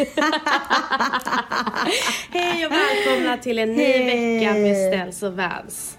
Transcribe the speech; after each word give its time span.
Hej 2.30 2.66
och 2.66 2.72
välkomna 2.72 3.36
till 3.36 3.58
en 3.58 3.72
ny 3.72 3.84
Hej. 3.84 4.38
vecka 4.38 4.54
med 4.54 4.76
Ställs 4.76 5.22
och 5.22 5.32
Vans. 5.32 5.96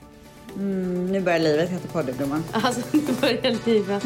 Mm, 0.55 1.11
nu 1.11 1.21
börjar 1.21 1.39
livet 1.39 1.69
heter 1.69 1.87
podden. 1.87 2.43
Alltså 2.51 2.81
nu 2.91 3.01
börjar 3.21 3.65
livet. 3.65 4.03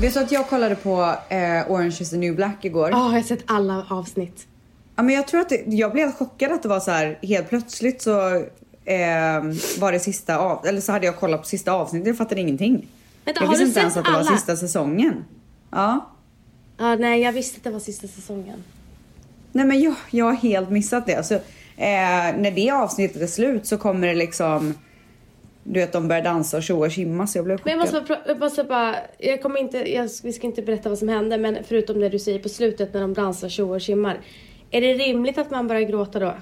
Vet 0.00 0.14
du 0.14 0.20
att 0.20 0.32
jag 0.32 0.48
kollade 0.48 0.74
på 0.74 1.14
eh, 1.28 1.70
Orange 1.70 1.96
is 2.00 2.10
the 2.10 2.16
new 2.16 2.36
black 2.36 2.64
igår? 2.64 2.90
Ja, 2.90 2.96
jag 2.96 3.04
har 3.04 3.22
sett 3.22 3.42
alla 3.46 3.86
avsnitt. 3.88 4.46
Ja, 4.98 5.02
men 5.02 5.14
jag 5.14 5.26
tror 5.26 5.40
att 5.40 5.48
det, 5.48 5.62
jag 5.66 5.92
blev 5.92 6.12
chockad 6.12 6.52
att 6.52 6.62
det 6.62 6.68
var 6.68 6.80
så 6.80 6.90
här 6.90 7.18
helt 7.22 7.48
plötsligt 7.48 8.02
så 8.02 8.36
eh, 8.84 9.42
var 9.78 9.92
det 9.92 10.00
sista 10.00 10.38
av, 10.38 10.66
eller 10.66 10.80
så 10.80 10.92
hade 10.92 11.06
jag 11.06 11.16
kollat 11.16 11.40
på 11.40 11.46
sista 11.46 11.72
avsnittet 11.72 12.06
jag 12.06 12.16
fattade 12.16 12.40
ingenting. 12.40 12.88
Vänta, 13.24 13.44
jag 13.44 13.50
visste 13.50 13.64
inte 13.64 13.80
ens 13.80 13.96
att 13.96 14.04
det 14.04 14.10
var 14.10 14.18
alla? 14.18 14.30
sista 14.30 14.56
säsongen. 14.56 15.24
Ja. 15.70 16.10
Ja, 16.78 16.94
nej, 16.94 17.20
jag 17.20 17.32
visste 17.32 17.56
att 17.56 17.64
det 17.64 17.70
var 17.70 17.80
sista 17.80 18.08
säsongen. 18.08 18.64
Nej 19.52 19.66
men 19.66 19.80
jag, 19.80 19.94
jag 20.10 20.24
har 20.24 20.32
helt 20.32 20.70
missat 20.70 21.06
det. 21.06 21.14
Alltså, 21.14 21.34
eh, 21.34 21.40
när 22.38 22.50
det 22.50 22.70
avsnittet 22.70 23.22
är 23.22 23.26
slut 23.26 23.66
så 23.66 23.78
kommer 23.78 24.06
det 24.06 24.14
liksom 24.14 24.74
du 25.62 25.80
vet 25.80 25.92
de 25.92 26.08
börjar 26.08 26.22
dansa 26.22 26.56
och 26.56 26.62
tjoa 26.62 26.86
och 26.86 26.92
tjimma 26.92 27.26
så 27.26 27.38
jag 27.38 27.44
blev 27.44 27.60
Men 27.64 27.78
chockad. 27.78 27.94
jag 27.94 28.00
måste, 28.00 28.14
bara, 28.14 28.28
jag 28.28 28.38
måste 28.38 28.64
bara, 28.64 28.96
jag 29.18 29.42
kommer 29.42 29.60
inte, 29.60 29.92
jag, 29.92 30.10
vi 30.22 30.32
ska 30.32 30.46
inte 30.46 30.62
berätta 30.62 30.88
vad 30.88 30.98
som 30.98 31.08
hände, 31.08 31.38
men 31.38 31.58
förutom 31.68 32.00
det 32.00 32.08
du 32.08 32.18
säger 32.18 32.38
på 32.38 32.48
slutet 32.48 32.94
när 32.94 33.00
de 33.00 33.14
dansar, 33.14 33.48
tjoar 33.48 33.74
och 33.74 33.80
tjimmar. 33.80 34.20
Är 34.70 34.80
det 34.80 34.94
rimligt 34.94 35.38
att 35.38 35.50
man 35.50 35.68
börjar 35.68 35.82
gråta 35.82 36.18
då? 36.18 36.34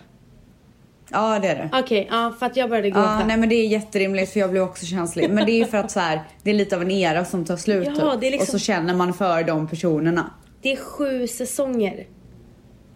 Ja 1.11 1.39
det 1.39 1.49
är 1.49 1.55
det. 1.57 1.71
Okej, 1.81 2.09
ja, 2.11 2.35
för 2.39 2.47
att 2.47 2.57
jag 2.57 2.71
började 2.71 2.91
gråta. 2.91 3.17
Ja, 3.21 3.27
nej 3.27 3.37
men 3.37 3.49
det 3.49 3.55
är 3.55 3.67
jätterimligt 3.67 4.33
för 4.33 4.41
jag 4.41 4.51
blev 4.51 4.63
också 4.63 4.87
känslig. 4.87 5.31
Men 5.31 5.47
det 5.47 5.53
är 5.53 5.59
ju 5.59 5.65
för 5.65 5.79
att 5.79 5.91
så 5.91 6.01
här, 6.01 6.21
det 6.43 6.51
är 6.51 6.55
lite 6.55 6.77
av 6.77 6.83
en 6.83 6.91
era 6.91 7.25
som 7.25 7.45
tar 7.45 7.57
slut 7.57 7.87
Ja, 7.99 8.13
typ. 8.13 8.21
det 8.21 8.27
är 8.27 8.31
liksom- 8.31 8.55
Och 8.55 8.61
så 8.61 8.67
känner 8.67 8.95
man 8.95 9.15
för 9.15 9.45
de 9.45 9.69
personerna. 9.69 10.31
Det 10.63 10.73
är 10.73 10.77
sju 10.77 11.27
säsonger. 11.27 12.07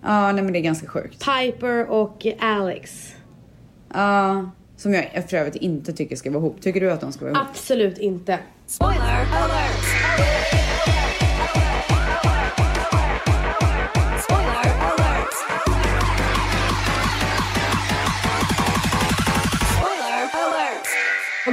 Ja, 0.03 0.33
nej 0.33 0.45
men 0.45 0.53
det 0.53 0.58
är 0.58 0.62
ganska 0.62 0.86
sjukt. 0.89 1.25
Piper 1.27 1.91
och 1.91 2.27
Alex. 2.41 3.12
Ja, 3.95 4.51
som 4.77 4.95
jag 4.95 5.25
för 5.28 5.36
övrigt 5.36 5.56
inte 5.56 5.92
tycker 5.92 6.17
ska 6.17 6.31
vara 6.31 6.41
ihop. 6.41 6.61
Tycker 6.61 6.81
du 6.81 6.92
att 6.92 7.01
de 7.01 7.12
ska 7.12 7.25
vara 7.25 7.34
ihop? 7.34 7.47
Absolut 7.51 7.98
inte. 7.98 8.39
Spoiler 8.67 9.27
alert! 9.42 10.59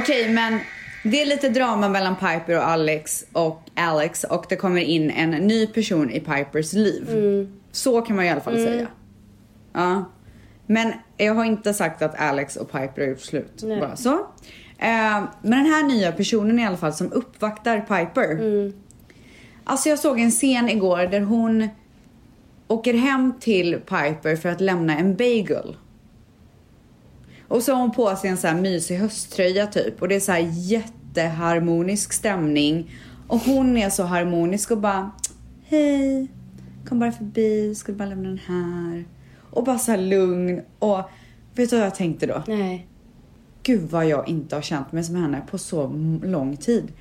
Okej, 0.08 0.32
men 0.32 0.60
det 1.02 1.22
är 1.22 1.26
lite 1.26 1.48
drama 1.48 1.88
mellan 1.88 2.16
Piper 2.16 2.56
och 2.56 2.68
Alex 2.68 3.24
och 3.32 3.62
Alex 3.74 4.24
och 4.24 4.46
det 4.48 4.56
kommer 4.56 4.80
in 4.80 5.10
en 5.10 5.30
ny 5.30 5.66
person 5.66 6.10
i 6.10 6.20
Pipers 6.20 6.72
liv. 6.72 7.08
Mm. 7.10 7.52
Så 7.72 8.02
kan 8.02 8.16
man 8.16 8.24
i 8.24 8.30
alla 8.30 8.40
fall 8.40 8.56
säga. 8.56 8.86
Ja. 9.72 10.04
Men 10.66 10.92
jag 11.16 11.34
har 11.34 11.44
inte 11.44 11.74
sagt 11.74 12.02
att 12.02 12.20
Alex 12.20 12.56
och 12.56 12.72
Piper 12.72 13.00
har 13.00 13.08
gjort 13.08 13.20
slut. 13.20 13.60
Nej. 13.62 13.80
Bara 13.80 13.96
så. 13.96 14.12
Eh, 14.78 15.22
men 15.42 15.64
den 15.64 15.66
här 15.66 15.82
nya 15.82 16.12
personen 16.12 16.58
i 16.58 16.66
alla 16.66 16.76
fall 16.76 16.92
som 16.92 17.12
uppvaktar 17.12 17.80
Piper. 17.80 18.30
Mm. 18.32 18.72
Alltså 19.64 19.88
jag 19.88 19.98
såg 19.98 20.20
en 20.20 20.30
scen 20.30 20.68
igår 20.68 21.06
där 21.06 21.20
hon 21.20 21.68
åker 22.68 22.94
hem 22.94 23.32
till 23.40 23.74
Piper 23.74 24.36
för 24.36 24.48
att 24.48 24.60
lämna 24.60 24.98
en 24.98 25.16
bagel. 25.16 25.76
Och 27.48 27.62
så 27.62 27.72
har 27.72 27.80
hon 27.80 27.92
på 27.92 28.16
sig 28.16 28.30
en 28.30 28.36
så 28.36 28.46
här 28.46 28.54
mysig 28.54 28.96
hösttröja 28.96 29.66
typ 29.66 30.02
och 30.02 30.08
det 30.08 30.14
är 30.14 30.20
så 30.20 30.32
här 30.32 30.50
jätteharmonisk 30.52 32.12
stämning. 32.12 32.90
Och 33.28 33.38
hon 33.38 33.76
är 33.76 33.90
så 33.90 34.02
harmonisk 34.02 34.70
och 34.70 34.78
bara 34.78 35.10
Hej, 35.64 36.28
kom 36.88 36.98
bara 36.98 37.12
förbi, 37.12 37.74
skulle 37.74 37.98
bara 37.98 38.08
lämna 38.08 38.28
den 38.28 38.40
här. 38.46 39.04
Och 39.50 39.64
bara 39.64 39.78
så 39.78 39.90
här 39.90 39.98
lugn 39.98 40.62
och 40.78 41.10
vet 41.54 41.70
du 41.70 41.76
vad 41.76 41.86
jag 41.86 41.94
tänkte 41.94 42.26
då? 42.26 42.42
Nej. 42.46 42.86
Gud 43.62 43.90
vad 43.90 44.06
jag 44.06 44.28
inte 44.28 44.54
har 44.54 44.62
känt 44.62 44.92
mig 44.92 45.04
som 45.04 45.16
henne 45.16 45.42
på 45.50 45.58
så 45.58 45.86
lång 46.22 46.56
tid. 46.56 46.92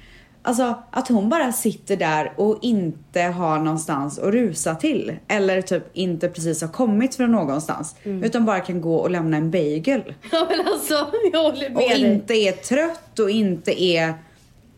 Alltså 0.47 0.83
att 0.91 1.07
hon 1.07 1.29
bara 1.29 1.51
sitter 1.51 1.97
där 1.97 2.33
och 2.37 2.59
inte 2.61 3.21
har 3.21 3.59
någonstans 3.59 4.19
att 4.19 4.33
rusa 4.33 4.75
till. 4.75 5.15
Eller 5.27 5.61
typ 5.61 5.83
inte 5.93 6.29
precis 6.29 6.61
har 6.61 6.67
kommit 6.67 7.15
från 7.15 7.31
någonstans. 7.31 7.95
Utan 8.03 8.45
bara 8.45 8.59
kan 8.59 8.81
gå 8.81 8.95
och 8.95 9.11
lämna 9.11 9.37
en 9.37 9.51
bagel. 9.51 10.01
Ja 10.31 10.47
men 10.49 10.67
alltså, 10.67 10.93
jag 11.33 11.43
håller 11.43 11.69
med 11.69 11.77
Och 11.83 11.89
dig. 11.89 12.05
inte 12.13 12.33
är 12.33 12.51
trött 12.51 13.19
och 13.19 13.29
inte 13.29 13.83
är 13.83 14.13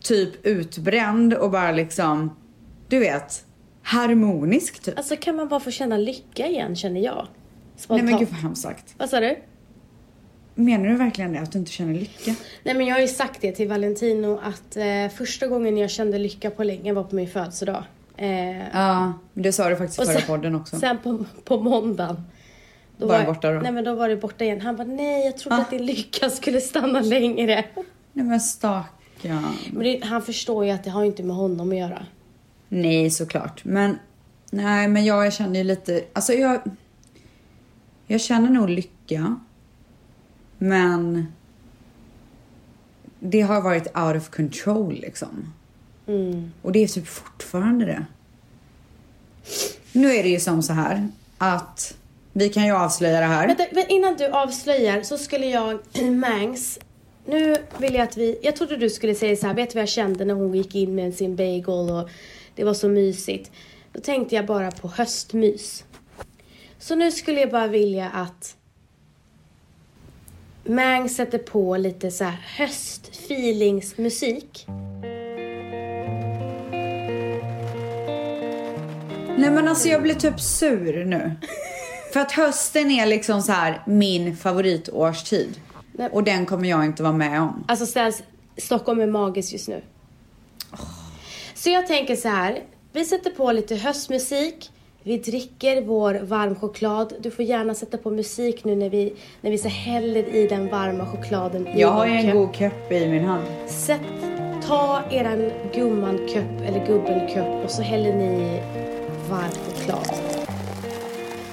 typ 0.02 0.46
utbränd 0.46 1.34
och 1.34 1.50
bara 1.50 1.72
liksom, 1.72 2.36
du 2.88 2.98
vet, 2.98 3.44
harmonisk 3.82 4.80
typ. 4.80 4.98
Alltså 4.98 5.16
kan 5.16 5.36
man 5.36 5.48
bara 5.48 5.60
få 5.60 5.70
känna 5.70 5.96
lycka 5.96 6.46
igen 6.46 6.76
känner 6.76 7.00
jag. 7.00 7.14
Nej 7.16 7.26
Spontant. 7.76 8.10
men 8.10 8.18
gud 8.18 8.28
vad 8.30 8.40
hemskt 8.40 8.62
sagt. 8.62 8.94
Vad 8.98 9.10
sa 9.10 9.20
du? 9.20 9.36
Menar 10.64 10.86
du 10.86 10.96
verkligen 10.96 11.32
det? 11.32 11.40
Att 11.40 11.52
du 11.52 11.58
inte 11.58 11.70
känner 11.72 11.94
lycka? 11.94 12.34
Nej 12.62 12.74
men 12.74 12.86
jag 12.86 12.94
har 12.94 13.00
ju 13.00 13.08
sagt 13.08 13.40
det 13.40 13.52
till 13.52 13.68
Valentino 13.68 14.40
att 14.42 14.76
eh, 14.76 15.08
första 15.16 15.46
gången 15.46 15.76
jag 15.78 15.90
kände 15.90 16.18
lycka 16.18 16.50
på 16.50 16.64
länge 16.64 16.92
var 16.92 17.04
på 17.04 17.14
min 17.16 17.28
födelsedag. 17.28 17.84
Eh, 18.16 18.58
Ja, 18.72 19.12
men 19.32 19.42
det 19.42 19.52
sa 19.52 19.68
du 19.68 19.76
faktiskt 19.76 20.02
i 20.02 20.04
förra 20.06 20.14
sen- 20.18 20.26
podden 20.26 20.54
också. 20.54 20.78
Sen 20.78 20.98
på, 21.02 21.24
på 21.44 21.60
måndagen. 21.60 22.22
Då 22.98 23.06
Var 23.06 23.18
var- 23.18 23.26
borta 23.26 23.52
då? 23.52 23.60
Nej 23.60 23.72
men 23.72 23.84
då 23.84 23.94
var 23.94 24.08
det 24.08 24.16
borta 24.16 24.44
igen. 24.44 24.60
Han 24.60 24.76
bara 24.76 24.84
nej 24.88 25.24
jag 25.26 25.38
trodde 25.38 25.56
Ah. 25.56 25.60
att 25.60 25.70
din 25.70 25.86
lycka 25.86 26.30
skulle 26.30 26.60
stanna 26.60 27.00
längre. 27.00 27.64
Nej 28.12 28.24
men 28.26 28.40
stackarn. 28.40 29.46
Men 29.72 29.82
det, 29.82 30.00
han 30.04 30.22
förstår 30.22 30.64
ju 30.64 30.70
att 30.70 30.84
det 30.84 30.90
har 30.90 31.04
inte 31.04 31.22
med 31.22 31.36
honom 31.36 31.70
att 31.70 31.76
göra. 31.78 32.06
Nej, 32.68 33.10
såklart. 33.10 33.64
Men 33.64 33.98
nej, 34.50 34.88
men 34.88 35.04
jag 35.04 35.32
känner 35.32 35.58
ju 35.58 35.64
lite, 35.64 36.02
alltså 36.12 36.32
jag. 36.32 36.60
Jag 38.06 38.20
känner 38.20 38.50
nog 38.50 38.70
lycka. 38.70 39.40
Men. 40.62 41.32
Det 43.20 43.40
har 43.40 43.60
varit 43.60 43.96
out 43.96 44.16
of 44.16 44.30
control 44.30 44.94
liksom. 44.94 45.52
Mm. 46.06 46.52
Och 46.62 46.72
det 46.72 46.82
är 46.82 46.88
typ 46.88 47.06
fortfarande 47.06 47.84
det. 47.84 48.06
Nu 49.92 50.12
är 50.12 50.22
det 50.22 50.28
ju 50.28 50.40
som 50.40 50.62
så 50.62 50.72
här 50.72 51.08
att 51.38 51.96
vi 52.32 52.48
kan 52.48 52.66
ju 52.66 52.72
avslöja 52.72 53.20
det 53.20 53.26
här. 53.26 53.46
Vänta, 53.46 53.64
men 53.72 53.88
innan 53.88 54.16
du 54.16 54.26
avslöjar 54.26 55.02
så 55.02 55.18
skulle 55.18 55.46
jag, 55.46 55.78
Mangs, 56.12 56.78
nu 57.26 57.56
vill 57.78 57.94
jag 57.94 58.02
att 58.02 58.16
vi, 58.16 58.38
jag 58.42 58.56
trodde 58.56 58.76
du 58.76 58.90
skulle 58.90 59.14
säga 59.14 59.36
så 59.36 59.46
här, 59.46 59.54
vet 59.54 59.70
du 59.70 59.74
vad 59.74 59.82
jag 59.82 59.88
kände 59.88 60.24
när 60.24 60.34
hon 60.34 60.54
gick 60.54 60.74
in 60.74 60.94
med 60.94 61.14
sin 61.14 61.36
bagel 61.36 61.90
och 61.90 62.10
det 62.54 62.64
var 62.64 62.74
så 62.74 62.88
mysigt. 62.88 63.50
Då 63.92 64.00
tänkte 64.00 64.34
jag 64.34 64.46
bara 64.46 64.70
på 64.70 64.88
höstmys. 64.88 65.84
Så 66.78 66.94
nu 66.94 67.12
skulle 67.12 67.40
jag 67.40 67.50
bara 67.50 67.66
vilja 67.66 68.10
att 68.10 68.56
Mangs 70.70 71.16
sätter 71.16 71.38
på 71.38 71.76
lite 71.76 72.10
så 72.10 72.32
höstfeelingsmusik. 72.56 74.66
Nej 79.38 79.50
men 79.50 79.68
alltså 79.68 79.88
jag 79.88 80.02
blir 80.02 80.14
typ 80.14 80.40
sur 80.40 81.04
nu. 81.04 81.32
För 82.12 82.20
att 82.20 82.32
hösten 82.32 82.90
är 82.90 83.06
liksom 83.06 83.42
så 83.42 83.52
här 83.52 83.82
min 83.86 84.36
favoritårstid. 84.36 85.60
Nej. 85.92 86.08
Och 86.12 86.24
den 86.24 86.46
kommer 86.46 86.68
jag 86.68 86.84
inte 86.84 87.02
vara 87.02 87.12
med 87.12 87.40
om. 87.40 87.64
Alltså 87.68 87.86
ställs, 87.86 88.22
Stockholm 88.56 89.00
är 89.00 89.06
magiskt 89.06 89.52
just 89.52 89.68
nu. 89.68 89.82
Så 91.54 91.70
jag 91.70 91.86
tänker 91.86 92.16
så 92.16 92.28
här. 92.28 92.62
Vi 92.92 93.04
sätter 93.04 93.30
på 93.30 93.52
lite 93.52 93.76
höstmusik. 93.76 94.70
Vi 95.02 95.18
dricker 95.18 95.82
vår 95.82 96.14
varm 96.22 96.54
choklad. 96.54 97.12
Du 97.20 97.30
får 97.30 97.44
gärna 97.44 97.74
sätta 97.74 97.98
på 97.98 98.10
musik 98.10 98.64
nu 98.64 98.76
när 98.76 98.90
vi, 98.90 99.12
när 99.40 99.50
vi 99.50 99.58
så 99.58 99.68
häller 99.68 100.34
i 100.34 100.46
den 100.46 100.68
varma 100.68 101.06
chokladen 101.06 101.68
Jag 101.76 101.88
har 101.88 102.06
ju 102.06 102.12
en 102.12 102.36
god 102.36 102.56
kopp 102.56 102.92
i 102.92 103.08
min 103.08 103.24
hand. 103.24 103.44
Sätt, 103.66 104.00
ta 104.66 105.00
eran 105.10 105.50
gumman-cup 105.74 106.62
eller 106.66 106.86
gubben-cup 106.86 107.64
och 107.64 107.70
så 107.70 107.82
häller 107.82 108.14
ni 108.16 108.60
varm 109.30 109.50
choklad. 109.66 110.10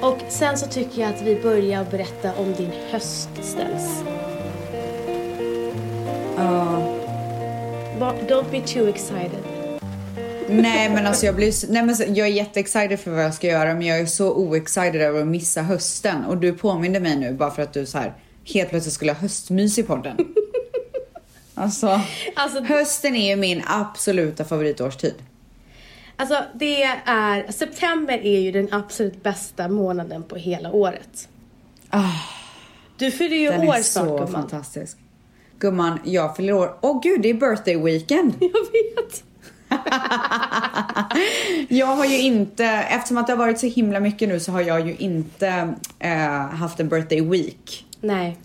Och 0.02 0.18
sen 0.28 0.58
så 0.58 0.68
tycker 0.68 1.02
jag 1.02 1.10
att 1.10 1.22
vi 1.22 1.36
börjar 1.36 1.86
berätta 1.92 2.32
om 2.40 2.54
din 2.54 2.72
höst 2.92 3.30
ställs. 3.42 4.04
Ja. 6.38 6.82
Ba- 8.00 8.14
Don't 8.28 8.52
be 8.52 8.62
too 8.62 8.88
excited. 8.88 9.57
Nej 10.50 10.90
men 10.90 11.06
alltså 11.06 11.26
jag 11.26 11.36
blir 11.36 11.52
så- 11.52 11.68
nej, 11.70 11.84
men 11.84 11.96
så- 11.96 12.04
jag 12.08 12.28
är 12.28 12.32
jätteexcited 12.32 13.00
för 13.00 13.12
vad 13.12 13.24
jag 13.24 13.34
ska 13.34 13.48
göra 13.48 13.74
men 13.74 13.82
jag 13.88 14.00
är 14.00 14.06
så 14.06 14.32
oexcited 14.34 14.96
över 15.02 15.22
att 15.22 15.28
missa 15.28 15.62
hösten 15.62 16.26
och 16.26 16.38
du 16.38 16.54
påminde 16.54 17.00
mig 17.00 17.16
nu 17.16 17.34
bara 17.34 17.52
för 17.52 17.62
att 17.62 17.74
du 17.74 17.86
så 17.86 17.98
här 17.98 18.14
helt 18.54 18.70
plötsligt 18.70 18.94
skulle 18.94 19.12
ha 19.12 19.20
höstmys 19.20 19.78
i 19.78 19.84
podden. 19.84 20.18
Alltså, 21.60 22.02
Alltså, 22.36 22.62
hösten 22.64 23.16
är 23.16 23.30
ju 23.30 23.36
min 23.36 23.62
absoluta 23.68 24.46
favoritårstid. 24.46 25.14
Alltså 26.16 26.44
det 26.56 26.84
är, 26.84 27.52
september 27.52 28.18
är 28.26 28.40
ju 28.40 28.52
den 28.52 28.74
absolut 28.74 29.24
bästa 29.24 29.68
månaden 29.68 30.24
på 30.24 30.36
hela 30.36 30.72
året. 30.72 31.28
Ah, 31.90 32.04
Du 32.98 33.12
fyller 33.12 33.38
ju 33.38 33.50
den 33.50 33.68
år 33.68 33.76
är 33.76 33.82
snart 33.82 34.06
så 34.08 34.12
gumman. 34.18 34.28
fantastisk. 34.32 34.98
Gumman, 35.60 36.00
jag 36.04 36.36
fyller 36.36 36.54
år. 36.54 36.78
Åh 36.82 37.02
gud, 37.04 37.22
det 37.22 37.30
är 37.30 37.34
birthday 37.34 37.78
weekend. 37.78 38.34
Jag 38.40 38.50
vet. 38.50 39.24
Jag 41.70 41.88
har 41.88 42.06
ju 42.06 42.18
inte, 42.22 42.66
eftersom 42.66 43.18
att 43.18 43.28
det 43.28 43.34
har 43.34 43.38
varit 43.38 43.60
så 43.60 43.68
himla 43.68 44.00
mycket 44.00 44.30
nu 44.30 44.40
så 44.40 44.52
har 44.52 44.62
jag 44.62 44.88
ju 44.88 44.96
inte 44.96 45.74
eh, 46.00 46.12
haft 46.50 46.80
en 46.80 46.90
birthday 46.90 47.22
week. 47.22 47.86
Nej. 48.02 48.38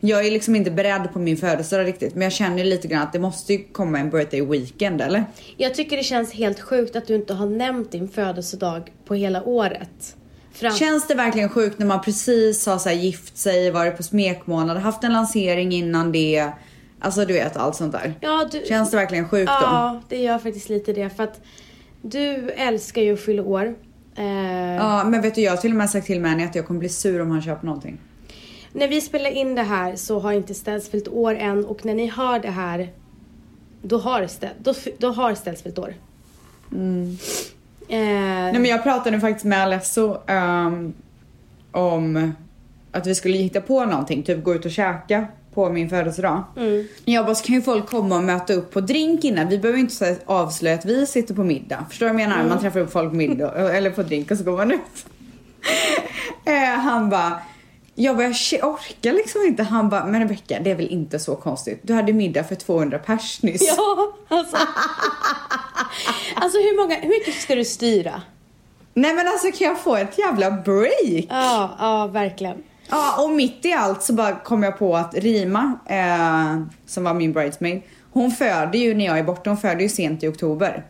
Jag 0.00 0.26
är 0.26 0.30
liksom 0.30 0.56
inte 0.56 0.70
beredd 0.70 1.12
på 1.12 1.18
min 1.18 1.36
födelsedag 1.36 1.86
riktigt 1.86 2.14
men 2.14 2.22
jag 2.22 2.32
känner 2.32 2.64
lite 2.64 2.88
grann 2.88 3.02
att 3.02 3.12
det 3.12 3.18
måste 3.18 3.52
ju 3.52 3.64
komma 3.72 3.98
en 3.98 4.10
birthday 4.10 4.40
weekend 4.46 5.00
eller? 5.00 5.24
Jag 5.56 5.74
tycker 5.74 5.96
det 5.96 6.02
känns 6.02 6.32
helt 6.32 6.60
sjukt 6.60 6.96
att 6.96 7.06
du 7.06 7.14
inte 7.14 7.34
har 7.34 7.46
nämnt 7.46 7.92
din 7.92 8.08
födelsedag 8.08 8.92
på 9.04 9.14
hela 9.14 9.42
året. 9.44 10.16
Fram- 10.52 10.72
Känns 10.72 11.06
det 11.08 11.14
verkligen 11.14 11.48
sjukt 11.48 11.78
när 11.78 11.86
man 11.86 12.00
precis 12.02 12.66
har 12.66 12.78
så 12.78 12.90
gift 12.90 13.38
sig, 13.38 13.70
varit 13.70 13.96
på 13.96 14.02
smekmånad, 14.02 14.76
haft 14.76 15.04
en 15.04 15.12
lansering 15.12 15.72
innan 15.72 16.12
det. 16.12 16.48
Alltså 17.00 17.24
du 17.24 17.32
vet 17.34 17.56
allt 17.56 17.76
sånt 17.76 17.92
där. 17.92 18.14
ja, 18.20 18.48
du... 18.52 18.62
Känns 18.68 18.90
det 18.90 18.96
verkligen 18.96 19.28
sjukt 19.28 19.46
då? 19.60 19.66
Ja, 19.66 20.00
det 20.08 20.16
gör 20.16 20.38
faktiskt 20.38 20.68
lite 20.68 20.92
det. 20.92 21.10
För 21.10 21.24
att 21.24 21.40
du 22.02 22.50
älskar 22.50 23.02
ju 23.02 23.14
att 23.14 23.20
fylla 23.20 23.42
år. 23.42 23.74
Eh, 24.16 24.24
Ja 24.76 25.04
men 25.04 25.22
vet 25.22 25.34
du 25.34 25.40
jag 25.40 25.52
har 25.52 25.56
till 25.56 25.70
och 25.70 25.76
med 25.76 25.90
sagt 25.90 26.06
till 26.06 26.20
Manny 26.20 26.44
att 26.44 26.54
jag 26.54 26.66
kommer 26.66 26.80
bli 26.80 26.88
sur 26.88 27.20
om 27.22 27.30
han 27.30 27.42
köper 27.42 27.66
någonting. 27.66 27.98
När 28.72 28.88
vi 28.88 29.00
spelar 29.00 29.30
in 29.30 29.54
det 29.54 29.62
här 29.62 29.96
så 29.96 30.18
har 30.18 30.32
inte 30.32 30.54
Ställs 30.54 30.88
fyllt 30.90 31.08
år 31.08 31.34
än 31.34 31.64
och 31.64 31.84
när 31.84 31.94
ni 31.94 32.06
hör 32.06 32.38
det 32.38 32.50
här 32.50 32.92
då 33.82 33.98
har, 33.98 34.26
Ställ, 34.26 34.50
då, 34.58 34.74
då 34.98 35.08
har 35.12 35.34
Ställs 35.34 35.62
fyllt 35.62 35.78
år. 35.78 35.94
Eh, 36.72 36.76
Nej 37.88 38.52
men 38.52 38.64
jag 38.64 38.82
pratade 38.82 39.20
faktiskt 39.20 39.44
med 39.44 39.62
Alesso 39.62 40.16
ehm, 40.26 40.92
om 41.72 42.32
att 42.92 43.06
vi 43.06 43.14
skulle 43.14 43.36
hitta 43.36 43.60
på 43.60 43.84
någonting, 43.84 44.22
typ 44.22 44.44
gå 44.44 44.54
ut 44.54 44.64
och 44.64 44.70
käka 44.70 45.26
på 45.54 45.70
min 45.70 45.90
födelsedag. 45.90 46.42
Mm. 46.56 46.88
Jag 47.04 47.26
bara, 47.26 47.34
så 47.34 47.44
kan 47.44 47.54
ju 47.54 47.62
folk 47.62 47.86
komma 47.86 48.16
och 48.16 48.24
möta 48.24 48.52
upp 48.52 48.70
på 48.70 48.80
drink 48.80 49.24
innan. 49.24 49.48
Vi 49.48 49.58
behöver 49.58 49.78
inte 49.78 49.94
så 49.94 50.14
avslöja 50.26 50.74
att 50.74 50.84
vi 50.84 51.06
sitter 51.06 51.34
på 51.34 51.44
middag. 51.44 51.86
Förstår 51.88 52.06
du 52.06 52.12
vad 52.12 52.20
jag 52.20 52.28
menar? 52.28 52.40
Mm. 52.40 52.48
Man 52.48 52.60
träffar 52.60 52.80
upp 52.80 52.92
folk 52.92 53.10
på 53.10 53.16
middag, 53.16 53.52
eller 53.76 53.90
på 53.90 54.02
drink 54.02 54.30
och 54.30 54.36
så 54.36 54.44
går 54.44 54.56
man 54.56 54.72
ut. 54.72 55.06
eh, 56.44 56.54
han 56.54 57.10
bara, 57.10 57.40
jag 57.94 58.16
bara, 58.16 58.32
jag 58.52 58.68
orkar 58.68 59.12
liksom 59.12 59.42
inte. 59.42 59.62
Han 59.62 59.88
bara, 59.88 60.06
men 60.06 60.20
Rebecka 60.20 60.60
det 60.60 60.70
är 60.70 60.74
väl 60.74 60.88
inte 60.88 61.18
så 61.18 61.36
konstigt. 61.36 61.80
Du 61.82 61.94
hade 61.94 62.12
middag 62.12 62.44
för 62.44 62.54
200 62.54 62.98
pers 62.98 63.42
nyss. 63.42 63.74
Ja, 63.76 64.12
alltså. 64.28 64.56
alltså 66.34 66.58
hur 66.58 66.82
många, 66.82 66.94
hur 66.94 67.08
mycket 67.08 67.34
ska 67.34 67.54
du 67.54 67.64
styra? 67.64 68.22
Nej 68.94 69.14
men 69.14 69.26
alltså 69.26 69.46
kan 69.46 69.66
jag 69.66 69.80
få 69.80 69.96
ett 69.96 70.18
jävla 70.18 70.50
break? 70.50 71.26
Ja, 71.28 71.76
ja 71.78 72.06
verkligen. 72.06 72.62
Ja, 72.90 73.24
och 73.24 73.30
mitt 73.30 73.64
i 73.64 73.72
allt 73.72 74.02
så 74.02 74.12
bara 74.12 74.36
kom 74.36 74.62
jag 74.62 74.78
på 74.78 74.96
att 74.96 75.14
Rima, 75.14 75.78
eh, 75.86 76.62
som 76.86 77.04
var 77.04 77.14
min 77.14 77.32
bridesmaid, 77.32 77.82
hon 78.12 78.30
föder 78.30 78.78
ju 78.78 78.94
när 78.94 79.04
jag 79.04 79.18
är 79.18 79.22
borta, 79.22 79.50
hon 79.50 79.56
föder 79.56 79.80
ju 79.80 79.88
sent 79.88 80.22
i 80.22 80.28
oktober. 80.28 80.86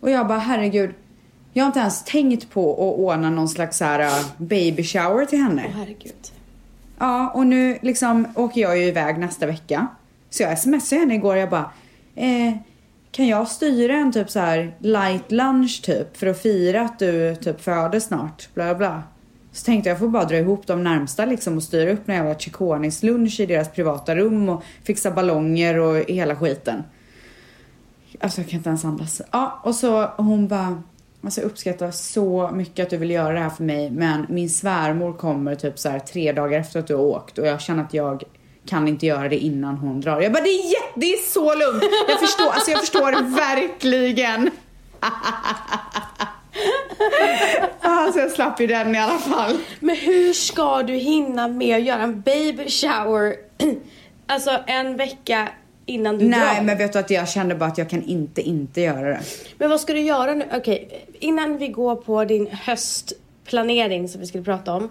Och 0.00 0.10
jag 0.10 0.28
bara, 0.28 0.38
herregud, 0.38 0.94
jag 1.52 1.64
har 1.64 1.66
inte 1.66 1.80
ens 1.80 2.04
tänkt 2.04 2.50
på 2.50 2.72
att 2.72 2.98
ordna 2.98 3.30
någon 3.30 3.48
slags 3.48 3.78
så 3.78 3.84
här 3.84 4.00
eh, 4.00 4.26
baby 4.36 4.84
shower 4.84 5.24
till 5.24 5.38
henne. 5.38 5.64
Åh 5.68 5.72
herregud. 5.76 6.32
Ja, 6.98 7.30
och 7.30 7.46
nu 7.46 7.78
liksom 7.82 8.28
åker 8.34 8.60
jag 8.60 8.78
ju 8.78 8.84
iväg 8.84 9.18
nästa 9.18 9.46
vecka. 9.46 9.86
Så 10.30 10.42
jag 10.42 10.58
smsade 10.58 11.00
henne 11.00 11.14
igår 11.14 11.34
och 11.34 11.40
jag 11.40 11.50
bara, 11.50 11.70
eh, 12.14 12.54
kan 13.10 13.26
jag 13.26 13.48
styra 13.48 13.96
en 13.96 14.12
typ 14.12 14.30
så 14.30 14.40
här 14.40 14.76
light 14.78 15.32
lunch 15.32 15.82
typ 15.84 16.16
för 16.16 16.26
att 16.26 16.42
fira 16.42 16.82
att 16.82 16.98
du 16.98 17.36
typ 17.36 17.60
föder 17.60 18.00
snart? 18.00 18.48
Bla 18.54 18.74
bla. 18.74 19.02
Så 19.58 19.64
tänkte 19.64 19.88
jag, 19.88 19.94
jag 19.94 19.98
får 20.00 20.08
bara 20.08 20.24
dra 20.24 20.36
ihop 20.36 20.66
de 20.66 20.84
närmsta 20.84 21.24
liksom 21.24 21.56
och 21.56 21.62
styra 21.62 21.92
upp 21.92 22.08
en 22.08 22.14
jävla 22.14 22.38
chikonis 22.38 23.02
lunch 23.02 23.40
i 23.40 23.46
deras 23.46 23.72
privata 23.72 24.16
rum 24.16 24.48
och 24.48 24.62
fixa 24.84 25.10
ballonger 25.10 25.78
och 25.78 25.96
hela 25.96 26.36
skiten. 26.36 26.82
Alltså 28.20 28.40
jag 28.40 28.50
kan 28.50 28.56
inte 28.56 28.68
ens 28.68 28.84
andas. 28.84 29.22
Ja, 29.30 29.60
och 29.64 29.74
så 29.74 30.06
hon 30.16 30.48
bara, 30.48 30.82
alltså 31.24 31.40
jag 31.40 31.46
uppskattar 31.46 31.90
så 31.90 32.50
mycket 32.52 32.82
att 32.82 32.90
du 32.90 32.96
vill 32.96 33.10
göra 33.10 33.32
det 33.32 33.40
här 33.40 33.50
för 33.50 33.64
mig 33.64 33.90
men 33.90 34.26
min 34.28 34.50
svärmor 34.50 35.12
kommer 35.12 35.54
typ 35.54 35.78
så 35.78 35.88
här 35.88 35.98
tre 35.98 36.32
dagar 36.32 36.60
efter 36.60 36.80
att 36.80 36.86
du 36.86 36.94
har 36.94 37.02
åkt 37.02 37.38
och 37.38 37.46
jag 37.46 37.60
känner 37.60 37.82
att 37.84 37.94
jag 37.94 38.22
kan 38.66 38.88
inte 38.88 39.06
göra 39.06 39.28
det 39.28 39.38
innan 39.38 39.76
hon 39.76 40.00
drar. 40.00 40.20
Jag 40.20 40.32
bara 40.32 40.42
det 40.42 40.48
är, 40.48 40.70
jätte, 40.70 41.00
det 41.00 41.12
är 41.12 41.30
så 41.30 41.54
lugnt. 41.54 41.84
Jag 42.08 42.20
förstår, 42.20 42.50
alltså 42.50 42.70
jag 42.70 42.80
förstår 42.80 43.36
verkligen. 43.36 44.50
Alltså 47.80 48.20
jag 48.20 48.30
slapp 48.30 48.60
ju 48.60 48.66
den 48.66 48.94
i 48.94 48.98
alla 48.98 49.18
fall. 49.18 49.58
Men 49.80 49.96
hur 49.96 50.32
ska 50.32 50.82
du 50.82 50.92
hinna 50.94 51.48
med 51.48 51.76
att 51.76 51.82
göra 51.82 52.02
en 52.02 52.20
baby 52.20 52.68
shower 52.68 53.34
alltså 54.26 54.50
en 54.66 54.96
vecka 54.96 55.48
innan 55.86 56.18
du 56.18 56.28
Nej 56.28 56.56
drar? 56.56 56.64
men 56.64 56.78
vet 56.78 56.92
du 56.92 56.98
att 56.98 57.10
jag 57.10 57.28
kände 57.28 57.54
bara 57.54 57.68
att 57.70 57.78
jag 57.78 57.90
kan 57.90 58.02
inte 58.02 58.40
inte 58.42 58.80
göra 58.80 59.08
det. 59.08 59.20
Men 59.58 59.70
vad 59.70 59.80
ska 59.80 59.92
du 59.92 60.00
göra 60.00 60.34
nu? 60.34 60.44
Okej, 60.54 61.06
innan 61.20 61.58
vi 61.58 61.68
går 61.68 61.96
på 61.96 62.24
din 62.24 62.46
höstplanering 62.46 64.08
som 64.08 64.20
vi 64.20 64.26
skulle 64.26 64.44
prata 64.44 64.74
om. 64.74 64.88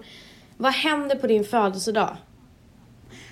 Vad 0.57 0.73
händer 0.73 1.15
på 1.15 1.27
din 1.27 1.43
födelsedag? 1.43 2.17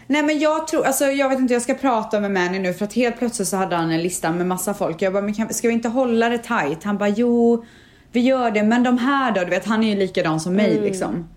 Nej 0.07 0.23
men 0.23 0.39
jag 0.39 0.67
tror, 0.67 0.85
alltså 0.85 1.05
jag 1.05 1.29
vet 1.29 1.39
inte, 1.39 1.53
jag 1.53 1.61
ska 1.61 1.73
prata 1.73 2.19
med 2.19 2.31
Manny 2.31 2.59
nu 2.59 2.73
för 2.73 2.85
att 2.85 2.93
helt 2.93 3.19
plötsligt 3.19 3.47
så 3.47 3.57
hade 3.57 3.75
han 3.75 3.91
en 3.91 4.01
lista 4.03 4.31
med 4.31 4.47
massa 4.47 4.73
folk. 4.73 5.01
Jag 5.01 5.13
bara, 5.13 5.21
men 5.23 5.33
kan, 5.33 5.53
ska 5.53 5.67
vi 5.67 5.73
inte 5.73 5.89
hålla 5.89 6.29
det 6.29 6.37
tight? 6.37 6.83
Han 6.83 6.97
bara, 6.97 7.09
jo, 7.09 7.65
vi 8.15 8.21
gör 8.21 8.51
det, 8.51 8.63
men 8.63 8.83
de 8.83 8.97
här 8.97 9.31
då? 9.31 9.41
Du 9.43 9.49
vet, 9.49 9.65
han 9.65 9.83
är 9.83 9.89
ju 9.89 9.95
likadan 9.95 10.39
som 10.39 10.53
mig 10.53 10.79
liksom. 10.81 11.27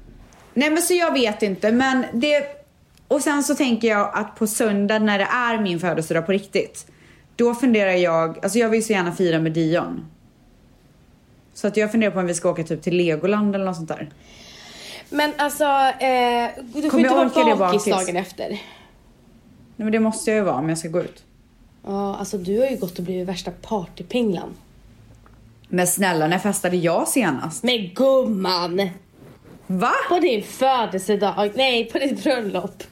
Nej 0.55 0.71
men 0.71 0.83
så 0.83 0.95
jag 0.95 1.13
vet 1.13 1.43
inte, 1.43 1.73
men 1.73 2.05
det... 2.13 2.43
Och 3.09 3.21
sen 3.21 3.43
så 3.43 3.55
tänker 3.55 3.89
jag 3.89 4.11
att 4.15 4.37
på 4.37 4.47
söndag 4.47 4.99
när 4.99 5.19
det 5.19 5.25
är 5.25 5.59
min 5.61 5.81
födelsedag 5.81 6.27
på 6.27 6.33
riktigt, 6.33 6.87
då 7.37 7.55
funderar 7.55 7.93
jag, 7.93 8.39
alltså 8.43 8.59
jag 8.59 8.69
vill 8.69 8.85
så 8.85 8.93
gärna 8.93 9.13
fira 9.13 9.39
med 9.39 9.53
Dion. 9.53 10.07
Så 11.55 11.67
att 11.67 11.77
jag 11.77 11.91
funderar 11.91 12.11
på 12.11 12.21
om 12.21 12.27
vi 12.27 12.35
ska 12.35 12.51
åka 12.51 12.63
typ 12.65 12.83
till 12.83 12.97
Legoland 12.97 13.55
eller 13.55 13.65
något 13.65 13.77
sånt 13.77 13.89
där. 13.89 14.11
Men 15.11 15.33
alltså, 15.37 15.65
eh, 15.65 16.49
du 16.75 16.83
får 16.83 16.91
Kommer 16.91 17.25
inte 17.25 17.39
vara 17.39 17.57
bakis? 17.57 17.85
dagen 17.85 18.17
efter. 18.17 18.49
Nej 18.49 18.61
men 19.77 19.93
det 19.93 20.01
måste 20.01 20.31
jag 20.31 20.37
ju 20.37 20.45
vara 20.45 20.57
om 20.57 20.69
jag 20.69 20.79
ska 20.79 20.89
gå 20.89 21.01
ut. 21.01 21.25
Ja, 21.87 22.17
alltså 22.17 22.39
du 22.39 22.61
har 22.61 22.67
ju 22.67 22.77
gått 22.77 22.99
och 22.99 23.05
blivit 23.05 23.29
värsta 23.29 23.51
partypinglan. 23.63 24.55
Men 25.69 25.87
snälla, 25.87 26.27
när 26.27 26.39
festade 26.39 26.77
jag 26.77 27.09
senast? 27.09 27.63
Men 27.63 27.95
gumman! 27.95 28.91
Va? 29.67 29.93
På 30.09 30.19
din 30.21 30.43
födelsedag, 30.43 31.51
nej 31.55 31.85
på 31.85 31.99
ditt 31.99 32.23
bröllop. 32.25 32.83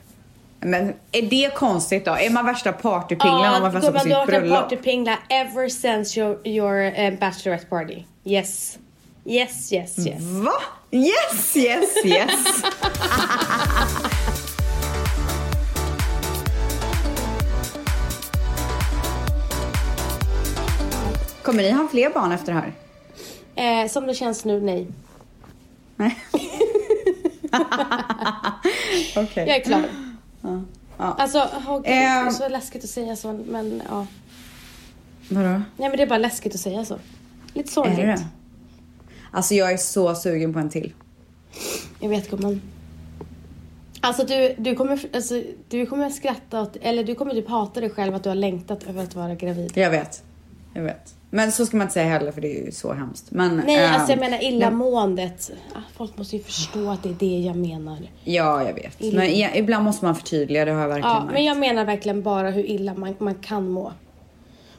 Men 0.60 0.92
är 1.12 1.22
det 1.22 1.54
konstigt 1.54 2.04
då? 2.04 2.10
Är 2.10 2.30
man 2.30 2.46
värsta 2.46 2.72
partypinglan 2.72 3.54
om 3.54 3.62
man 3.62 3.72
festar 3.72 3.92
på 3.92 3.98
gumman, 3.98 4.08
du 4.08 4.14
har 4.14 4.24
sitt 4.24 4.32
varit 4.32 4.42
en 4.42 4.48
bröllop? 4.48 4.70
partypingla 4.70 5.18
ever 5.28 5.68
since 5.68 6.20
your, 6.20 6.48
your 6.48 6.86
uh, 6.86 7.18
bachelorette 7.18 7.66
party. 7.66 8.02
Yes. 8.24 8.78
Yes, 9.24 9.72
yes, 9.72 10.06
yes. 10.06 10.22
Va? 10.22 10.52
Yes, 10.90 11.56
yes, 11.56 12.04
yes. 12.04 12.62
Kommer 21.46 21.62
ni 21.62 21.70
ha 21.70 21.88
fler 21.88 22.10
barn 22.10 22.32
efter 22.32 22.52
det 22.54 22.58
här? 22.60 22.72
Eh, 23.82 23.88
som 23.88 24.06
det 24.06 24.14
känns 24.14 24.44
nu, 24.44 24.60
nej. 24.60 24.86
Nej. 25.96 26.18
Okej. 29.16 29.48
Jag 29.48 29.56
är 29.56 29.60
klar. 29.60 29.84
Ja. 30.42 30.62
Alltså, 31.18 31.48
åh, 31.68 31.74
gud, 31.76 31.82
det 31.84 31.92
är 31.92 32.26
Eh. 32.26 32.30
så 32.30 32.48
läskigt 32.48 32.84
att 32.84 32.90
säga 32.90 33.16
så, 33.16 33.32
men 33.48 33.82
ja. 33.88 34.06
Vadå? 35.28 35.48
Nej 35.48 35.62
men 35.88 35.96
det 35.96 36.02
är 36.02 36.06
bara 36.06 36.18
läskigt 36.18 36.54
att 36.54 36.60
säga 36.60 36.84
så. 36.84 36.98
Lite 37.54 37.72
sorgligt. 37.72 37.98
Är 37.98 38.06
det? 38.06 38.26
Alltså 39.30 39.54
jag 39.54 39.72
är 39.72 39.76
så 39.76 40.14
sugen 40.14 40.52
på 40.52 40.58
en 40.58 40.70
till. 40.70 40.92
Jag 42.00 42.08
vet 42.08 42.30
gumman. 42.30 42.62
Alltså 44.00 44.24
du, 44.26 44.54
du 44.58 44.74
kommer, 44.76 45.00
alltså, 45.14 45.42
du 45.68 45.86
kommer 45.86 46.10
skratta 46.10 46.60
åt, 46.62 46.76
eller 46.80 47.04
du 47.04 47.14
kommer 47.14 47.32
typ 47.34 47.48
hata 47.48 47.80
dig 47.80 47.90
själv 47.90 48.14
att 48.14 48.22
du 48.22 48.28
har 48.28 48.36
längtat 48.36 48.82
över 48.82 49.02
att 49.02 49.14
vara 49.14 49.34
gravid. 49.34 49.72
Jag 49.74 49.90
vet. 49.90 50.22
Jag 50.74 50.82
vet. 50.82 51.14
Men 51.30 51.52
så 51.52 51.66
ska 51.66 51.76
man 51.76 51.84
inte 51.84 51.94
säga 51.94 52.06
heller 52.06 52.32
för 52.32 52.40
det 52.40 52.60
är 52.60 52.64
ju 52.64 52.72
så 52.72 52.92
hemskt. 52.92 53.30
Men, 53.30 53.56
Nej, 53.66 53.76
ehm, 53.84 53.94
alltså 53.94 54.12
jag 54.12 54.20
menar 54.20 54.44
illamåendet. 54.44 55.50
Ah, 55.74 55.78
Folk 55.96 56.18
måste 56.18 56.36
ju 56.36 56.42
förstå 56.42 56.90
att 56.90 57.02
det 57.02 57.08
är 57.08 57.16
det 57.18 57.38
jag 57.46 57.56
menar. 57.56 57.98
Ja, 58.24 58.62
jag 58.66 58.74
vet. 58.74 58.94
Illa. 58.98 59.18
Men 59.18 59.30
ibland 59.54 59.84
måste 59.84 60.04
man 60.04 60.14
förtydliga, 60.14 60.64
det 60.64 60.70
har 60.72 60.80
jag 60.80 60.88
verkligen 60.88 61.10
Ja, 61.10 61.20
märkt. 61.20 61.32
men 61.32 61.44
jag 61.44 61.56
menar 61.58 61.84
verkligen 61.84 62.22
bara 62.22 62.50
hur 62.50 62.64
illa 62.70 62.94
man, 62.94 63.14
man 63.18 63.34
kan 63.34 63.70
må. 63.70 63.92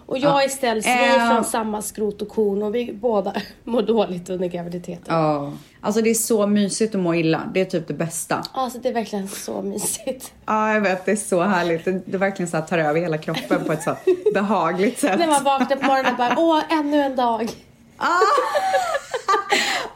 Och 0.07 0.17
jag 0.17 0.31
Ja. 0.31 0.43
är 0.43 0.49
ställs, 0.49 0.85
vi 0.85 0.89
är 0.89 1.33
från 1.33 1.43
samma 1.45 1.81
skrot 1.81 2.21
och 2.21 2.29
korn 2.29 2.63
och 2.63 2.75
vi 2.75 2.93
båda 2.93 3.33
mår 3.63 3.81
dåligt 3.81 4.29
under 4.29 4.47
graviditeten. 4.47 5.03
Ja. 5.07 5.53
Alltså 5.81 6.01
det 6.01 6.09
är 6.09 6.13
så 6.13 6.47
mysigt 6.47 6.95
att 6.95 7.01
må 7.01 7.15
illa. 7.15 7.41
Det 7.53 7.61
är 7.61 7.65
typ 7.65 7.87
det 7.87 7.93
bästa. 7.93 8.43
Alltså 8.53 8.79
det 8.79 8.89
är 8.89 8.93
verkligen 8.93 9.27
så 9.27 9.61
mysigt. 9.61 10.33
Ja, 10.45 10.73
jag 10.73 10.81
vet. 10.81 11.05
Det 11.05 11.11
är 11.11 11.15
så 11.15 11.41
härligt. 11.41 11.85
Det, 11.85 12.01
det 12.05 12.17
verkligen 12.17 12.49
så 12.51 12.57
här 12.57 12.63
tar 12.65 12.77
över 12.77 12.99
hela 13.01 13.17
kroppen 13.17 13.65
på 13.65 13.73
ett 13.73 13.83
så 13.83 13.95
behagligt 14.33 14.99
sätt. 14.99 15.19
När 15.19 15.27
man 15.27 15.43
vaknar 15.43 15.77
på 15.77 15.85
morgonen 15.85 16.11
och 16.11 16.17
bara, 16.17 16.35
åh, 16.37 16.61
ännu 16.79 17.01
en 17.01 17.15
dag. 17.15 17.49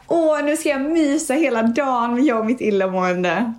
Åh, 0.08 0.42
nu 0.44 0.56
ska 0.56 0.68
jag 0.68 0.80
mysa 0.80 1.34
hela 1.34 1.62
dagen 1.62 2.14
med 2.14 2.24
jag 2.24 2.38
och 2.38 2.46
mitt 2.46 2.60
illamående. 2.60 3.52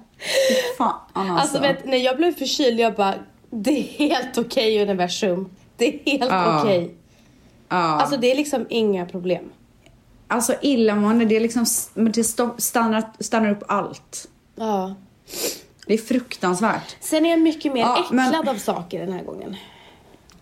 Fan 0.78 0.94
alltså. 1.14 1.34
Alltså 1.42 1.60
vet, 1.60 1.86
när 1.86 1.98
jag 1.98 2.18
blev 2.18 2.32
förkyld, 2.32 2.80
jag 2.80 2.94
bara, 2.96 3.14
det 3.50 3.72
är 3.80 3.84
helt 3.84 4.38
okej 4.38 4.82
universum. 4.82 5.50
Det 5.92 6.10
är 6.12 6.18
helt 6.20 6.32
Ja. 6.32 6.62
okej. 6.62 6.94
ja. 7.70 7.76
Alltså 7.76 8.18
det 8.18 8.32
är 8.32 8.36
liksom 8.36 8.66
inga 8.70 9.06
problem. 9.06 9.52
Alltså 10.28 10.54
illamående, 10.62 11.26
det 11.26 11.36
är 11.36 11.40
liksom, 11.40 11.66
men 11.94 12.12
det 12.12 12.24
stannar, 12.58 13.04
stannar 13.20 13.52
upp 13.52 13.64
allt. 13.68 14.28
Ja. 14.56 14.96
Det 15.88 15.94
är 15.94 15.98
fruktansvärt. 15.98 16.96
Sen 17.00 17.26
är 17.26 17.30
jag 17.30 17.42
mycket 17.42 17.74
mer 17.74 17.82
Ja, 17.82 18.06
men- 18.12 18.28
äcklad 18.28 18.50
av 18.50 18.56
saker 18.56 19.00
den 19.00 19.12
här 19.14 19.24
gången. 19.24 19.56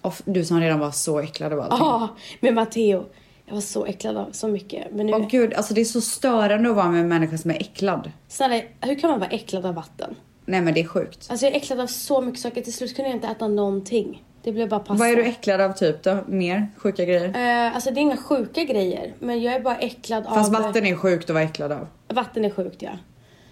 Och 0.02 0.14
du 0.26 0.46
som 0.46 0.60
redan 0.60 0.80
var 0.80 0.92
så 0.92 1.20
äcklad 1.20 1.54
av 1.54 1.60
allting. 1.60 1.78
Ja, 1.80 2.08
med 2.40 2.54
Matteo. 2.54 3.06
Jag 3.46 3.54
var 3.54 3.62
så 3.62 3.86
äcklad 3.86 4.18
av 4.18 4.30
så 4.32 4.48
mycket. 4.48 4.92
Men 4.92 5.06
nu, 5.06 5.14
Åh 5.14 5.28
gud, 5.28 5.54
alltså 5.54 5.74
det 5.74 5.82
är 5.82 5.86
så 5.86 6.02
störande 6.02 6.70
att 6.70 6.76
vara 6.76 6.88
med 6.92 7.02
en 7.02 7.08
människa 7.08 7.38
som 7.38 7.52
är 7.52 7.56
äcklad. 7.56 8.12
snälla, 8.28 8.62
hur 8.82 8.96
kan 9.00 9.10
man 9.10 9.20
vara 9.20 9.30
äcklad 9.30 9.66
av 9.66 9.74
vatten? 9.76 10.16
Nej 10.46 10.62
men 10.62 10.74
det 10.74 10.80
är 10.82 10.88
sjukt. 10.88 11.28
Alltså 11.30 11.46
jag 11.46 11.54
är 11.54 11.58
äcklad 11.58 11.80
av 11.80 11.88
så 11.88 12.22
mycket 12.22 12.42
saker. 12.42 12.62
Till 12.62 12.74
slut 12.74 12.96
kunde 12.96 13.10
jag 13.10 13.18
inte 13.18 13.28
äta 13.28 13.48
någonting. 13.48 14.24
Det 14.44 14.52
blev 14.52 14.70
bara 14.70 14.80
pasta. 14.80 14.94
Vad 14.94 15.10
är 15.10 15.16
du 15.16 15.24
äcklad 15.24 15.62
av 15.62 15.74
typ 15.74 16.04
då? 16.04 16.18
Mer 16.28 16.68
sjuka 16.78 17.06
grejer? 17.06 17.68
Eh, 17.68 17.76
alltså 17.76 17.92
det 17.92 18.00
är 18.00 18.02
inga 18.02 18.18
sjuka 18.18 18.64
grejer. 18.64 19.14
Men 19.20 19.42
jag 19.42 19.54
är 19.54 19.60
bara 19.60 19.78
äcklad 19.78 20.26
Fast 20.26 20.56
av... 20.56 20.64
vatten 20.64 20.86
är 20.86 20.96
sjukt 20.96 21.30
att 21.30 21.34
vara 21.34 21.44
äcklad 21.44 21.72
av. 21.72 21.88
Vatten 22.08 22.46
är 22.46 22.50
sjukt 22.50 22.82
ja. 22.82 22.92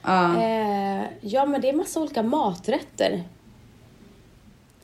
Ja. 0.03 0.43
Eh, 0.43 1.05
ja 1.21 1.45
men 1.45 1.61
det 1.61 1.69
är 1.69 1.73
massa 1.73 1.99
olika 1.99 2.23
maträtter. 2.23 3.23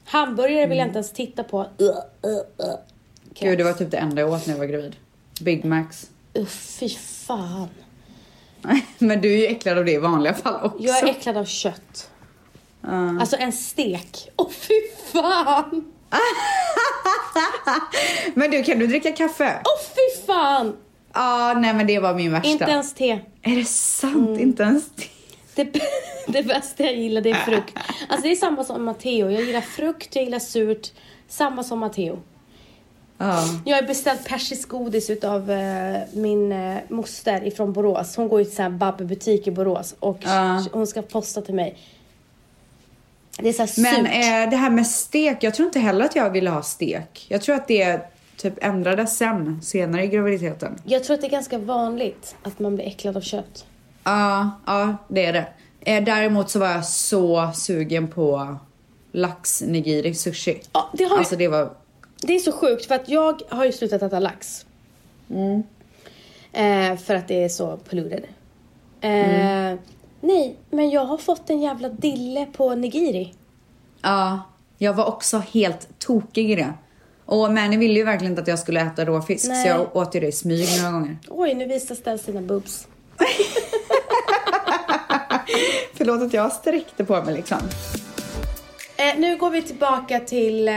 Hamburgare 0.05 0.67
vill 0.67 0.77
jag 0.77 0.87
inte 0.87 0.97
ens 0.97 1.13
titta 1.13 1.43
på. 1.43 1.61
Uh, 1.61 1.87
uh, 1.87 2.67
uh. 2.67 2.75
Gud, 3.39 3.57
det 3.57 3.63
var 3.63 3.73
typ 3.73 3.91
det 3.91 3.97
enda 3.97 4.21
jag 4.21 4.31
åt 4.31 4.47
när 4.47 4.53
jag 4.53 4.59
var 4.59 4.65
gravid. 4.65 4.95
Big 5.41 5.65
Macs. 5.65 6.09
Uh, 6.37 6.45
fy 6.45 6.89
fan. 6.89 7.69
Men 8.97 9.21
du 9.21 9.33
är 9.33 9.37
ju 9.37 9.45
äcklad 9.45 9.77
av 9.77 9.85
det 9.85 9.91
i 9.91 9.97
vanliga 9.97 10.33
fall 10.33 10.65
också. 10.65 10.83
Jag 10.83 11.03
är 11.03 11.07
äcklad 11.07 11.37
av 11.37 11.45
kött. 11.45 12.09
Alltså 13.19 13.35
en 13.35 13.51
stek. 13.51 14.29
Åh 14.35 14.49
fy 14.49 14.73
fan! 15.11 15.94
Men 18.33 18.51
du, 18.51 18.63
kan 18.63 18.79
du 18.79 18.87
dricka 18.87 19.11
kaffe? 19.11 19.61
Åh 19.65 19.81
fy 19.95 20.25
fan! 20.25 20.77
Ja, 21.13 21.53
nej 21.57 21.73
men 21.73 21.87
det 21.87 21.99
var 21.99 22.13
min 22.13 22.31
värsta. 22.31 22.49
Inte 22.49 22.63
ens 22.65 22.93
te. 22.93 23.19
Är 23.41 23.55
det 23.55 23.65
sant? 23.65 24.39
Inte 24.39 24.63
ens 24.63 24.89
det? 24.95 25.07
Det, 25.55 25.79
det 26.27 26.43
bästa 26.43 26.83
jag 26.83 26.95
gillar 26.95 27.21
det 27.21 27.29
är 27.29 27.35
frukt. 27.35 27.73
Alltså 28.09 28.27
det 28.27 28.31
är 28.31 28.35
samma 28.35 28.63
som 28.63 28.83
Matteo. 28.85 29.29
Jag 29.31 29.41
gillar 29.43 29.61
frukt, 29.61 30.15
jag 30.15 30.23
gillar 30.25 30.39
surt. 30.39 30.91
Samma 31.27 31.63
som 31.63 31.79
Matteo. 31.79 32.19
Ja. 33.17 33.43
Jag 33.65 33.75
har 33.77 33.83
beställt 33.83 34.25
persisk 34.27 34.69
godis 34.69 35.09
utav 35.09 35.51
eh, 35.51 35.97
min 36.13 36.51
eh, 36.51 36.77
moster 36.89 37.47
ifrån 37.47 37.73
Borås. 37.73 38.15
Hon 38.15 38.27
går 38.27 38.43
till 38.43 38.61
en 38.61 38.77
Babbe-butik 38.77 39.47
i 39.47 39.51
Borås 39.51 39.95
och 39.99 40.17
Ja. 40.21 40.65
hon 40.71 40.87
ska 40.87 41.01
posta 41.01 41.41
till 41.41 41.55
mig. 41.55 41.77
Det 43.39 43.49
är 43.49 43.53
så 43.53 43.61
här 43.61 43.67
surt. 43.67 43.83
Men 43.83 44.05
eh, 44.05 44.49
det 44.49 44.55
här 44.55 44.69
med 44.69 44.87
stek, 44.87 45.43
jag 45.43 45.53
tror 45.53 45.65
inte 45.65 45.79
heller 45.79 46.05
att 46.05 46.15
jag 46.15 46.29
ville 46.29 46.49
ha 46.49 46.61
stek. 46.61 47.25
Jag 47.29 47.41
tror 47.41 47.55
att 47.55 47.67
det 47.67 47.99
typ 48.37 48.53
ändrades 48.61 49.17
sen, 49.17 49.61
senare 49.61 50.03
i 50.03 50.07
graviditeten. 50.07 50.75
Jag 50.85 51.03
tror 51.03 51.13
att 51.13 51.21
det 51.21 51.27
är 51.27 51.31
ganska 51.31 51.57
vanligt 51.57 52.35
att 52.43 52.59
man 52.59 52.75
blir 52.75 52.85
äcklad 52.85 53.17
av 53.17 53.21
kött. 53.21 53.65
Ja, 54.03 54.51
ja 54.65 54.97
det 55.07 55.25
är 55.25 55.33
det. 55.33 55.47
Eh, 55.81 56.03
däremot 56.03 56.49
så 56.49 56.59
var 56.59 56.67
jag 56.71 56.85
så 56.85 57.51
sugen 57.55 58.07
på 58.07 58.57
lax 59.11 59.61
nigiri 59.61 60.15
sushi. 60.15 60.61
Ja, 60.71 60.89
det, 60.93 61.03
har 61.03 61.11
ju, 61.11 61.17
Alltså 61.17 61.35
det 61.35 61.47
var... 61.47 61.69
det 62.21 62.35
är 62.35 62.39
så 62.39 62.51
sjukt 62.51 62.85
för 62.85 62.95
att 62.95 63.09
jag 63.09 63.41
har 63.49 63.65
ju 63.65 63.71
slutat 63.71 64.01
äta 64.01 64.19
lax. 64.19 64.65
Mm. 65.29 65.63
Eh, 66.53 66.97
för 66.97 67.15
att 67.15 67.27
det 67.27 67.43
är 67.43 67.49
så 67.49 67.77
polluted. 67.89 68.23
Eh, 69.01 69.09
Mm. 69.09 69.77
Nej, 70.25 70.59
men 70.69 70.89
jag 70.89 71.05
har 71.05 71.17
fått 71.17 71.49
en 71.49 71.61
jävla 71.61 71.89
dille 71.89 72.45
på 72.45 72.75
nigiri. 72.75 73.33
Ja, 74.01 74.41
jag 74.77 74.93
var 74.93 75.05
också 75.05 75.37
helt 75.37 75.99
tokig 75.99 76.51
i 76.51 76.55
det. 76.55 76.73
Och 77.25 77.53
Manny 77.53 77.77
ville 77.77 77.93
ju 77.93 78.05
verkligen 78.05 78.31
inte 78.31 78.41
att 78.41 78.47
jag 78.47 78.59
skulle 78.59 78.81
äta 78.81 79.05
råfisk 79.05 79.47
Nej. 79.47 79.63
så 79.63 79.69
jag 79.69 79.95
åt 79.95 80.15
ju 80.15 80.19
det 80.19 80.27
i 80.27 80.31
smyg 80.31 80.67
några 80.81 80.91
gånger. 80.91 81.17
Oj, 81.29 81.53
nu 81.53 81.65
visar 81.65 81.95
Stell 81.95 82.19
sina 82.19 82.41
boobs. 82.41 82.87
Förlåt 85.93 86.21
att 86.21 86.33
jag 86.33 86.51
sträckte 86.51 87.05
på 87.05 87.21
mig 87.21 87.35
liksom. 87.35 87.57
Eh, 88.97 89.19
nu 89.19 89.37
går 89.37 89.49
vi 89.49 89.61
tillbaka 89.61 90.19
till, 90.19 90.67
eh, 90.67 90.73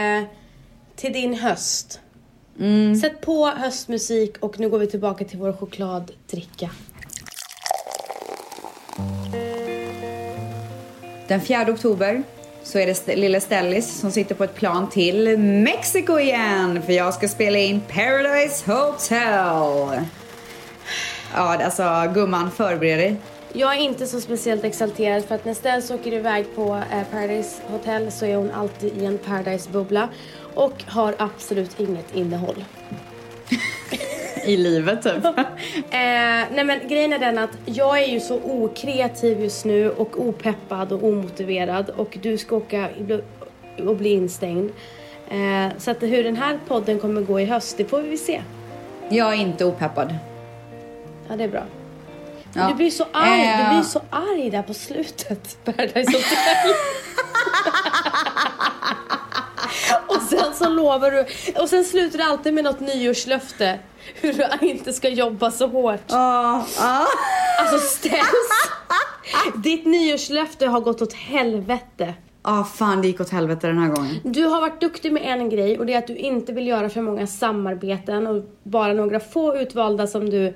till 0.97 1.12
din 1.12 1.35
höst. 1.35 2.00
Mm. 2.59 2.97
Sätt 2.97 3.21
på 3.21 3.47
höstmusik 3.47 4.37
och 4.40 4.59
nu 4.59 4.69
går 4.69 4.78
vi 4.78 4.87
tillbaka 4.87 5.25
till 5.25 5.38
vår 5.38 5.52
chokladdricka. 5.52 6.71
Den 11.29 11.41
4 11.41 11.73
oktober 11.73 12.23
så 12.63 12.79
är 12.79 12.87
det 12.87 13.17
lille 13.17 13.41
Stellis 13.41 14.01
som 14.01 14.11
sitter 14.11 14.35
på 14.35 14.45
ett 14.45 14.55
plan 14.55 14.91
till 14.91 15.39
Mexiko 15.39 16.19
igen 16.19 16.83
för 16.83 16.93
jag 16.93 17.15
ska 17.15 17.29
spela 17.29 17.59
in 17.59 17.81
Paradise 17.81 18.73
Hotel. 18.73 20.05
Ja, 21.35 21.65
alltså 21.65 22.13
gumman, 22.15 22.51
förbered 22.51 22.99
dig. 22.99 23.17
Jag 23.53 23.75
är 23.75 23.81
inte 23.81 24.07
så 24.07 24.21
speciellt 24.21 24.65
exalterad 24.65 25.25
för 25.25 25.35
att 25.35 25.45
när 25.45 25.55
Stels 25.55 25.91
åker 25.91 26.13
iväg 26.13 26.47
på 26.55 26.83
eh, 26.93 27.03
Paradise 27.13 27.63
Hotel 27.67 28.13
så 28.13 28.27
är 28.27 28.37
hon 28.37 28.51
alltid 28.51 29.03
i 29.03 29.05
en 29.05 29.19
Paradise-bubbla 29.19 30.09
och 30.55 30.85
har 30.87 31.15
absolut 31.19 31.81
inget 31.81 32.15
innehåll. 32.15 32.65
I 34.49 34.57
livet 34.57 35.02
typ. 35.02 35.25
Eh, 35.90 36.45
nej 36.55 36.64
men 36.64 36.88
grejen 36.88 37.12
är 37.12 37.19
den 37.19 37.38
att 37.38 37.50
jag 37.64 37.99
är 38.02 38.07
ju 38.07 38.21
så 38.21 38.40
okreativ 38.45 39.40
just 39.40 39.64
nu 39.64 39.90
och 39.90 40.21
opeppad 40.21 40.93
och 40.93 41.05
omotiverad 41.05 41.90
och 41.90 42.19
du 42.23 42.38
ska 42.38 42.57
åka 42.57 42.88
och 43.87 43.97
bli 43.97 44.12
instängd. 44.12 44.71
Eh, 45.31 45.78
så 45.78 45.90
att 45.90 46.02
hur 46.02 46.25
den 46.25 46.37
här 46.37 46.59
podden 46.69 46.99
kommer 46.99 47.21
gå 47.21 47.40
i 47.40 47.45
höst, 47.45 47.76
det 47.76 47.85
får 47.85 48.02
vi 48.02 48.17
se. 48.19 48.43
Jag 49.09 49.33
är 49.33 49.37
inte 49.37 49.64
opeppad. 49.64 50.14
Ja, 51.28 51.37
det 51.37 51.45
är 51.45 51.49
bra. 51.49 51.62
Ja. 52.55 52.69
Du 52.69 52.75
blir 52.75 52.90
så 52.90 53.05
arg, 53.12 53.40
du 53.40 53.62
Eh. 53.62 53.73
blir 53.75 53.83
så 53.83 54.00
arg 54.11 54.50
där 54.50 54.62
på 54.62 54.75
slutet. 54.75 55.59
Paradise 55.64 56.12
Hotel. 56.12 56.75
sen 60.39 60.55
så 60.55 60.69
lovar 60.69 61.11
du, 61.11 61.27
och 61.63 61.69
sen 61.69 61.85
slutar 61.85 62.19
det 62.19 62.25
alltid 62.25 62.55
med 62.55 62.65
något 62.65 62.81
nyårslöfte. 62.81 63.79
Hur 64.15 64.33
du 64.33 64.67
inte 64.67 64.93
ska 64.93 65.09
jobba 65.09 65.51
så 65.51 65.67
hårt. 65.67 66.01
Ja, 66.07 66.67
ja. 66.79 67.07
Alltså 67.61 67.79
Stens, 67.79 68.25
ditt 69.65 69.87
nyårslöfte 69.87 70.67
har 70.67 70.81
gått 70.81 71.03
åt 71.03 71.13
helvete. 71.13 72.15
Ah, 72.43 72.65
fan 72.65 73.01
det 73.03 73.07
gick 73.09 73.21
åt 73.21 73.31
helvete 73.31 73.67
den 73.67 73.79
här 73.79 73.89
gången. 73.89 74.17
Du 74.25 74.45
har 74.45 74.61
varit 74.61 74.81
duktig 74.81 75.13
med 75.13 75.23
en 75.27 75.51
grej 75.51 75.79
och 75.79 75.87
det 75.87 75.95
är 75.95 75.99
att 75.99 76.07
du 76.07 76.17
inte 76.17 76.53
vill 76.53 76.67
göra 76.67 76.89
för 76.89 77.01
många 77.03 77.27
samarbeten 77.27 78.27
och 78.27 78.45
bara 78.63 78.93
några 78.93 79.21
få 79.21 79.57
utvalda 79.57 80.07
som 80.07 80.31
du 80.31 80.55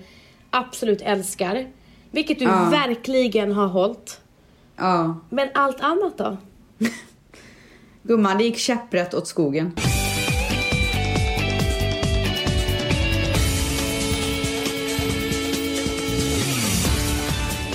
absolut 0.50 1.02
älskar. 1.02 1.67
Vilket 2.11 2.38
du 2.38 2.45
Ja. 2.45 2.69
verkligen 2.71 3.52
har 3.52 3.67
hållit. 3.67 4.21
Ja. 4.76 5.17
Men 5.31 5.49
allt 5.55 5.81
annat 5.81 6.19
då? 6.19 6.37
Gumman, 8.02 8.38
det 8.38 8.44
gick 8.44 8.59
käpprätt 8.59 9.14
åt 9.14 9.26
skogen. 9.26 9.73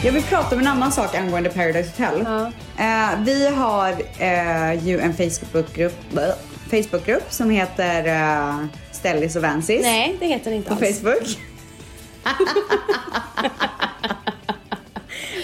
Jag 0.04 0.12
vill 0.12 0.24
prata 0.24 0.56
om 0.56 0.62
en 0.62 0.68
annan 0.68 0.92
sak 0.92 1.16
angående 1.16 1.50
Paradise 1.50 1.90
Hotel. 1.90 2.24
Ja. 2.26 2.52
Eh, 2.84 3.20
vi 3.26 3.48
har 3.48 3.90
eh, 4.20 4.88
ju 4.88 5.00
en 5.00 5.14
Facebookgrupp, 5.14 6.20
Facebookgrupp 6.70 7.32
som 7.32 7.50
heter 7.50 8.06
eh, 8.08 8.66
Stellis 8.92 9.36
och 9.36 9.42
Vansis 9.42 9.82
Nej, 9.82 10.16
det 10.20 10.26
heter 10.28 10.52
det 10.52 10.56
inte 10.58 10.70
på 10.70 10.76
alls. 10.86 11.02
Facebook. 11.02 11.38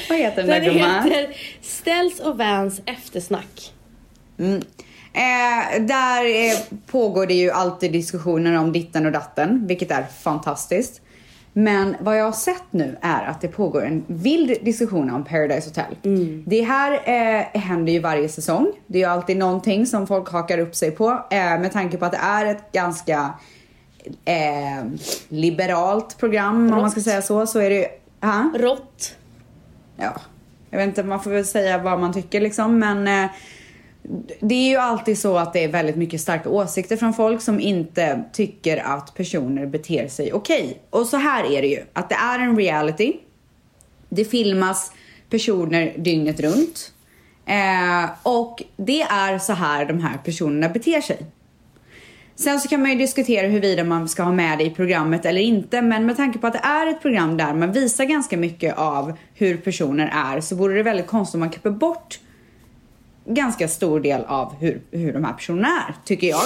Vad 0.09 0.17
heter 0.17 0.37
den 0.37 0.47
där 0.47 0.59
Den 0.59 0.73
gumman? 0.73 1.03
heter 1.03 1.35
Ställs 1.61 2.19
och 2.19 2.37
Vans 2.37 2.81
eftersnack. 2.85 3.73
Mm. 4.37 4.61
Eh, 5.13 5.81
där 5.81 6.25
eh, 6.25 6.57
pågår 6.91 7.25
det 7.25 7.33
ju 7.33 7.51
alltid 7.51 7.91
diskussioner 7.91 8.59
om 8.59 8.71
ditten 8.71 9.05
och 9.05 9.11
datten, 9.11 9.67
vilket 9.67 9.91
är 9.91 10.03
fantastiskt. 10.03 11.01
Men 11.53 11.95
vad 11.99 12.19
jag 12.19 12.25
har 12.25 12.31
sett 12.31 12.63
nu 12.71 12.97
är 13.01 13.23
att 13.25 13.41
det 13.41 13.47
pågår 13.47 13.85
en 13.85 14.03
vild 14.07 14.57
diskussion 14.61 15.09
om 15.09 15.23
Paradise 15.23 15.69
Hotel. 15.69 15.95
Det 16.45 16.61
här 16.61 16.91
eh, 16.93 17.61
händer 17.61 17.93
ju 17.93 17.99
varje 17.99 18.29
säsong. 18.29 18.71
Det 18.87 18.97
är 18.97 18.99
ju 18.99 19.09
alltid 19.09 19.37
någonting 19.37 19.85
som 19.85 20.07
folk 20.07 20.31
hakar 20.31 20.57
upp 20.57 20.75
sig 20.75 20.91
på. 20.91 21.09
Eh, 21.09 21.59
med 21.59 21.71
tanke 21.71 21.97
på 21.97 22.05
att 22.05 22.11
det 22.11 22.17
är 22.17 22.45
ett 22.45 22.71
ganska 22.71 23.33
eh, 24.25 24.85
liberalt 25.29 26.17
program, 26.17 26.73
om 26.73 26.81
man 26.81 26.91
ska 26.91 27.01
säga 27.01 27.21
så. 27.21 27.47
Så 27.47 27.59
är 27.59 27.69
det. 27.69 27.87
Ha? 28.21 28.51
Rått. 28.55 29.15
ja, 29.97 30.13
jag 30.69 30.77
vet 30.77 30.87
inte, 30.87 31.03
man 31.03 31.23
får 31.23 31.31
väl 31.31 31.45
säga 31.45 31.77
vad 31.77 31.99
man 31.99 32.13
tycker 32.13 32.41
liksom, 32.41 32.79
men 32.79 33.07
eh, 33.07 33.31
det 34.39 34.55
är 34.55 34.69
ju 34.69 34.77
alltid 34.77 35.19
så 35.19 35.37
att 35.37 35.53
det 35.53 35.63
är 35.63 35.67
väldigt 35.67 35.95
mycket 35.95 36.21
starka 36.21 36.49
åsikter 36.49 36.97
från 36.97 37.13
folk 37.13 37.41
som 37.41 37.59
inte 37.59 38.23
tycker 38.33 38.77
att 38.77 39.13
personer 39.13 39.65
beter 39.65 40.07
sig 40.07 40.33
okej. 40.33 40.81
Och 40.89 41.05
så 41.05 41.17
här 41.17 41.43
är 41.51 41.61
det 41.61 41.67
ju, 41.67 41.79
att 41.93 42.09
det 42.09 42.15
är 42.15 42.39
en 42.39 42.57
reality. 42.57 43.13
Det 44.09 44.25
filmas 44.25 44.91
personer 45.29 45.93
dygnet 45.97 46.39
runt. 46.39 46.91
Eh, 47.45 48.09
och 48.23 48.63
det 48.77 49.01
är 49.01 49.39
så 49.39 49.53
här 49.53 49.85
de 49.85 49.99
här 49.99 50.17
personerna 50.25 50.69
beter 50.69 51.01
sig. 51.01 51.25
Sen 52.35 52.59
så 52.59 52.67
kan 52.69 52.81
man 52.81 52.91
ju 52.91 52.97
diskutera 52.97 53.47
huruvida 53.47 53.83
man 53.83 54.09
ska 54.09 54.23
ha 54.23 54.31
med 54.31 54.57
det 54.57 54.63
i 54.63 54.69
programmet 54.69 55.25
eller 55.25 55.41
inte. 55.41 55.81
Men 55.81 56.05
med 56.05 56.17
tanke 56.17 56.39
på 56.39 56.47
att 56.47 56.53
det 56.53 56.59
är 56.59 56.87
ett 56.87 57.01
program 57.01 57.37
där 57.37 57.53
man 57.53 57.71
visar 57.71 58.05
ganska 58.05 58.37
mycket 58.37 58.77
av 58.77 59.17
hur 59.33 59.57
personer 59.57 60.11
är 60.35 60.41
så 60.41 60.55
vore 60.55 60.75
det 60.75 60.83
väldigt 60.83 61.07
konstigt 61.07 61.33
om 61.33 61.39
man 61.39 61.49
klipper 61.49 61.69
bort 61.71 62.19
ganska 63.25 63.67
stor 63.67 63.99
del 63.99 64.25
av 64.25 64.55
hur, 64.55 64.81
hur 64.91 65.13
de 65.13 65.23
här 65.23 65.33
personerna 65.33 65.67
är, 65.67 65.95
tycker 66.05 66.27
jag. 66.27 66.43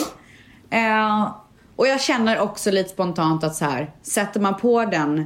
Eh, 0.70 1.32
och 1.76 1.88
jag 1.88 2.02
känner 2.02 2.40
också 2.40 2.72
lite 2.72 2.90
spontant 2.90 3.44
att 3.44 3.56
så 3.56 3.66
här, 3.66 3.92
sätter 4.02 4.40
man 4.40 4.58
på 4.58 4.86
den 4.86 5.26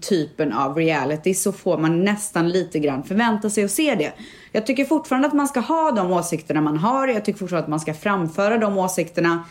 typen 0.00 0.52
av 0.52 0.76
reality 0.76 1.34
så 1.34 1.52
får 1.52 1.78
man 1.78 2.04
nästan 2.04 2.48
lite 2.48 2.78
grann 2.78 3.02
förvänta 3.02 3.50
sig 3.50 3.64
att 3.64 3.70
se 3.70 3.94
det. 3.94 4.12
Jag 4.52 4.66
tycker 4.66 4.84
fortfarande 4.84 5.28
att 5.28 5.34
man 5.34 5.48
ska 5.48 5.60
ha 5.60 5.90
de 5.90 6.12
åsikterna 6.12 6.60
man 6.60 6.76
har. 6.76 7.08
Jag 7.08 7.24
tycker 7.24 7.38
fortfarande 7.38 7.64
att 7.64 7.70
man 7.70 7.80
ska 7.80 7.94
framföra 7.94 8.58
de 8.58 8.78
åsikterna 8.78 9.44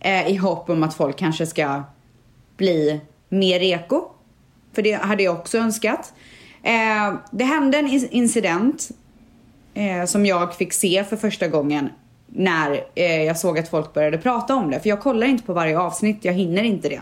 eh, 0.00 0.28
i 0.28 0.36
hopp 0.36 0.70
om 0.70 0.82
att 0.82 0.94
folk 0.94 1.18
kanske 1.18 1.46
ska 1.46 1.82
bli 2.56 3.00
mer 3.28 3.60
eko. 3.60 4.02
För 4.72 4.82
det 4.82 4.92
hade 4.92 5.22
jag 5.22 5.34
också 5.34 5.58
önskat. 5.58 6.12
Eh, 6.62 7.14
det 7.30 7.44
hände 7.44 7.78
en 7.78 7.88
incident 8.10 8.88
eh, 9.74 10.04
som 10.04 10.26
jag 10.26 10.54
fick 10.54 10.72
se 10.72 11.04
för 11.04 11.16
första 11.16 11.48
gången 11.48 11.88
när 12.26 12.84
eh, 12.94 13.22
jag 13.22 13.38
såg 13.38 13.58
att 13.58 13.68
folk 13.68 13.94
började 13.94 14.18
prata 14.18 14.54
om 14.54 14.70
det. 14.70 14.80
För 14.80 14.88
jag 14.88 15.00
kollar 15.00 15.26
inte 15.26 15.44
på 15.44 15.52
varje 15.52 15.78
avsnitt, 15.78 16.18
jag 16.22 16.32
hinner 16.32 16.62
inte 16.62 16.88
det. 16.88 17.00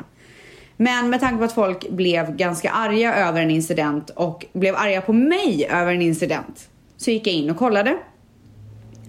Men 0.77 1.11
med 1.11 1.21
tanke 1.21 1.39
på 1.39 1.45
att 1.45 1.53
folk 1.53 1.89
blev 1.89 2.37
ganska 2.37 2.71
arga 2.71 3.15
över 3.15 3.43
en 3.43 3.51
incident 3.51 4.11
och 4.11 4.47
blev 4.53 4.77
arga 4.77 5.01
på 5.01 5.13
mig 5.13 5.69
över 5.71 5.93
en 5.93 6.03
incident 6.03 6.69
så 6.97 7.11
gick 7.11 7.27
jag 7.27 7.35
in 7.35 7.51
och 7.51 7.57
kollade. 7.57 7.97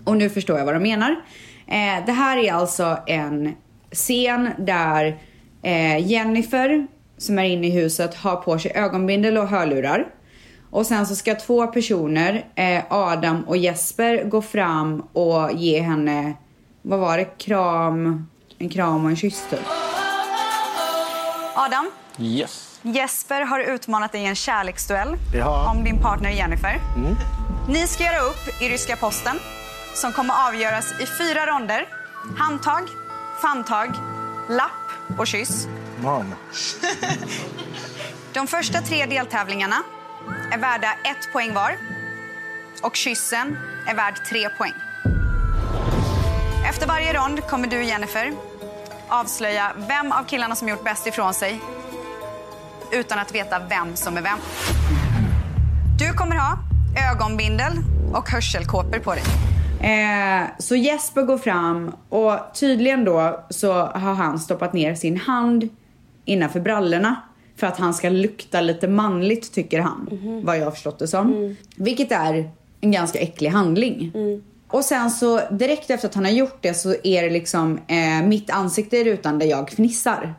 Och 0.04 0.18
nu 0.18 0.30
förstår 0.30 0.58
jag 0.58 0.66
vad 0.66 0.76
de 0.76 0.84
menar. 0.84 1.12
Eh, 1.68 2.06
det 2.06 2.12
här 2.12 2.38
är 2.38 2.54
alltså 2.54 2.98
en 3.08 3.54
scen 3.92 4.50
där 4.58 5.18
eh, 5.62 6.08
Jennifer, 6.08 6.88
som 7.18 7.40
är 7.40 7.44
inne 7.44 7.68
i 7.68 7.72
huset, 7.72 8.16
har 8.16 8.36
på 8.36 8.60
sig 8.60 8.72
ögonbindel 8.76 9.38
och 9.38 9.48
hörlurar. 9.48 10.08
Och 10.72 10.86
sen 10.86 11.06
så 11.08 11.16
ska 11.16 11.36
två 11.36 11.68
personer, 11.68 12.46
eh, 12.56 12.84
Adam 12.90 13.44
och 13.44 13.58
Jesper, 13.58 14.24
gå 14.24 14.42
fram 14.42 15.00
och 15.14 15.52
ge 15.54 15.82
henne, 15.82 16.34
vad 16.82 17.00
var 17.00 17.18
det, 17.18 17.26
kram, 17.26 18.28
en 18.58 18.70
kram 18.70 19.04
och 19.04 19.10
en 19.10 19.16
kyss 19.18 19.44
typ. 19.50 19.60
Adam, 21.56 21.92
Yes. 22.22 22.80
Jesper 22.82 23.42
har 23.42 23.60
utmanat 23.60 24.12
dig 24.12 24.22
i 24.22 24.26
en 24.26 24.36
kärleksduell 24.36 25.16
han. 25.44 25.78
om 25.78 25.84
din 25.84 26.02
partner 26.02 26.30
Jennifer. 26.30 26.80
Ni 27.70 27.88
ska 27.88 28.04
göra 28.04 28.20
upp 28.20 28.62
i 28.62 28.70
ryska 28.70 28.96
posten 28.96 29.40
som 29.94 30.12
kommer 30.14 30.48
avgöras 30.48 30.92
i 31.02 31.06
fyra 31.06 31.46
ronder. 31.46 31.88
Handtag, 32.38 32.82
famntag, 33.42 33.90
lapp 34.50 35.18
och 35.20 35.28
kyss. 35.28 35.68
Mom. 36.02 36.36
De 38.34 38.48
första 38.48 38.82
tre 38.82 39.06
deltävlingarna 39.06 39.76
är 40.52 40.58
värda 40.58 40.88
ett 40.88 41.34
poäng 41.34 41.54
var 41.54 41.78
och 42.82 42.96
kyssen 42.96 43.58
är 43.88 43.96
värd 43.96 44.26
tre 44.30 44.50
poäng. 44.50 44.74
Efter 46.70 46.88
varje 46.88 47.14
rond 47.14 47.48
kommer 47.48 47.68
du, 47.68 47.84
Jennifer, 47.84 48.34
avslöja 49.08 49.72
vem 49.78 50.12
av 50.12 50.24
killarna 50.24 50.56
som 50.56 50.70
gjort 50.70 50.84
bäst 50.84 51.08
ifrån 51.08 51.34
sig 51.34 51.62
utan 52.92 53.20
att 53.20 53.36
veta 53.36 53.60
vem 53.60 53.96
som 53.96 54.18
är 54.18 54.22
vem. 54.22 54.38
Du 56.00 56.14
kommer 56.14 56.36
ha 56.36 56.58
ögonbindel 57.12 57.74
och 58.14 58.30
hörselkåpor 58.30 59.00
på 59.00 59.14
dig. 59.14 59.24
Eh, 59.92 60.48
så 60.58 60.76
Jesper 60.76 61.22
går 61.22 61.38
fram 61.38 61.96
och 62.10 62.40
tydligen 62.54 63.06
då 63.06 63.46
så 63.50 63.74
har 63.74 64.14
han 64.14 64.40
stoppat 64.40 64.74
ner 64.74 64.96
sin 64.96 65.18
hand 65.18 65.70
innanför 66.26 66.60
brallorna 66.60 67.16
för 67.60 67.68
att 67.68 67.78
han 67.78 67.94
ska 67.94 68.10
lukta 68.10 68.62
lite 68.62 68.88
manligt 68.88 69.54
tycker 69.54 69.80
han. 69.80 70.10
Vad 70.44 70.58
jag 70.58 70.64
har 70.64 70.72
förstått 70.72 71.00
det 71.00 71.08
som. 71.08 71.56
Vilket 71.76 72.12
är 72.12 72.52
en 72.82 72.92
ganska 72.92 73.20
äcklig 73.20 73.50
handling. 73.50 74.12
Och 74.68 74.86
sen 74.86 75.12
så 75.12 75.40
direkt 75.52 75.90
efter 75.90 76.08
att 76.08 76.16
han 76.16 76.26
har 76.26 76.32
gjort 76.32 76.58
det 76.62 76.74
så 76.74 76.96
är 77.04 77.24
det 77.24 77.30
liksom 77.30 77.80
eh, 77.88 78.28
mitt 78.28 78.50
ansikte 78.50 78.98
i 78.98 79.04
rutan 79.04 79.40
där 79.40 79.46
jag 79.46 79.70
fnissar. 79.72 80.34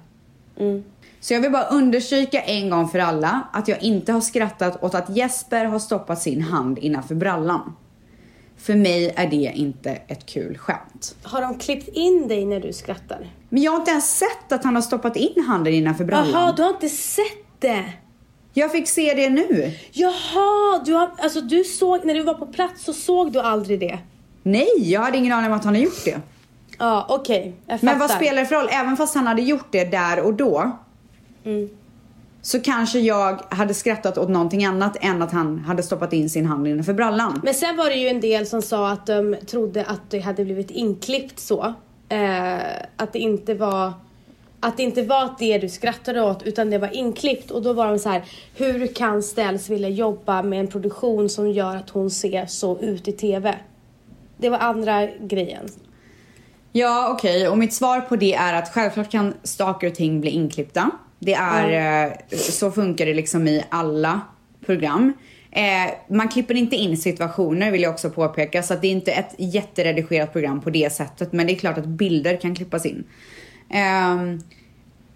Så 1.21 1.35
jag 1.35 1.41
vill 1.41 1.53
bara 1.53 1.67
understryka 1.67 2.41
en 2.41 2.71
gång 2.71 2.89
för 2.89 2.99
alla 2.99 3.43
att 3.53 3.69
jag 3.69 3.83
inte 3.83 4.13
har 4.13 4.21
skrattat 4.21 4.83
åt 4.83 4.95
att 4.95 5.17
Jesper 5.17 5.65
har 5.65 5.79
stoppat 5.79 6.23
sin 6.23 6.43
hand 6.43 6.79
innanför 6.79 7.15
brallan. 7.15 7.73
För 8.63 8.75
mig 8.75 9.13
är 9.17 9.27
det 9.27 9.37
inte 9.37 9.91
ett 9.91 10.27
kul 10.27 10.59
skämt. 10.59 11.17
Har 11.23 11.41
de 11.41 11.59
klippt 11.59 11.89
in 11.89 12.29
dig 12.29 12.45
när 12.45 12.61
du 12.61 12.73
skrattar? 12.73 13.31
Men 13.49 13.63
jag 13.63 13.73
har 13.73 13.79
inte 13.79 13.91
ens 13.91 14.19
sett 14.19 14.53
att 14.53 14.65
han 14.65 14.75
har 14.75 14.83
stoppat 14.83 15.17
in 15.17 15.45
handen 15.49 15.75
innanför 15.75 16.05
brallan. 16.05 16.31
Jaha, 16.31 16.53
du 16.53 16.63
har 16.63 16.71
inte 16.71 16.89
sett 16.89 17.25
det? 17.59 17.85
Jag 18.53 18.73
fick 18.73 18.89
se 18.89 19.15
det 19.15 19.31
nu. 19.31 19.73
Jaha, 19.93 20.83
du 20.85 20.93
har, 20.93 21.11
alltså 21.19 21.41
du 21.41 21.65
såg, 21.65 22.05
när 22.05 22.15
du 22.15 22.23
var 22.23 22.35
på 22.35 22.47
plats 22.47 22.85
så 22.85 22.93
såg 22.93 23.33
du 23.33 23.41
aldrig 23.41 23.81
det? 23.81 23.99
Nej, 24.43 24.69
jag 24.77 25.01
hade 25.01 25.19
ingen 25.19 25.33
aning 25.33 25.51
om 25.51 25.57
att 25.57 25.65
han 25.65 25.75
har 25.75 25.83
gjort 25.83 26.05
det. 26.05 26.21
Ja, 26.79 27.07
okej. 27.09 27.55
jag 27.67 27.83
Men 27.83 27.99
vad 27.99 28.11
spelar 28.11 28.43
det 28.43 28.47
för 28.47 28.55
roll? 28.57 28.69
Även 28.71 28.97
fast 28.97 29.15
han 29.15 29.27
hade 29.27 29.43
gjort 29.43 29.69
det 29.71 29.85
där 29.85 30.21
och 30.21 30.35
då. 30.35 30.79
Så 32.43 32.61
kanske 32.61 32.99
jag 32.99 33.41
hade 33.49 33.75
skrattat 33.75 34.19
åt 34.19 34.29
någonting 34.29 34.65
annat 34.65 34.97
än 35.01 35.23
att 35.23 35.33
han 35.33 35.59
hade 35.59 35.83
stoppat 35.83 36.13
in 36.13 36.31
sin 36.31 36.47
hand 36.47 36.69
innanför 36.69 36.93
brallan. 36.93 37.41
Men 37.45 37.55
sen 37.55 37.77
var 37.77 37.91
det 37.91 37.97
ju 37.97 38.09
en 38.09 38.21
del 38.21 38.47
som 38.47 38.63
sa 38.63 38.91
att 38.91 39.07
de 39.07 39.37
trodde 39.47 39.85
att 39.85 40.11
det 40.11 40.19
hade 40.19 40.45
blivit 40.45 40.71
inklippt 40.71 41.39
så. 41.39 41.75
Eh, 42.09 42.59
att 42.97 43.13
det 43.13 43.19
inte 43.19 43.55
var 43.55 43.93
att 44.61 44.77
det 44.77 44.83
inte 44.83 45.03
var 45.03 45.35
det 45.39 45.59
du 45.59 45.69
skrattade 45.69 46.23
åt 46.23 46.43
utan 46.43 46.71
det 46.71 46.79
var 46.79 46.97
inklippt 46.97 47.51
och 47.51 47.63
då 47.63 47.73
var 47.73 47.87
de 47.87 47.99
så 47.99 48.09
här 48.09 48.25
hur 48.57 48.87
kan 48.87 49.23
Ställs 49.23 49.69
vilja 49.69 49.89
jobba 49.89 50.43
med 50.43 50.61
en 50.61 50.67
produktion 50.67 51.29
som 51.29 51.51
gör 51.51 51.77
att 51.77 51.91
hon 51.91 52.11
ser 52.11 52.47
så 52.47 52.79
ut 52.81 53.09
i 53.09 53.13
TV? 53.13 53.55
Det 54.37 54.51
var 54.51 54.59
andra 54.59 55.07
grejen. 55.07 55.69
Ja, 56.73 57.13
okej. 57.15 57.49
Och 57.49 57.59
mitt 57.59 57.73
svar 57.73 58.01
på 58.01 58.17
det 58.17 58.35
är 58.35 58.55
att 58.55 58.73
självklart 58.75 59.11
kan 59.11 59.35
saker 59.43 59.87
och 59.87 59.95
ting 59.95 60.21
bli 60.21 60.31
inklippta. 60.31 60.91
Det 61.21 61.35
är, 61.35 62.07
eh, 62.07 62.13
så 62.37 62.71
funkar 62.71 63.07
det 63.07 63.15
liksom 63.15 63.49
i 63.49 63.65
alla 63.71 64.21
program. 64.67 65.13
Eh, 65.53 65.93
man 66.09 66.29
klipper 66.29 66.55
inte 66.55 66.77
in 66.77 66.97
situationer 66.97 67.71
vill 67.71 67.83
jag 67.83 67.93
också 67.93 68.11
påpeka. 68.11 68.63
Så 68.63 68.75
att 68.75 68.83
det 68.83 68.89
är 68.89 68.93
inte 68.93 69.13
ett 69.13 69.35
jätteredigerat 69.39 70.33
program 70.33 70.61
på 70.61 70.71
det 70.71 70.93
sättet. 70.93 71.33
Men 71.33 71.47
det 71.47 71.53
är 71.53 71.57
klart 71.57 71.79
att 71.79 71.87
bilder 71.87 72.37
kan 72.37 72.55
klippas 72.55 72.87
in. 72.87 73.05
Ehm, 73.71 74.41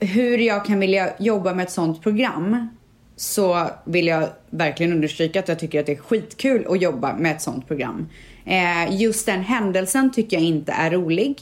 hur 0.01 0.39
jag 0.39 0.65
kan 0.65 0.81
vilja 0.81 1.11
jobba 1.19 1.55
med 1.55 1.63
ett 1.65 1.71
sånt 1.71 2.03
program 2.03 2.69
så 3.17 3.71
vill 3.85 4.07
jag 4.07 4.29
verkligen 4.51 4.93
understryka 4.93 5.41
att 5.41 5.49
jag 5.49 5.59
tycker 5.59 5.81
att 5.81 5.87
det 5.87 5.93
är 5.93 5.97
skitkul 5.97 6.67
att 6.69 6.83
jobba 6.83 7.17
med 7.17 7.33
ett 7.33 7.43
sånt 7.43 7.69
program. 7.69 8.09
Eh, 8.45 9.01
just 9.01 9.27
den 9.27 9.41
händelsen 9.41 10.13
tycker 10.13 10.37
jag 10.37 10.45
inte 10.45 10.73
är 10.73 10.91
rolig. 10.91 11.37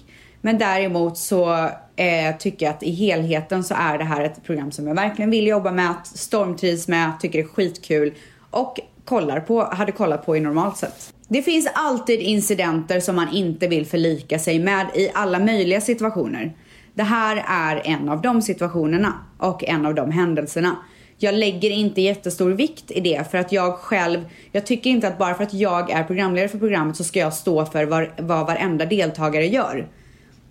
Men 0.45 0.59
däremot 0.59 1.19
så 1.19 1.53
eh, 1.97 2.37
tycker 2.39 2.67
jag 2.67 2.75
att 2.75 2.83
i 2.83 2.91
helheten 2.91 3.65
så 3.65 3.75
är 3.79 3.99
det 3.99 4.05
här 4.05 4.25
ett 4.25 4.45
program 4.45 4.73
som 4.73 4.87
jag 4.87 4.95
verkligen 4.95 5.31
vill 5.31 5.47
jobba 5.47 5.73
med, 5.73 5.95
stormtrivs 6.05 6.89
med, 6.89 7.13
tycker 7.21 7.39
det 7.39 7.45
är 7.45 7.49
skitkul 7.49 8.15
och 8.51 8.81
kollar 9.05 9.41
på, 9.41 9.65
hade 9.65 9.93
kollat 9.93 10.27
på 10.27 10.37
i 10.37 10.41
normalt 10.41 10.77
sett. 10.77 11.15
Det 11.29 11.43
finns 11.43 11.71
alltid 11.75 12.21
incidenter 12.21 13.01
som 13.01 13.17
man 13.17 13.29
inte 13.33 13.69
vill 13.69 13.87
förlika 13.87 14.39
sig 14.39 14.59
med 14.59 14.87
i 14.95 15.11
alla 15.15 15.39
möjliga 15.39 15.81
situationer. 15.81 16.57
Det 16.95 17.03
här 17.03 17.45
är 17.49 17.83
en 17.85 18.09
av 18.09 18.23
de 18.23 18.43
situationerna 18.43 19.15
och 19.39 19.65
en 19.65 19.87
av 19.87 19.95
de 19.95 20.11
händelserna. 20.11 20.77
Jag 21.19 21.35
lägger 21.35 21.71
inte 21.71 22.01
jättestor 22.01 22.51
vikt 22.51 22.91
i 22.91 23.01
det 23.01 23.31
för 23.31 23.39
att 23.39 23.53
jag 23.53 23.75
själv, 23.75 24.19
jag 24.53 24.67
tycker 24.67 24.91
inte 24.91 25.09
att 25.09 25.19
bara 25.19 25.35
för 25.35 25.45
att 25.45 25.55
jag 25.55 25.91
är 25.91 26.05
programledare 26.05 26.49
för 26.49 26.59
programmet 26.59 26.97
så 26.97 27.05
ska 27.05 27.19
jag 27.19 27.35
stå 27.35 27.67
för 27.67 27.85
vad, 27.85 28.07
vad 28.19 28.47
varenda 28.47 28.87
deltagare 28.87 29.47
gör. 29.47 29.89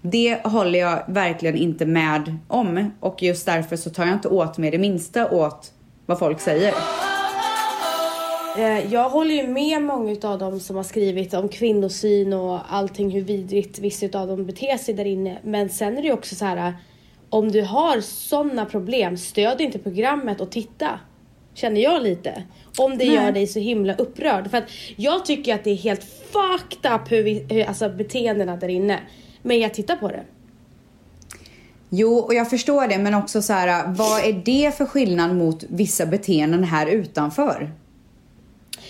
Det 0.02 0.48
håller 0.48 0.80
jag 0.80 1.04
verkligen 1.08 1.56
inte 1.58 1.86
med 1.86 2.38
om 2.48 2.92
och 3.00 3.24
just 3.24 3.46
därför 3.46 3.76
så 3.76 3.90
tar 3.90 4.06
jag 4.06 4.14
inte 4.14 4.28
åt 4.28 4.58
mig 4.58 4.72
det 4.72 4.78
minsta 4.78 5.32
åt 5.32 5.72
vad 6.06 6.20
folk 6.20 6.40
säger. 6.40 6.74
Eh, 8.58 8.94
Jag 8.94 9.10
håller 9.10 9.36
ju 9.36 9.48
med 9.48 9.82
många 9.82 10.16
av 10.24 10.40
dem 10.40 10.60
som 10.60 10.76
har 10.76 10.84
skrivit 10.84 11.34
om 11.34 11.50
kvinnosyn 11.50 12.34
och 12.34 12.60
allting 12.70 13.10
hur 13.12 13.22
vidrigt 13.22 13.80
vissa 13.80 14.20
av 14.20 14.28
dem 14.28 14.46
beter 14.46 14.78
sig 14.78 14.94
där 14.94 15.06
inne. 15.06 15.38
Men 15.44 15.70
sen 15.70 15.98
är 15.98 16.02
det 16.02 16.08
ju 16.08 16.14
också 16.14 16.36
så 16.36 16.46
här, 16.46 16.74
om 17.30 17.52
du 17.52 17.62
har 17.62 18.02
sådana 18.02 18.66
problem, 18.66 19.18
stöd 19.18 19.62
inte 19.62 19.80
programmet 19.80 20.42
och 20.42 20.52
titta. 20.52 21.00
Känner 21.54 21.82
jag 21.82 22.04
lite. 22.04 22.44
Om 22.78 22.98
det 22.98 23.06
Nej. 23.06 23.16
gör 23.16 23.32
dig 23.32 23.48
så 23.48 23.60
himla 23.60 23.94
upprörd. 23.94 24.50
För 24.52 24.58
att 24.58 24.70
jag 24.96 25.26
tycker 25.26 25.56
att 25.56 25.64
det 25.64 25.72
är 25.72 25.76
helt 25.76 26.04
fucked 26.04 26.92
up 26.92 27.12
hur 27.12 27.24
vi, 27.24 27.46
hur, 27.50 27.64
alltså 27.66 27.90
beteendena 27.90 28.56
där 28.58 28.68
inne. 28.70 29.00
Men 29.42 29.60
jag 29.60 29.74
tittar 29.74 29.96
på 29.96 30.08
det. 30.08 30.24
Jo, 31.90 32.18
och 32.18 32.34
jag 32.34 32.50
förstår 32.50 32.88
det, 32.88 32.98
men 32.98 33.14
också 33.14 33.42
så 33.42 33.54
här, 33.54 33.88
vad 33.88 34.24
är 34.24 34.42
det 34.46 34.78
för 34.78 34.86
skillnad 34.86 35.36
mot 35.36 35.64
vissa 35.70 36.06
beteenden 36.06 36.64
här 36.64 36.88
utanför? 36.88 37.72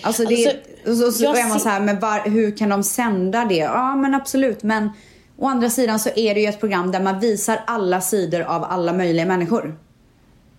Alltså 0.02 0.24
det, 0.24 0.62
Alltså, 0.86 1.06
och 1.06 1.14
så, 1.14 1.34
är 1.34 1.48
man 1.48 1.60
så 1.60 1.68
här, 1.68 1.80
men 1.80 2.00
var, 2.00 2.30
hur 2.30 2.56
kan 2.56 2.68
de 2.68 2.82
sända 2.82 3.44
det? 3.44 3.56
Ja, 3.56 3.96
men 3.96 4.14
absolut, 4.14 4.62
men 4.62 4.90
å 5.36 5.46
andra 5.46 5.70
sidan 5.70 5.98
så 5.98 6.10
är 6.16 6.34
det 6.34 6.40
ju 6.40 6.46
ett 6.46 6.60
program 6.60 6.92
där 6.92 7.00
man 7.00 7.20
visar 7.20 7.60
alla 7.66 8.00
sidor 8.00 8.40
av 8.40 8.64
alla 8.64 8.92
möjliga 8.92 9.26
människor. 9.26 9.76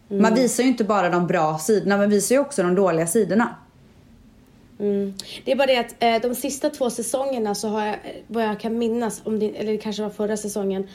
Mm. 0.10 0.22
Man 0.22 0.36
visar 0.36 0.64
ju 0.64 0.70
inte 0.70 0.84
bara 0.84 1.10
de 1.10 1.28
bra 1.28 1.58
sidorna, 1.58 1.98
man 1.98 2.10
visar 2.10 2.36
ju 2.36 2.42
också 2.42 2.64
de 2.64 2.76
dåliga 2.76 3.08
sidorna. 3.08 3.56
Mm. 4.80 5.14
Det 5.46 5.52
är 5.52 5.56
bara 5.56 5.68
det 5.68 5.78
att 5.78 5.96
eh, 6.00 6.30
de 6.30 6.36
sista 6.36 6.70
två 6.70 6.90
säsongerna 6.90 7.56
så 7.56 7.68
har 7.68 7.86
jag, 7.86 7.94
eh, 7.94 8.00
vad 8.28 8.44
jag 8.44 8.60
kan 8.60 8.78
minnas, 8.78 9.22
om 9.26 9.40
det, 9.40 9.58
eller 9.58 9.72
det 9.72 9.78
kanske 9.78 10.04
var 10.04 10.10
förra 10.10 10.38
säsongen, 10.38 10.88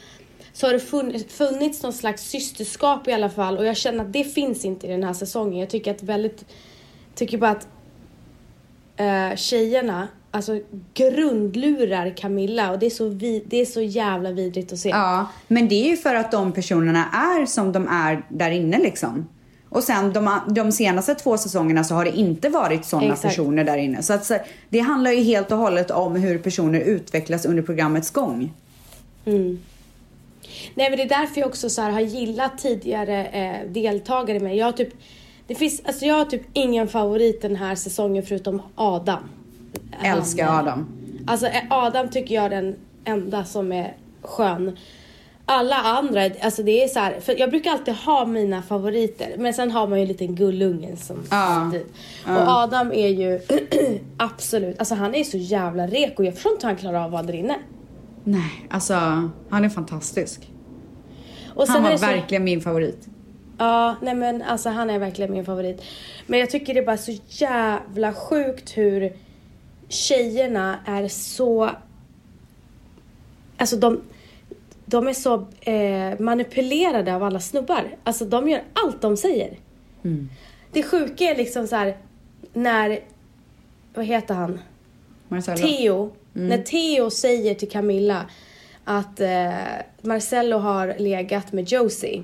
så 0.53 0.67
har 0.67 0.73
det 0.73 0.81
funnits, 0.81 1.35
funnits 1.35 1.83
någon 1.83 1.93
slags 1.93 2.23
systerskap 2.23 3.09
i 3.09 3.12
alla 3.12 3.31
fall 3.31 3.59
och 3.59 3.67
jag 3.67 3.77
känner 3.77 4.05
att 4.05 4.12
det 4.12 4.25
finns 4.25 4.64
inte 4.64 4.87
i 4.87 4.91
den 4.91 5.05
här 5.05 5.12
säsongen. 5.12 5.61
Jag 5.61 5.71
tycker 5.71 5.91
att 5.91 6.03
väldigt, 6.03 6.45
tycker 7.14 7.38
bara 7.38 7.51
att 7.51 7.69
eh, 8.97 9.37
tjejerna 9.37 10.09
alltså 10.31 10.61
grundlurar 10.95 12.17
Camilla 12.17 12.71
och 12.71 12.79
det 12.79 12.87
är, 12.87 12.91
så 12.91 13.09
vi, 13.09 13.45
det 13.47 13.57
är 13.57 13.64
så 13.64 13.81
jävla 13.81 14.33
vidrigt 14.33 14.73
att 14.73 14.79
se. 14.79 14.88
Ja, 14.88 15.27
men 15.49 15.69
det 15.69 15.75
är 15.75 15.91
ju 15.91 15.97
för 15.97 16.14
att 16.14 16.33
de 16.33 16.53
personerna 16.53 17.05
är 17.12 17.47
som 17.47 17.73
de 17.73 17.88
är 17.88 18.27
där 18.29 18.51
inne 18.51 18.79
liksom. 18.79 19.29
Och 19.68 19.83
sen 19.83 20.12
de, 20.12 20.40
de 20.48 20.72
senaste 20.72 21.14
två 21.14 21.38
säsongerna 21.38 21.85
så 21.85 21.94
har 21.94 22.04
det 22.04 22.16
inte 22.16 22.48
varit 22.48 22.85
sådana 22.85 23.16
personer 23.16 23.64
där 23.64 23.76
inne. 23.76 24.02
Så 24.02 24.12
att 24.12 24.24
så, 24.24 24.38
det 24.68 24.78
handlar 24.78 25.11
ju 25.11 25.22
helt 25.22 25.52
och 25.52 25.59
hållet 25.59 25.90
om 25.90 26.16
hur 26.16 26.38
personer 26.38 26.81
utvecklas 26.81 27.46
under 27.46 27.62
programmets 27.62 28.11
gång. 28.11 28.52
Nej 30.74 30.90
men 30.90 30.96
det 30.96 31.02
är 31.02 31.09
därför 31.09 31.40
jag 31.40 31.48
också 31.48 31.70
så 31.70 31.83
här 31.83 31.90
har 31.90 32.00
gillat 32.00 32.59
tidigare 32.59 33.26
eh, 33.26 33.70
deltagare 33.70 34.40
med. 34.40 34.57
Jag 34.57 34.66
har 34.66 34.72
typ, 34.72 34.94
det 35.46 35.54
finns, 35.54 35.83
alltså 35.85 36.07
jag 36.07 36.14
har 36.14 36.24
typ 36.24 36.42
ingen 36.52 36.88
favorit 36.88 37.42
den 37.42 37.57
här 37.57 37.74
säsongen 37.74 38.22
förutom 38.22 38.62
Adam. 38.74 39.22
Älskar 40.02 40.44
eh, 40.44 40.59
Adam. 40.59 40.87
Alltså 41.26 41.46
eh, 41.46 41.62
Adam 41.70 42.11
tycker 42.11 42.35
jag 42.35 42.44
är 42.44 42.50
den 42.50 42.76
enda 43.04 43.44
som 43.44 43.72
är 43.72 43.96
skön. 44.22 44.76
Alla 45.51 45.77
andra, 45.77 46.31
alltså 46.43 46.63
det 46.63 46.85
är 46.85 46.89
så 46.89 46.99
här, 46.99 47.21
för 47.21 47.39
jag 47.41 47.51
brukar 47.51 47.71
alltid 47.71 47.95
ha 47.95 48.25
mina 48.27 48.63
favoriter 48.63 49.35
men 49.39 49.55
sen 49.55 49.71
har 49.71 49.87
man 49.87 49.99
ju 49.99 50.03
en 50.03 50.09
liten 50.09 50.35
gullungen 50.35 50.97
som 50.97 51.17
Ja. 51.31 51.37
alltid. 51.37 51.87
Och 52.27 52.49
Adam 52.49 52.93
är 52.93 53.09
ju 53.09 53.41
absolut, 54.17 54.79
alltså 54.79 54.95
han 54.95 55.15
är 55.15 55.25
så 55.25 55.37
jävla 55.37 55.87
reko. 55.87 56.23
Jag 56.23 56.35
förstår 56.35 56.53
inte 56.53 56.67
hur 56.67 56.73
han 56.73 56.79
klarar 56.81 56.99
av 56.99 57.05
att 57.05 57.13
vara 57.13 57.23
där 57.23 57.35
inne. 57.35 57.57
Nej, 58.25 58.67
alltså 58.71 58.95
han 59.49 59.65
är 59.65 59.69
fantastisk. 59.69 60.51
Och 61.55 61.69
Han 61.69 61.83
var 61.83 61.97
så- 61.97 62.07
verkligen 62.07 62.45
min 62.45 62.61
favorit. 62.61 63.09
Ja, 63.59 63.97
nej 64.03 64.15
men 64.15 64.43
alltså 64.43 64.69
han 64.69 64.91
är 64.91 64.99
verkligen 64.99 65.33
min 65.33 65.45
favorit. 65.45 65.83
Men 66.27 66.41
jag 66.41 66.51
tycker 66.51 66.75
det 66.75 66.81
är 66.81 66.87
bara 66.87 66.97
så 66.97 67.13
jävla 67.29 68.13
sjukt 68.13 68.77
hur 68.77 69.13
tjejerna 69.89 70.79
är 70.87 71.09
så... 71.09 71.71
Alltså 73.57 73.77
de, 73.77 74.01
de 74.88 75.09
är 75.09 75.12
så 75.12 75.46
eh, 75.61 76.20
manipulerade 76.20 77.14
av 77.14 77.22
alla 77.22 77.40
snubbar. 77.40 77.96
Alltså 78.05 78.24
de 78.24 78.48
gör 78.48 78.62
allt 78.72 79.03
de 79.03 79.16
säger. 79.16 79.59
Det 80.72 80.83
sjuka 80.83 81.24
är 81.24 81.37
liksom 81.37 81.66
så 81.66 81.77
här 81.77 81.96
när... 82.53 83.01
Vad 83.94 84.05
heter 84.05 84.35
han? 84.35 84.61
Marcelo. 85.29 85.57
Theo, 85.57 86.12
när 86.33 86.59
Theo 86.59 87.11
säger 87.11 87.55
till 87.55 87.70
Camilla 87.70 88.27
att 88.85 89.20
eh, 89.20 89.53
Marcello 90.03 90.57
har 90.57 90.94
legat 90.98 91.53
med 91.53 91.68
Josie. 91.72 92.22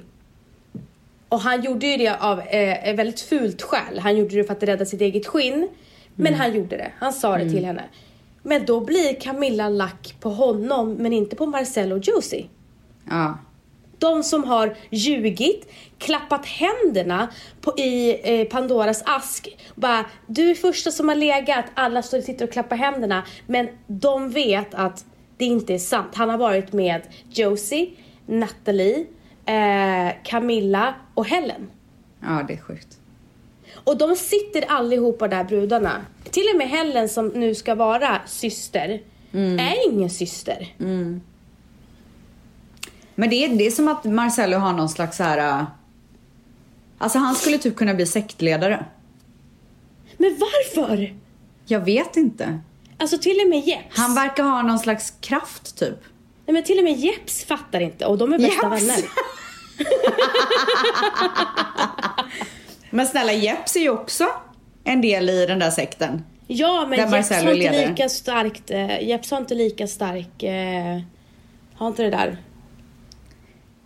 Och 1.28 1.40
han 1.40 1.62
gjorde 1.62 1.86
ju 1.86 1.96
det 1.96 2.16
av 2.16 2.40
eh, 2.40 2.88
ett 2.88 2.96
väldigt 2.98 3.20
fult 3.20 3.62
skäl. 3.62 3.98
Han 3.98 4.16
gjorde 4.16 4.36
det 4.36 4.44
för 4.44 4.52
att 4.52 4.62
rädda 4.62 4.84
sitt 4.84 5.00
eget 5.00 5.26
skinn. 5.26 5.68
Men 6.14 6.34
han 6.34 6.54
gjorde 6.54 6.76
det. 6.76 6.92
Han 6.98 7.12
sa 7.12 7.38
det 7.38 7.50
till 7.50 7.64
henne. 7.64 7.82
Men 8.42 8.66
då 8.66 8.80
blir 8.80 9.20
Camilla 9.20 9.68
lack 9.68 10.16
på 10.20 10.30
honom 10.30 10.94
men 10.94 11.12
inte 11.12 11.36
på 11.36 11.46
Marcello 11.46 11.96
och 11.96 12.08
Josie. 12.08 12.46
Ja. 13.10 13.38
De 13.98 14.22
som 14.22 14.44
har 14.44 14.76
ljugit, 14.90 15.72
klappat 15.98 16.46
händerna 16.46 17.28
på, 17.60 17.78
i 17.78 18.20
eh, 18.24 18.46
Pandoras 18.48 19.02
ask. 19.06 19.56
Bara, 19.74 20.04
du 20.26 20.50
är 20.50 20.54
första 20.54 20.90
som 20.90 21.08
har 21.08 21.16
legat, 21.16 21.64
alla 21.74 22.02
står 22.02 22.18
och 22.18 22.24
sitter 22.24 22.44
och 22.44 22.52
klappar 22.52 22.76
händerna. 22.76 23.22
Men 23.46 23.68
de 23.86 24.30
vet 24.30 24.74
att 24.74 25.04
det 25.36 25.44
inte 25.44 25.74
är 25.74 25.78
sant. 25.78 26.14
Han 26.14 26.30
har 26.30 26.38
varit 26.38 26.72
med 26.72 27.02
Josie, 27.30 27.90
Natalie, 28.26 29.06
eh, 29.46 30.14
Camilla 30.24 30.94
och 31.14 31.26
Helen. 31.28 31.70
ja, 32.20 32.44
det 32.48 32.54
är 32.54 32.58
sjukt. 32.60 32.98
Och 33.84 33.98
de 33.98 34.16
sitter 34.16 34.64
allihopa 34.68 35.28
där 35.28 35.44
brudarna. 35.44 36.04
Till 36.30 36.44
och 36.52 36.58
med 36.58 36.68
Helen 36.68 37.08
som 37.08 37.28
nu 37.28 37.54
ska 37.54 37.74
vara 37.74 38.20
syster, 38.26 39.00
är 39.58 39.92
ingen 39.92 40.10
syster. 40.10 40.74
Men 43.14 43.30
det 43.30 43.44
är, 43.44 43.48
det 43.48 43.66
är 43.66 43.70
som 43.70 43.88
att 43.88 44.04
Marcello 44.04 44.56
har 44.58 44.72
någon 44.72 44.88
slags 44.88 45.16
så 45.16 45.22
här... 45.22 45.38
äh, 45.60 45.64
Alltså 46.98 47.18
han 47.18 47.34
skulle 47.34 47.58
typ 47.58 47.76
kunna 47.76 47.94
bli 47.94 48.06
sektledare. 48.06 48.84
Men 50.16 50.38
varför? 50.40 51.14
Jag 51.66 51.80
vet 51.80 52.16
inte. 52.16 52.60
Alltså 52.98 53.18
till 53.18 53.40
och 53.44 53.48
med 53.50 53.60
Jeps. 53.66 53.98
Han 53.98 54.14
verkar 54.14 54.42
ha 54.44 54.62
någon 54.62 54.78
slags 54.78 55.14
kraft 55.20 55.78
typ. 55.78 55.98
Nej 56.46 56.54
men 56.54 56.64
till 56.64 56.78
och 56.78 56.84
med 56.84 56.96
Jeps 56.98 57.44
fattar 57.44 57.80
inte 57.80 58.06
och 58.06 58.18
de 58.18 58.32
är 58.32 58.38
bästa 58.38 58.70
Jeps? 58.70 58.82
vänner. 58.82 59.04
Men 62.90 63.06
snälla 63.06 63.32
Jeps 63.32 63.76
är 63.76 63.80
ju 63.80 63.90
också 63.90 64.26
en 64.84 65.00
del 65.00 65.30
i 65.30 65.46
den 65.46 65.58
där 65.58 65.70
sekten. 65.70 66.24
Ja 66.46 66.86
men 66.88 66.98
Jeps 66.98 67.30
har 67.30 67.36
är 67.36 67.54
inte 67.54 67.88
lika 67.88 68.08
starkt, 68.08 68.70
eh, 68.70 69.08
Jeps 69.08 69.30
har 69.30 69.38
inte 69.38 69.54
lika 69.54 69.86
stark, 69.86 70.42
eh, 70.42 71.00
har 71.74 71.88
inte 71.88 72.02
det 72.02 72.10
där. 72.10 72.38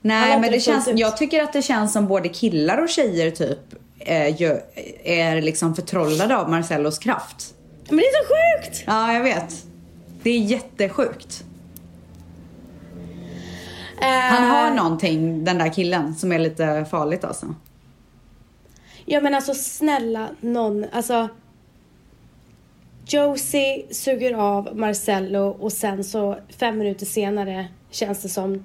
Han 0.02 0.08
Nej 0.20 0.30
men 0.30 0.42
det 0.42 0.48
fullt 0.50 0.62
känns, 0.62 0.88
ut. 0.88 0.98
jag 0.98 1.16
tycker 1.16 1.42
att 1.42 1.52
det 1.52 1.62
känns 1.62 1.92
som 1.92 2.06
både 2.06 2.28
killar 2.28 2.78
och 2.82 2.88
tjejer 2.88 3.30
typ 3.30 3.58
är, 4.00 4.26
ju- 4.28 4.60
är 5.04 5.42
liksom 5.42 5.74
förtrollade 5.74 6.36
av 6.36 6.50
Marcellos 6.50 6.98
kraft. 6.98 7.54
Men 7.88 7.96
det 7.96 8.02
är 8.02 8.22
så 8.24 8.28
sjukt! 8.68 8.84
Ja, 8.86 9.12
jag 9.12 9.22
vet. 9.22 9.64
Det 10.22 10.30
är 10.30 10.38
jättesjukt. 10.38 11.44
Han 14.00 14.42
Eh, 14.44 14.48
har 14.48 14.70
någonting, 14.74 15.44
den 15.44 15.58
där 15.58 15.72
killen, 15.72 16.14
som 16.14 16.32
är 16.32 16.38
lite 16.38 16.86
farligt 16.90 17.24
alltså. 17.24 17.54
Ja 19.04 19.20
men 19.20 19.34
alltså 19.34 19.54
snälla 19.54 20.28
någon, 20.40 20.86
alltså 20.92 21.28
Josie 23.06 23.86
suger 23.90 24.34
av 24.34 24.76
Marcello 24.76 25.56
och 25.60 25.72
sen 25.72 26.04
så 26.04 26.38
fem 26.58 26.78
minuter 26.78 27.06
senare 27.06 27.68
känns 27.90 28.22
det 28.22 28.28
som 28.28 28.64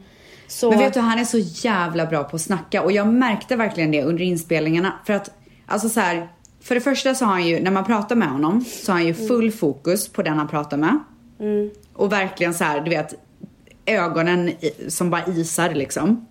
så... 0.53 0.69
Men 0.69 0.79
vet 0.79 0.93
du, 0.93 0.99
han 0.99 1.19
är 1.19 1.23
så 1.23 1.37
jävla 1.37 2.05
bra 2.05 2.23
på 2.23 2.35
att 2.35 2.41
snacka 2.41 2.81
och 2.81 2.91
jag 2.91 3.07
märkte 3.07 3.55
verkligen 3.55 3.91
det 3.91 4.03
under 4.03 4.23
inspelningarna. 4.23 4.93
För 5.05 5.13
att, 5.13 5.29
alltså 5.65 5.89
så 5.89 5.99
här, 5.99 6.27
för 6.61 6.75
det 6.75 6.81
första 6.81 7.15
så 7.15 7.25
har 7.25 7.31
han 7.31 7.47
ju, 7.47 7.59
när 7.59 7.71
man 7.71 7.85
pratar 7.85 8.15
med 8.15 8.27
honom, 8.27 8.65
så 8.65 8.91
har 8.91 8.99
han 8.99 9.07
ju 9.07 9.13
full 9.13 9.51
fokus 9.51 10.09
på 10.09 10.21
den 10.21 10.37
han 10.37 10.47
pratar 10.47 10.77
med. 10.77 10.99
Och 11.93 12.11
verkligen 12.11 12.53
så 12.53 12.63
här, 12.63 12.81
du 12.81 12.89
vet, 12.89 13.13
ögonen 13.85 14.49
i, 14.49 14.71
som 14.87 15.09
bara 15.09 15.25
isar 15.25 15.73
liksom. 15.73 16.25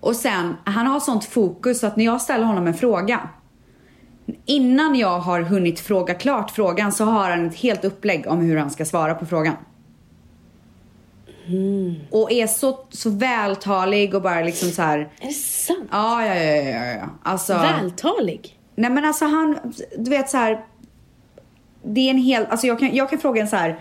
Och 0.00 0.16
sen, 0.16 0.56
han 0.64 0.86
har 0.86 1.00
sånt 1.00 1.24
fokus 1.24 1.84
att 1.84 1.96
när 1.96 2.04
jag 2.04 2.20
ställer 2.20 2.44
honom 2.44 2.66
en 2.66 2.74
fråga, 2.74 3.28
innan 4.44 4.94
jag 4.94 5.18
har 5.18 5.40
hunnit 5.40 5.80
fråga 5.80 6.14
klart 6.14 6.50
frågan 6.50 6.92
så 6.92 7.04
har 7.04 7.30
han 7.30 7.46
ett 7.46 7.56
helt 7.56 7.84
upplägg 7.84 8.26
om 8.26 8.40
hur 8.40 8.56
han 8.56 8.70
ska 8.70 8.84
svara 8.84 9.14
på 9.14 9.26
frågan. 9.26 9.54
Och 12.10 12.32
är 12.32 12.46
så, 12.46 12.78
så 12.90 13.10
vältalig 13.10 14.14
och 14.14 14.22
bara 14.22 14.40
liksom 14.40 14.70
så 14.70 14.82
här. 14.82 14.98
Är 14.98 15.26
det 15.26 15.32
sant? 15.32 15.88
Ja, 15.90 16.26
ja, 16.26 16.34
ja, 16.34 16.62
ja, 16.62 16.84
ja. 16.86 17.08
Alltså, 17.22 17.52
Vältalig? 17.52 18.58
nej 18.74 18.90
men 18.90 19.04
alltså 19.04 19.24
han, 19.24 19.58
du 19.98 20.10
vet 20.10 20.30
så 20.30 20.36
här. 20.36 20.64
Det 21.82 22.00
är 22.00 22.10
en 22.10 22.18
hel, 22.18 22.46
alltså 22.46 22.66
jag 22.66 22.78
kan, 22.78 22.96
jag 22.96 23.10
kan 23.10 23.18
fråga 23.18 23.42
en 23.42 23.48
så 23.48 23.56
här. 23.56 23.80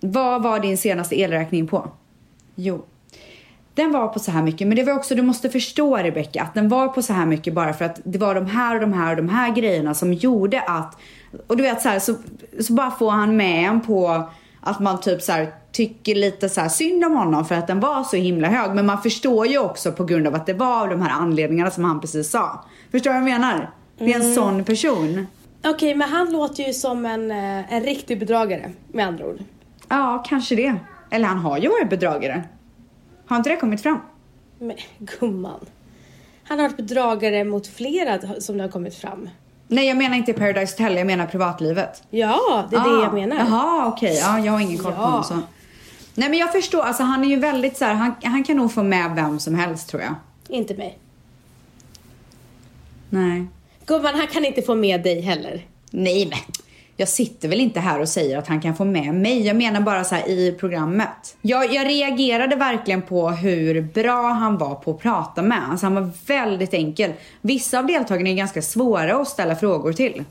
Vad 0.00 0.42
var 0.42 0.60
din 0.60 0.78
senaste 0.78 1.20
elräkning 1.20 1.66
på? 1.66 1.90
Jo. 2.54 2.84
Den 3.74 3.92
var 3.92 4.08
på 4.08 4.18
så 4.18 4.30
här 4.30 4.42
mycket, 4.42 4.66
men 4.66 4.76
det 4.76 4.84
var 4.84 4.92
också, 4.92 5.14
du 5.14 5.22
måste 5.22 5.50
förstå 5.50 5.96
Rebecca, 5.96 6.42
att 6.42 6.54
den 6.54 6.68
var 6.68 6.88
på 6.88 7.02
så 7.02 7.12
här 7.12 7.26
mycket 7.26 7.54
bara 7.54 7.72
för 7.72 7.84
att 7.84 8.00
det 8.04 8.18
var 8.18 8.34
de 8.34 8.46
här 8.46 8.74
och 8.74 8.80
de 8.80 8.92
här 8.92 9.10
och 9.10 9.16
de 9.16 9.28
här 9.28 9.54
grejerna 9.54 9.94
som 9.94 10.12
gjorde 10.12 10.60
att, 10.60 10.98
och 11.46 11.56
du 11.56 11.62
vet 11.62 11.82
så 11.82 11.88
här, 11.88 11.98
så, 11.98 12.14
så 12.60 12.72
bara 12.72 12.90
får 12.90 13.10
han 13.10 13.36
med 13.36 13.68
en 13.68 13.80
på 13.80 14.30
att 14.60 14.80
man 14.80 15.00
typ 15.00 15.22
så 15.22 15.32
här 15.32 15.52
tycker 15.72 16.14
lite 16.14 16.48
så 16.48 16.60
här 16.60 16.68
synd 16.68 17.04
om 17.04 17.12
honom 17.16 17.44
för 17.44 17.54
att 17.54 17.66
den 17.66 17.80
var 17.80 18.04
så 18.04 18.16
himla 18.16 18.48
hög. 18.48 18.74
Men 18.74 18.86
man 18.86 19.02
förstår 19.02 19.46
ju 19.46 19.58
också 19.58 19.92
på 19.92 20.04
grund 20.04 20.26
av 20.26 20.34
att 20.34 20.46
det 20.46 20.54
var 20.54 20.82
av 20.82 20.88
de 20.88 21.02
här 21.02 21.10
anledningarna 21.10 21.70
som 21.70 21.84
han 21.84 22.00
precis 22.00 22.30
sa. 22.30 22.64
Förstår 22.90 23.10
du 23.10 23.20
vad 23.20 23.30
jag 23.30 23.40
menar? 23.40 23.70
Det 23.98 24.04
är 24.04 24.08
Mm. 24.16 24.28
en 24.28 24.34
sån 24.34 24.64
person. 24.64 25.26
Okej, 25.64 25.94
men 25.94 26.08
han 26.08 26.32
låter 26.32 26.62
ju 26.64 26.72
som 26.72 27.06
en, 27.06 27.30
eh, 27.30 27.72
en 27.74 27.82
riktig 27.82 28.18
bedragare 28.18 28.72
med 28.92 29.06
andra 29.06 29.26
ord. 29.26 29.38
Ja, 29.88 30.24
kanske 30.28 30.54
det. 30.54 30.74
Eller 31.10 31.26
han 31.26 31.38
har 31.38 31.58
ju 31.58 31.68
varit 31.68 31.90
bedragare. 31.90 32.42
Har 33.26 33.36
inte 33.36 33.50
det 33.50 33.56
kommit 33.56 33.82
fram? 33.82 33.98
Men 34.58 34.76
gumman. 34.98 35.60
Han 36.44 36.58
har 36.58 36.68
varit 36.68 36.76
bedragare 36.76 37.44
mot 37.44 37.66
flera 37.66 38.40
som 38.40 38.56
det 38.56 38.62
har 38.64 38.70
kommit 38.70 38.94
fram. 38.94 39.28
Nej, 39.72 39.86
jag 39.88 39.96
menar 39.96 40.16
inte 40.16 40.32
Paradise 40.32 40.72
Hotel, 40.82 40.96
jag 40.96 41.06
menar 41.06 41.26
privatlivet. 41.26 42.02
Ja, 42.10 42.66
det 42.70 42.76
är 42.76 42.80
det 42.80 42.86
Ah, 42.98 43.02
jag 43.02 43.14
menar. 43.14 43.36
Jaha, 43.36 43.86
okej. 43.86 44.14
Ja, 44.16 44.38
jag 44.38 44.52
har 44.52 44.60
ingen 44.60 44.78
koll 44.78 44.92
på 44.92 44.98
Ja. 45.00 45.04
honom 45.06 45.24
så. 45.24 45.34
Nej, 46.14 46.28
men 46.30 46.38
jag 46.38 46.52
förstår. 46.52 46.82
Alltså, 46.82 47.02
han 47.02 47.24
är 47.24 47.28
ju 47.28 47.36
väldigt 47.36 47.76
så 47.76 47.84
här, 47.84 47.94
han, 47.94 48.14
han 48.22 48.44
kan 48.44 48.56
nog 48.56 48.72
få 48.72 48.82
med 48.82 49.10
vem 49.14 49.38
som 49.40 49.54
helst 49.54 49.88
tror 49.88 50.02
jag. 50.02 50.14
Inte 50.48 50.74
mig. 50.74 50.98
Nej. 53.10 53.46
Gumman, 53.86 54.14
han 54.14 54.26
kan 54.26 54.44
inte 54.44 54.62
få 54.62 54.74
med 54.74 55.02
dig 55.02 55.20
heller. 55.20 55.66
Nej, 55.90 56.26
men 56.26 56.38
jag 57.00 57.08
sitter 57.08 57.48
väl 57.48 57.60
inte 57.60 57.80
här 57.80 58.00
och 58.00 58.08
säger 58.08 58.38
att 58.38 58.46
han 58.46 58.60
kan 58.60 58.76
få 58.76 58.84
med 58.84 59.14
mig. 59.14 59.46
Jag 59.46 59.56
menar 59.56 59.80
bara 59.80 60.04
så 60.04 60.14
här 60.14 60.28
i 60.28 60.52
programmet. 60.60 61.36
Jag, 61.42 61.72
jag 61.74 61.86
reagerade 61.86 62.56
verkligen 62.56 63.02
på 63.02 63.30
hur 63.30 63.80
bra 63.82 64.28
han 64.28 64.58
var 64.58 64.74
på 64.74 64.90
att 64.90 64.98
prata 64.98 65.42
med. 65.42 65.62
Alltså 65.70 65.86
han 65.86 65.94
var 65.94 66.10
väldigt 66.26 66.74
enkel. 66.74 67.12
Vissa 67.40 67.78
av 67.78 67.86
deltagarna 67.86 68.28
är 68.30 68.34
ganska 68.34 68.62
svåra 68.62 69.16
att 69.16 69.28
ställa 69.28 69.56
frågor 69.56 69.92
till. 69.92 70.24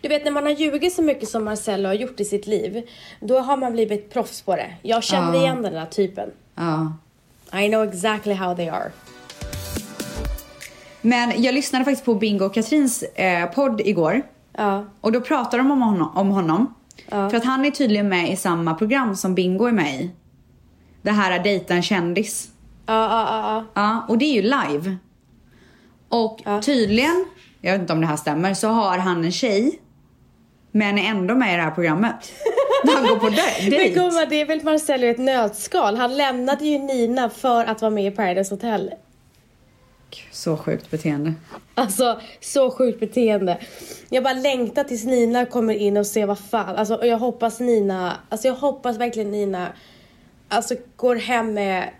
Du 0.00 0.08
vet 0.08 0.24
när 0.24 0.30
man 0.32 0.42
har 0.44 0.50
ljugit 0.50 0.94
så 0.94 1.02
mycket 1.02 1.28
som 1.28 1.44
Marcello 1.44 1.88
har 1.88 1.94
gjort 1.94 2.20
i 2.20 2.24
sitt 2.24 2.46
liv, 2.46 2.82
då 3.20 3.38
har 3.40 3.56
man 3.56 3.72
blivit 3.72 4.12
proffs 4.12 4.42
på 4.42 4.56
det. 4.56 4.74
Jag 4.82 5.04
känner 5.04 5.34
Ja. 5.34 5.40
igen 5.42 5.62
den 5.62 5.72
där 5.72 5.86
typen. 5.86 6.30
Ja. 6.54 6.92
I 7.62 7.68
know 7.68 7.88
exactly 7.88 8.34
how 8.34 8.56
they 8.56 8.68
are. 8.68 8.90
Men 11.00 11.42
jag 11.42 11.54
lyssnade 11.54 11.84
faktiskt 11.84 12.04
på 12.04 12.14
Bingo 12.14 12.44
och 12.44 12.54
Katrins 12.54 13.02
eh, 13.02 13.46
podd 13.50 13.80
igår. 13.80 14.22
Ja. 14.56 14.84
Och 15.00 15.12
då 15.12 15.20
pratar 15.20 15.58
de 15.58 15.70
om 15.70 15.82
honom. 15.82 16.10
Om 16.14 16.28
honom. 16.28 16.74
Ja. 17.10 17.30
För 17.30 17.36
att 17.36 17.44
han 17.44 17.64
är 17.64 17.70
tydligen 17.70 18.08
med 18.08 18.32
i 18.32 18.36
samma 18.36 18.74
program 18.74 19.16
som 19.16 19.34
Bingo 19.34 19.64
är 19.66 19.72
med 19.72 19.94
i. 20.00 20.10
Det 21.02 21.10
här 21.10 21.32
är 21.32 21.42
dejta 21.44 21.74
en 21.74 21.82
kändis. 21.82 22.48
Ja, 22.86 22.94
ja, 22.94 23.26
ja, 23.48 23.64
ja. 23.74 24.04
Och 24.08 24.18
det 24.18 24.24
är 24.24 24.34
ju 24.34 24.42
live. 24.42 24.96
Och 26.08 26.40
Ja. 26.44 26.62
tydligen, 26.62 27.24
jag 27.60 27.72
vet 27.72 27.80
inte 27.80 27.92
om 27.92 28.00
det 28.00 28.06
här 28.06 28.16
stämmer, 28.16 28.54
så 28.54 28.68
har 28.68 28.98
han 28.98 29.24
en 29.24 29.32
tjej. 29.32 29.80
Men 30.70 30.98
är 30.98 31.10
ändå 31.10 31.34
med 31.34 31.52
i 31.54 31.56
det 31.56 31.62
här 31.62 31.70
programmet. 31.70 32.32
Han 32.94 33.06
går 33.06 33.16
på 33.16 33.28
dej- 33.28 33.36
Men 33.60 33.70
dejt. 33.70 33.94
gumman, 33.94 34.26
det 34.28 34.40
är 34.40 34.46
väl 34.46 34.64
Marcello 34.64 35.06
i 35.06 35.10
ett 35.10 35.18
nötskal. 35.18 35.96
Han 35.96 36.16
lämnade 36.16 36.64
ju 36.66 36.78
Nina 36.78 37.30
för 37.30 37.64
att 37.64 37.80
vara 37.82 37.90
med 37.90 38.04
i 38.06 38.10
Paradise 38.10 38.54
Hotel. 38.54 38.90
Så 40.30 40.56
sjukt 40.56 40.90
beteende. 40.90 41.34
Alltså, 41.74 42.20
så 42.40 42.70
sjukt 42.70 43.00
beteende. 43.00 43.58
Jag 44.08 44.24
bara 44.24 44.34
längtar 44.34 44.84
tills 44.84 45.04
Nina 45.04 45.46
kommer 45.46 45.74
in 45.74 45.96
och 45.96 46.06
ser 46.06 46.26
vad 46.26 46.38
fan. 46.38 46.76
Alltså, 46.76 46.94
och 46.94 47.06
jag 47.06 47.18
hoppas 47.18 47.60
Nina, 47.60 48.16
alltså 48.28 48.48
jag 48.48 48.54
hoppas 48.54 48.96
verkligen 48.96 49.30
Nina, 49.30 49.68
alltså 50.48 50.74
går 50.96 51.16
hem 51.16 51.54
med 51.54 51.90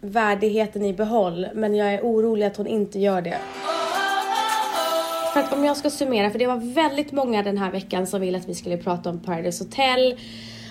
värdigheten 0.00 0.84
i 0.84 0.92
behåll. 0.92 1.46
Men 1.54 1.74
jag 1.74 1.94
är 1.94 2.00
orolig 2.00 2.46
att 2.46 2.56
hon 2.56 2.66
inte 2.66 2.98
gör 2.98 3.22
det. 3.22 3.38
För 5.32 5.40
att 5.40 5.52
om 5.52 5.64
jag 5.64 5.76
ska 5.76 5.90
summera, 5.90 6.30
för 6.30 6.38
det 6.38 6.46
var 6.46 6.74
väldigt 6.74 7.12
många 7.12 7.42
den 7.42 7.58
här 7.58 7.70
veckan 7.70 8.06
som 8.06 8.20
ville 8.20 8.38
att 8.38 8.48
vi 8.48 8.54
skulle 8.54 8.76
prata 8.76 9.10
om 9.10 9.20
Paradise 9.20 9.64
Hotel. 9.64 10.18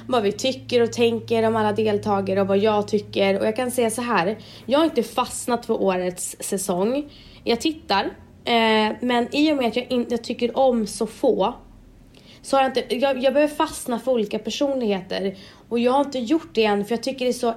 Vad 0.07 0.23
vi 0.23 0.31
tycker 0.31 0.81
och 0.81 0.93
tänker 0.93 1.43
om 1.43 1.55
alla 1.55 1.71
deltagare 1.71 2.41
och 2.41 2.47
vad 2.47 2.57
jag 2.57 2.87
tycker. 2.87 3.39
Och 3.39 3.45
jag 3.45 3.55
kan 3.55 3.71
säga 3.71 3.89
så 3.89 4.01
här. 4.01 4.37
Jag 4.65 4.79
har 4.79 4.85
inte 4.85 5.03
fastnat 5.03 5.65
för 5.65 5.81
årets 5.81 6.35
säsong. 6.39 7.09
Jag 7.43 7.61
tittar. 7.61 8.03
Eh, 8.45 8.95
men 9.01 9.27
i 9.35 9.51
och 9.53 9.57
med 9.57 9.67
att 9.67 9.75
jag 9.75 9.91
inte 9.91 10.17
tycker 10.17 10.57
om 10.57 10.87
så 10.87 11.07
få. 11.07 11.53
Så 12.41 12.57
har 12.57 12.63
jag 12.63 12.69
inte, 12.69 12.95
jag, 12.95 13.23
jag 13.23 13.33
behöver 13.33 13.55
fastna 13.55 13.99
för 13.99 14.11
olika 14.11 14.39
personligheter. 14.39 15.37
Och 15.69 15.79
jag 15.79 15.91
har 15.91 16.05
inte 16.05 16.19
gjort 16.19 16.49
det 16.53 16.63
än 16.65 16.85
för 16.85 16.95
jag 16.95 17.03
tycker 17.03 17.25
det 17.25 17.31
är 17.31 17.33
så 17.33 17.53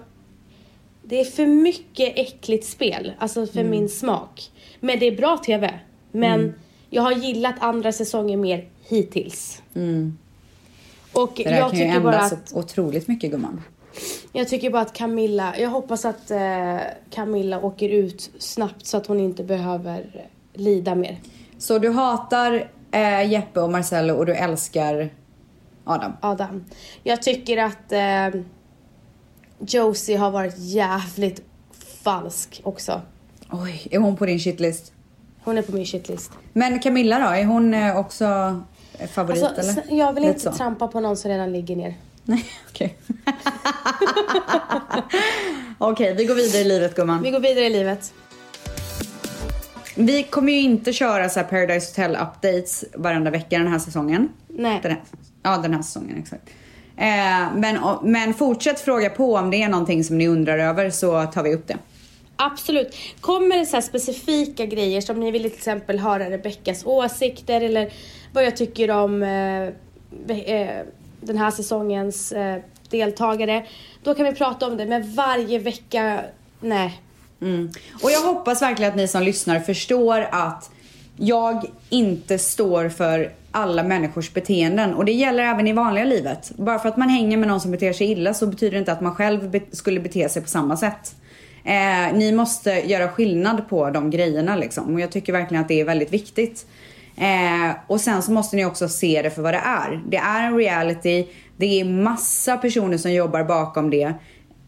det 1.02 1.20
är 1.20 1.24
för 1.24 1.46
mycket 1.46 2.18
äckligt 2.18 2.66
spel, 2.66 3.12
alltså 3.18 3.46
för 3.46 3.60
Mm. 3.60 3.70
min 3.70 3.88
smak. 3.88 4.50
Men 4.80 4.98
det 4.98 5.06
är 5.06 5.16
bra 5.16 5.36
TV. 5.36 5.80
Men 6.12 6.54
jag 6.90 7.02
har 7.02 7.12
gillat 7.12 7.54
andra 7.60 7.92
säsonger 7.92 8.36
mer 8.36 8.68
hittills. 8.88 9.62
Och. 11.12 11.32
Det 11.36 11.42
jag 11.42 11.70
kan 11.70 11.78
ju 11.78 11.84
tycker, 11.84 12.00
bara 12.00 12.20
att, 12.20 12.52
otroligt 12.54 13.08
mycket 13.08 13.30
gumman. 13.30 13.62
jag 14.32 14.48
tycker 14.48 14.70
bara 14.70 14.82
att 14.82 14.92
Camilla, 14.92 15.54
jag 15.58 15.70
hoppas 15.70 16.04
att 16.04 16.30
eh, 16.30 16.76
Camilla 17.10 17.60
åker 17.60 17.88
ut 17.88 18.30
snabbt 18.38 18.86
så 18.86 18.96
att 18.96 19.06
hon 19.06 19.20
inte 19.20 19.44
behöver 19.44 20.26
lida 20.54 20.94
mer. 20.94 21.20
Så 21.58 21.78
du 21.78 21.90
hatar 21.90 22.70
eh, 22.90 23.32
Jeppe 23.32 23.60
och 23.60 23.70
Marcello 23.70 24.14
och 24.14 24.26
du 24.26 24.34
älskar 24.34 25.10
Adam. 25.84 26.12
Adam. 26.20 26.64
Jag 27.02 27.22
tycker 27.22 27.56
att 27.56 27.92
eh, 27.92 28.40
Josie 29.58 30.16
har 30.16 30.30
varit 30.30 30.54
jävligt 30.58 31.42
falsk 32.02 32.60
också. 32.64 33.00
Oj, 33.50 33.88
är 33.90 33.98
hon 33.98 34.16
på 34.16 34.26
din 34.26 34.38
shitlist? 34.38 34.92
Hon 35.42 35.58
är 35.58 35.62
på 35.62 35.72
min 35.72 35.86
shitlist. 35.86 36.32
Men 36.52 36.78
Camilla 36.78 37.18
då, 37.18 37.26
är 37.26 37.44
hon 37.44 37.74
eh, 37.74 37.96
också 37.96 38.60
favorit 39.06 39.42
Alltså, 39.42 39.80
eller? 39.80 39.98
jag 39.98 40.12
vill 40.12 40.22
Lite 40.22 40.32
inte 40.32 40.40
så. 40.40 40.52
trampa 40.52 40.88
på 40.88 41.00
någon 41.00 41.16
som 41.16 41.30
redan 41.30 41.52
ligger 41.52 41.76
ner. 41.76 41.94
Nej, 42.24 42.44
okej. 42.70 42.96
Okej, 45.78 46.14
vi 46.14 46.24
går 46.24 46.34
vidare 46.34 46.62
i 46.62 46.64
livet 46.64 46.94
gumman. 46.96 47.22
Vi 47.22 47.30
går 47.30 47.40
vidare 47.40 47.64
i 47.66 47.70
livet. 47.70 48.12
Vi 49.94 50.22
kommer 50.22 50.52
ju 50.52 50.60
inte 50.60 50.92
köra 50.92 51.28
så 51.28 51.40
Paradise 51.42 51.90
Hotel 51.90 52.16
updates 52.22 52.84
varenda 52.94 53.30
vecka 53.30 53.58
den 53.58 53.68
här 53.68 53.78
säsongen. 53.78 54.28
Nej. 54.48 54.78
Den 54.82 54.90
här, 54.92 55.00
ja, 55.42 55.58
den 55.58 55.74
här 55.74 55.82
säsongen 55.82 56.18
exakt. 56.18 56.42
Eh, 56.96 57.54
men, 57.54 57.78
men 58.02 58.34
fortsätt 58.34 58.80
fråga 58.80 59.10
på 59.10 59.34
om 59.34 59.50
det 59.50 59.62
är 59.62 59.68
någonting 59.68 60.04
som 60.04 60.18
ni 60.18 60.28
undrar 60.28 60.58
över 60.58 60.90
så 60.90 61.26
tar 61.26 61.42
vi 61.42 61.54
upp 61.54 61.66
det. 61.68 61.76
Absolut. 62.42 62.96
Kommer 63.20 63.58
det 63.58 63.66
så 63.66 63.76
här 63.76 63.80
specifika 63.80 64.66
grejer 64.66 65.00
som 65.00 65.20
ni 65.20 65.30
vill 65.30 65.42
till 65.42 65.52
exempel 65.52 65.98
höra 65.98 66.30
Rebeckas 66.30 66.86
åsikter 66.86 67.60
eller 67.60 67.92
vad 68.32 68.44
jag 68.44 68.56
tycker 68.56 68.90
om 68.90 69.22
eh, 69.22 69.62
eh, 70.36 70.84
den 71.20 71.38
här 71.38 71.50
säsongens 71.50 72.32
eh, 72.32 72.62
deltagare. 72.90 73.66
Då 74.02 74.14
kan 74.14 74.24
vi 74.26 74.32
prata 74.32 74.66
om 74.66 74.76
det, 74.76 74.86
men 74.86 75.14
varje 75.14 75.58
vecka, 75.58 76.20
nej. 76.60 77.00
Mm. 77.40 77.70
Och 78.02 78.10
jag 78.10 78.20
hoppas 78.20 78.62
verkligen 78.62 78.90
att 78.90 78.96
ni 78.96 79.08
som 79.08 79.22
lyssnar 79.22 79.60
förstår 79.60 80.28
att 80.30 80.70
jag 81.16 81.64
inte 81.88 82.38
står 82.38 82.88
för 82.88 83.32
alla 83.50 83.82
människors 83.82 84.32
beteenden 84.32 84.94
och 84.94 85.04
det 85.04 85.12
gäller 85.12 85.42
även 85.42 85.66
i 85.66 85.72
vanliga 85.72 86.04
livet. 86.04 86.52
Bara 86.56 86.78
för 86.78 86.88
att 86.88 86.96
man 86.96 87.08
hänger 87.08 87.36
med 87.36 87.48
någon 87.48 87.60
som 87.60 87.70
beter 87.70 87.92
sig 87.92 88.10
illa 88.10 88.34
så 88.34 88.46
betyder 88.46 88.72
det 88.72 88.78
inte 88.78 88.92
att 88.92 89.00
man 89.00 89.14
själv 89.14 89.50
be- 89.50 89.60
skulle 89.72 90.00
bete 90.00 90.28
sig 90.28 90.42
på 90.42 90.48
samma 90.48 90.76
sätt. 90.76 91.14
Eh, 91.64 92.14
ni 92.14 92.32
måste 92.32 92.70
göra 92.70 93.08
skillnad 93.08 93.68
på 93.68 93.90
de 93.90 94.10
grejerna 94.10 94.56
liksom 94.56 94.94
och 94.94 95.00
jag 95.00 95.12
tycker 95.12 95.32
verkligen 95.32 95.62
att 95.62 95.68
det 95.68 95.80
är 95.80 95.84
väldigt 95.84 96.12
viktigt. 96.12 96.66
Eh, 97.16 97.76
och 97.86 98.00
sen 98.00 98.22
så 98.22 98.32
måste 98.32 98.56
ni 98.56 98.64
också 98.64 98.88
se 98.88 99.22
det 99.22 99.30
för 99.30 99.42
vad 99.42 99.54
det 99.54 99.62
är. 99.64 100.02
Det 100.06 100.16
är 100.16 100.46
en 100.46 100.56
reality, 100.56 101.26
det 101.56 101.80
är 101.80 101.84
massa 101.84 102.56
personer 102.56 102.98
som 102.98 103.12
jobbar 103.12 103.44
bakom 103.44 103.90
det. 103.90 104.14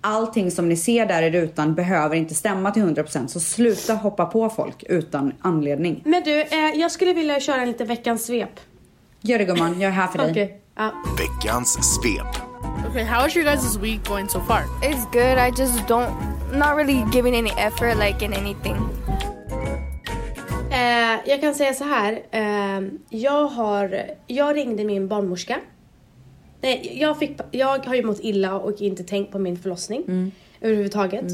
Allting 0.00 0.50
som 0.50 0.68
ni 0.68 0.76
ser 0.76 1.07
där 1.07 1.22
i 1.22 1.31
rutan 1.31 1.74
behöver 1.74 2.16
inte 2.16 2.35
stämma 2.35 2.70
till 2.70 2.83
100% 2.83 3.26
så 3.26 3.40
sluta 3.40 3.94
hoppa 3.94 4.26
på 4.26 4.50
folk 4.50 4.83
utan 4.88 5.33
anledning. 5.40 6.02
Men 6.05 6.22
du, 6.22 6.40
eh, 6.40 6.48
jag 6.74 6.90
skulle 6.90 7.12
vilja 7.12 7.40
köra 7.40 7.61
en 7.61 7.68
liten 7.68 7.87
veckans 7.87 8.24
svep. 8.24 8.61
Gör 9.20 9.38
det 9.38 9.44
gumman, 9.44 9.81
jag 9.81 9.88
är 9.88 9.92
här 9.92 10.07
för 10.07 10.18
dig. 10.18 10.61
Ja. 10.76 10.92
Veckans 11.18 11.78
svep. 11.94 12.52
Okay, 12.90 13.05
how 13.05 13.26
is 13.26 13.37
your 13.37 13.46
guys' 13.46 13.81
week 13.81 14.09
going 14.09 14.28
so 14.28 14.40
far? 14.40 14.64
It's 14.83 15.05
good. 15.12 15.38
I 15.38 15.50
just 15.62 15.88
don't, 15.88 16.11
not 16.52 16.76
really 16.76 17.04
giving 17.12 17.34
any 17.36 17.50
effort 17.50 17.96
like 17.96 18.24
in 18.24 18.32
anything. 18.34 18.76
Eh, 20.70 21.20
jag 21.26 21.40
kan 21.40 21.54
säga 21.54 21.74
så 21.74 21.84
här. 21.84 22.22
Eh, 22.30 22.88
jag, 23.08 23.46
har, 23.46 24.02
jag 24.26 24.56
ringde 24.56 24.84
min 24.84 25.08
barnmorska. 25.08 25.60
Nej, 26.60 26.98
jag, 27.00 27.18
fick, 27.18 27.40
jag 27.50 27.86
har 27.86 27.94
ju 27.94 28.02
mått 28.02 28.20
illa 28.20 28.58
och 28.58 28.80
inte 28.80 29.04
tänkt 29.04 29.32
på 29.32 29.38
min 29.38 29.56
förlossning 29.56 30.32
överhuvudtaget. 30.60 31.24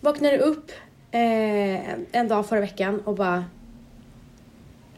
Vaknade 0.00 0.38
upp 0.38 0.70
eh, 1.10 1.92
en 2.12 2.28
dag 2.28 2.46
förra 2.46 2.60
veckan 2.60 3.00
och 3.04 3.14
bara... 3.14 3.44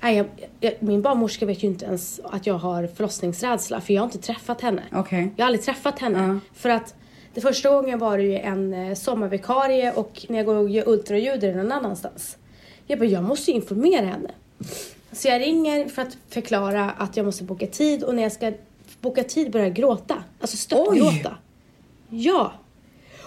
Nej, 0.00 0.16
jag, 0.16 0.26
jag, 0.60 0.72
min 0.80 1.02
barnmorska 1.02 1.46
vet 1.46 1.62
ju 1.62 1.68
inte 1.68 1.84
ens 1.84 2.20
att 2.24 2.46
jag 2.46 2.54
har 2.54 2.86
förlossningsrädsla 2.86 3.80
för 3.80 3.94
jag 3.94 4.02
har 4.02 4.06
inte 4.06 4.18
träffat 4.18 4.60
henne. 4.60 4.82
Okej. 4.92 5.32
Jag 5.36 5.44
har 5.44 5.46
aldrig 5.46 5.64
träffat 5.64 5.98
henne. 5.98 6.26
Ja. 6.26 6.40
För 6.54 6.68
att 6.68 6.94
det 7.34 7.40
första 7.40 7.70
gången 7.70 7.98
var 7.98 8.18
det 8.18 8.24
ju 8.24 8.36
en 8.38 8.74
eh, 8.74 8.94
sommarvikarie 8.94 9.92
och 9.92 10.26
när 10.28 10.36
jag 10.36 10.46
går 10.46 10.54
och 10.54 10.70
gör 10.70 10.88
ultraljud 10.88 11.44
är 11.44 11.48
det 11.52 11.62
någon 11.62 11.72
annanstans. 11.72 12.36
Jag 12.86 12.98
bara, 12.98 13.04
jag 13.04 13.22
måste 13.24 13.50
ju 13.50 13.56
informera 13.56 14.06
henne. 14.06 14.30
Så 15.12 15.28
jag 15.28 15.40
ringer 15.40 15.88
för 15.88 16.02
att 16.02 16.16
förklara 16.28 16.90
att 16.90 17.16
jag 17.16 17.26
måste 17.26 17.44
boka 17.44 17.66
tid 17.66 18.04
och 18.04 18.14
när 18.14 18.22
jag 18.22 18.32
ska 18.32 18.52
boka 19.00 19.24
tid 19.24 19.50
börjar 19.50 19.66
jag 19.66 19.74
gråta. 19.74 20.24
Alltså 20.40 20.56
störtgråta. 20.56 21.36
Ja. 22.10 22.52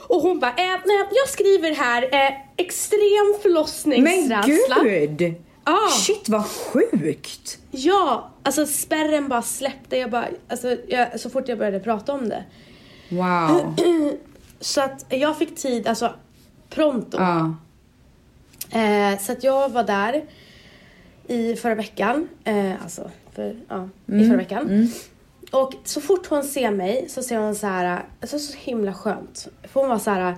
Och 0.07 0.21
hon 0.21 0.39
bara, 0.39 0.51
eh, 0.51 0.79
nej, 0.85 1.07
jag 1.11 1.29
skriver 1.29 1.71
här, 1.75 2.03
eh, 2.03 2.33
extrem 2.57 2.99
Men 3.33 3.41
förlossningsrädsla. 3.41 4.83
gud! 4.83 5.33
Ja. 5.65 5.89
Shit 6.05 6.29
vad 6.29 6.45
sjukt! 6.45 7.57
Ja, 7.71 8.31
alltså 8.43 8.65
spärren 8.65 9.27
bara 9.27 9.41
släppte. 9.41 9.97
Jag 9.97 10.11
bara, 10.11 10.27
alltså, 10.47 10.77
jag, 10.87 11.19
så 11.19 11.29
fort 11.29 11.47
jag 11.47 11.57
började 11.57 11.79
prata 11.79 12.13
om 12.13 12.29
det. 12.29 12.43
Wow. 13.09 13.75
Så 14.59 14.81
att 14.81 15.05
jag 15.09 15.37
fick 15.37 15.55
tid, 15.55 15.87
alltså 15.87 16.13
pronto. 16.69 17.17
Ja. 17.19 17.55
Eh, 18.79 19.19
så 19.19 19.31
att 19.31 19.43
jag 19.43 19.69
var 19.69 19.83
där 19.83 20.23
i 21.27 21.55
förra 21.55 21.75
veckan. 21.75 22.27
Eh, 22.43 22.83
alltså, 22.83 23.11
för, 23.33 23.55
ja, 23.67 23.89
i 24.05 24.27
förra 24.27 24.37
veckan. 24.37 24.89
Och 25.51 25.73
så 25.83 26.01
fort 26.01 26.27
hon 26.27 26.43
ser 26.43 26.71
mig 26.71 27.09
så 27.09 27.23
ser 27.23 27.37
hon 27.37 27.55
så 27.55 27.67
här, 27.67 28.03
alltså 28.21 28.39
så 28.39 28.57
himla 28.57 28.93
skönt. 28.93 29.47
För 29.63 29.79
hon 29.79 29.89
var 29.89 29.99
så 29.99 30.11
här, 30.11 30.35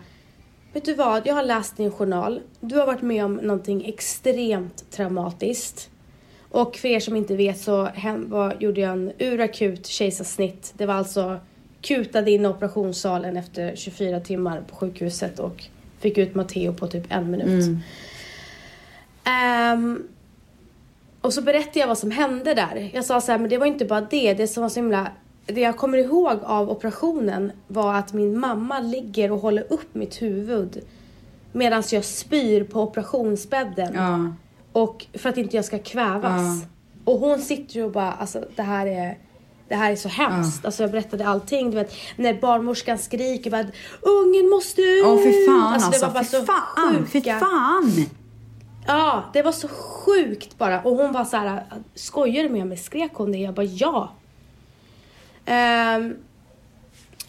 vet 0.74 0.86
du 0.86 0.94
vad, 0.94 1.28
jag 1.28 1.36
har 1.36 1.44
läst 1.44 1.78
din 1.78 1.92
journal. 1.92 2.42
Du 2.60 2.78
har 2.78 2.86
varit 2.86 3.02
med 3.02 3.26
om 3.26 3.36
någonting 3.36 3.86
extremt 3.86 4.92
traumatiskt. 4.92 5.90
Och 6.52 6.76
för 6.76 6.88
er 6.88 7.00
som 7.00 7.16
inte 7.16 7.36
vet 7.36 7.60
så 7.60 7.86
hem, 7.86 8.30
var, 8.30 8.58
gjorde 8.60 8.82
jag 8.82 8.92
en 8.92 9.12
urakut 9.20 9.88
kejsarsnitt. 9.88 10.74
Det 10.78 10.86
var 10.86 10.94
alltså 10.94 11.40
kutade 11.82 12.32
in 12.32 12.46
i 12.46 12.48
operationssalen 12.48 13.38
efter 13.38 13.76
24 13.76 14.20
timmar 14.20 14.62
på 14.62 14.76
sjukhuset 14.76 15.39
och 15.39 15.63
fick 16.00 16.18
ut 16.18 16.36
Matteo 16.36 16.74
på 16.74 16.88
typ 16.88 17.04
en 17.10 17.32
minut. 17.32 17.65
Ehm, 19.24 20.08
och 21.22 21.34
så 21.34 21.42
berättade 21.42 21.80
jag 21.80 21.88
vad 21.88 21.98
som 21.98 22.12
hände 22.12 22.54
där. 22.54 22.89
Jag 22.94 23.06
sa 23.06 23.22
så 23.22 23.32
här, 23.32 23.39
men 23.39 23.50
det 23.50 23.58
var 23.58 23.65
inte 23.65 23.86
bara 23.86 24.02
det. 24.02 24.34
Det 24.34 24.48
som 24.48 24.63
var 24.63 24.70
så 24.70 24.80
himla... 24.80 25.12
Det 25.46 25.62
jag 25.62 25.78
kommer 25.78 25.98
ihåg 25.98 26.39
av 26.44 26.70
operationen 26.70 27.52
var 27.68 27.94
att 27.94 28.13
min 28.13 28.39
mamma 28.39 28.80
ligger 28.80 29.32
och 29.32 29.39
håller 29.39 29.74
upp 29.74 29.96
mitt 29.96 30.22
huvud 30.22 30.84
medan 31.52 31.84
jag 31.92 32.06
spyr 32.06 32.63
på 32.63 32.82
operationsbädden. 32.82 33.94
Ja. 33.94 34.34
Och 34.72 35.06
för 35.13 35.30
att 35.30 35.38
inte 35.38 35.56
jag 35.56 35.65
ska 35.65 35.80
kvävas. 35.80 36.63
Ja. 36.63 36.68
Och 37.04 37.20
hon 37.20 37.39
sitter 37.39 37.76
ju 37.76 37.84
och 37.84 37.92
bara, 37.92 38.12
alltså 38.12 38.46
det 38.56 38.62
här 38.62 38.86
är... 38.88 39.18
Det 39.70 39.76
här 39.76 39.92
är 39.92 39.96
så 39.96 40.10
hemskt. 40.10 40.66
Alltså 40.66 40.84
jag 40.84 40.92
berättade 40.92 41.28
allting. 41.28 41.72
Du 41.72 41.76
vet, 41.78 41.94
när 42.16 42.34
barnmorskan 42.34 42.98
skriker 42.98 43.52
bara 43.52 43.66
ungen 44.02 44.50
måste 44.50 44.82
ut. 44.82 45.06
Åh 45.06 45.24
fy 45.24 45.46
fan 45.46 45.74
alltså. 45.74 45.92
det 45.92 46.00
var 46.02 46.14
bara 46.14 46.24
fy 46.24 46.30
så 46.30 46.44
fan, 46.46 47.08
fy 47.12 47.20
sjuka- 47.22 47.40
fan. 47.40 48.06
Ja, 48.88 49.24
det 49.34 49.42
var 49.42 49.52
så 49.52 49.68
sjukt 49.68 50.58
bara. 50.58 50.82
Och 50.82 50.96
hon 50.98 51.12
var 51.12 51.26
så 51.26 51.38
här, 51.38 51.64
skojar 51.96 52.44
du 52.44 52.50
med 52.50 52.68
mig? 52.68 52.78
Skrek 52.78 53.12
hon 53.14 53.32
det? 53.32 53.38
Jag 53.38 53.54
bara 53.54 53.66
ja. 53.66 54.12
Ehm, 55.46 56.16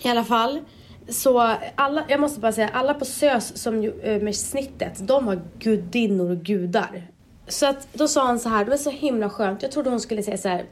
I 0.02 0.08
alla 0.08 0.24
fall. 0.24 0.60
Så 1.08 1.54
alla, 1.74 2.04
jag 2.08 2.20
måste 2.20 2.40
bara 2.40 2.52
säga, 2.52 2.68
alla 2.72 2.94
på 2.94 3.04
SÖS 3.04 3.56
som 3.62 3.84
eh, 4.02 4.22
med 4.22 4.36
snittet, 4.36 5.08
de 5.08 5.26
var 5.26 5.40
gudinnor 5.58 6.30
och 6.30 6.38
gudar. 6.42 7.06
Så 7.48 7.66
att 7.66 7.88
då 7.92 8.08
sa 8.08 8.26
hon 8.26 8.38
så 8.38 8.48
här, 8.48 8.64
det 8.64 8.70
var 8.70 8.78
så 8.78 8.90
himla 8.90 9.30
skönt. 9.30 9.62
Jag 9.62 9.72
trodde 9.72 9.90
hon 9.90 10.00
skulle 10.00 10.22
säga 10.22 10.38
så 10.38 10.48
här. 10.48 10.64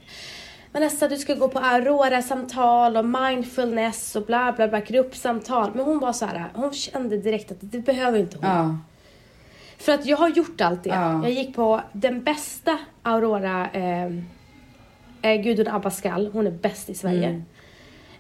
Vanessa, 0.73 1.09
du 1.09 1.17
ska 1.17 1.35
gå 1.35 1.49
på 1.49 1.59
Aurora-samtal 1.59 2.97
och 2.97 3.05
mindfulness 3.05 4.17
och 4.17 4.23
bla 4.23 4.53
bla 4.53 4.69
bla, 4.69 4.81
gruppsamtal. 4.81 5.71
Men 5.75 5.85
hon 5.85 5.99
var 5.99 6.13
så 6.13 6.27
här, 6.27 6.49
hon 6.55 6.73
kände 6.73 7.19
direkt 7.19 7.53
att 7.53 7.59
det 7.61 7.79
behöver 7.79 8.19
inte 8.19 8.37
hon. 8.37 8.51
Ja. 8.51 8.79
För 9.79 9.93
att 9.93 10.07
jag 10.07 10.17
har 10.17 10.29
gjort 10.29 10.61
allt 10.61 10.85
det. 10.85 10.91
Ja. 10.91 11.23
Jag 11.23 11.33
gick 11.33 11.57
på 11.57 11.81
den 11.93 12.23
bästa 12.23 12.79
Aurora, 13.03 13.71
eh, 13.73 14.07
eh, 15.23 15.43
Gudrun 15.43 15.69
Abascal, 15.69 16.31
hon 16.33 16.47
är 16.47 16.51
bäst 16.51 16.91
i 16.91 16.95
Sverige. 16.95 17.29
Mm. 17.29 17.45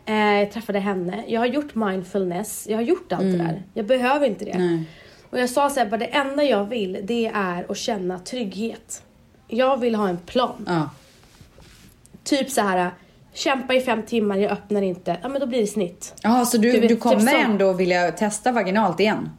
Eh, 0.06 0.40
jag 0.40 0.52
träffade 0.52 0.78
henne. 0.78 1.24
Jag 1.26 1.40
har 1.40 1.46
gjort 1.46 1.74
mindfulness, 1.74 2.66
jag 2.70 2.76
har 2.76 2.82
gjort 2.82 3.12
allt 3.12 3.22
det 3.22 3.38
där. 3.38 3.62
Jag 3.74 3.86
behöver 3.86 4.26
inte 4.26 4.44
det. 4.44 4.50
Mm. 4.50 4.76
Nej. 4.76 4.84
Och 5.30 5.38
jag 5.38 5.50
sa 5.50 5.70
så 5.70 5.80
här, 5.80 5.86
bara 5.86 5.96
det 5.96 6.04
enda 6.04 6.42
jag 6.42 6.64
vill 6.64 6.98
det 7.02 7.26
är 7.34 7.70
att 7.70 7.76
känna 7.76 8.18
trygghet. 8.18 9.02
Jag 9.48 9.80
vill 9.80 9.94
ha 9.94 10.08
en 10.08 10.16
plan. 10.16 10.64
Ja. 10.66 10.90
Typ 12.28 12.50
så 12.50 12.60
här, 12.60 12.90
kämpa 13.32 13.74
i 13.74 13.80
fem 13.80 14.02
timmar, 14.02 14.36
jag 14.36 14.50
öppnar 14.52 14.82
inte. 14.82 15.18
Ja 15.22 15.28
men 15.28 15.40
då 15.40 15.46
blir 15.46 15.60
det 15.60 15.66
snitt. 15.66 16.14
Jaha, 16.22 16.44
så 16.44 16.56
du, 16.58 16.72
Du 16.72 16.80
vet, 16.80 16.88
du 16.88 16.94
typ 16.94 17.00
kommer 17.00 17.32
så. 17.32 17.36
ändå 17.36 17.72
vilja 17.72 18.10
testa 18.12 18.52
vaginalt 18.52 19.00
igen? 19.00 19.30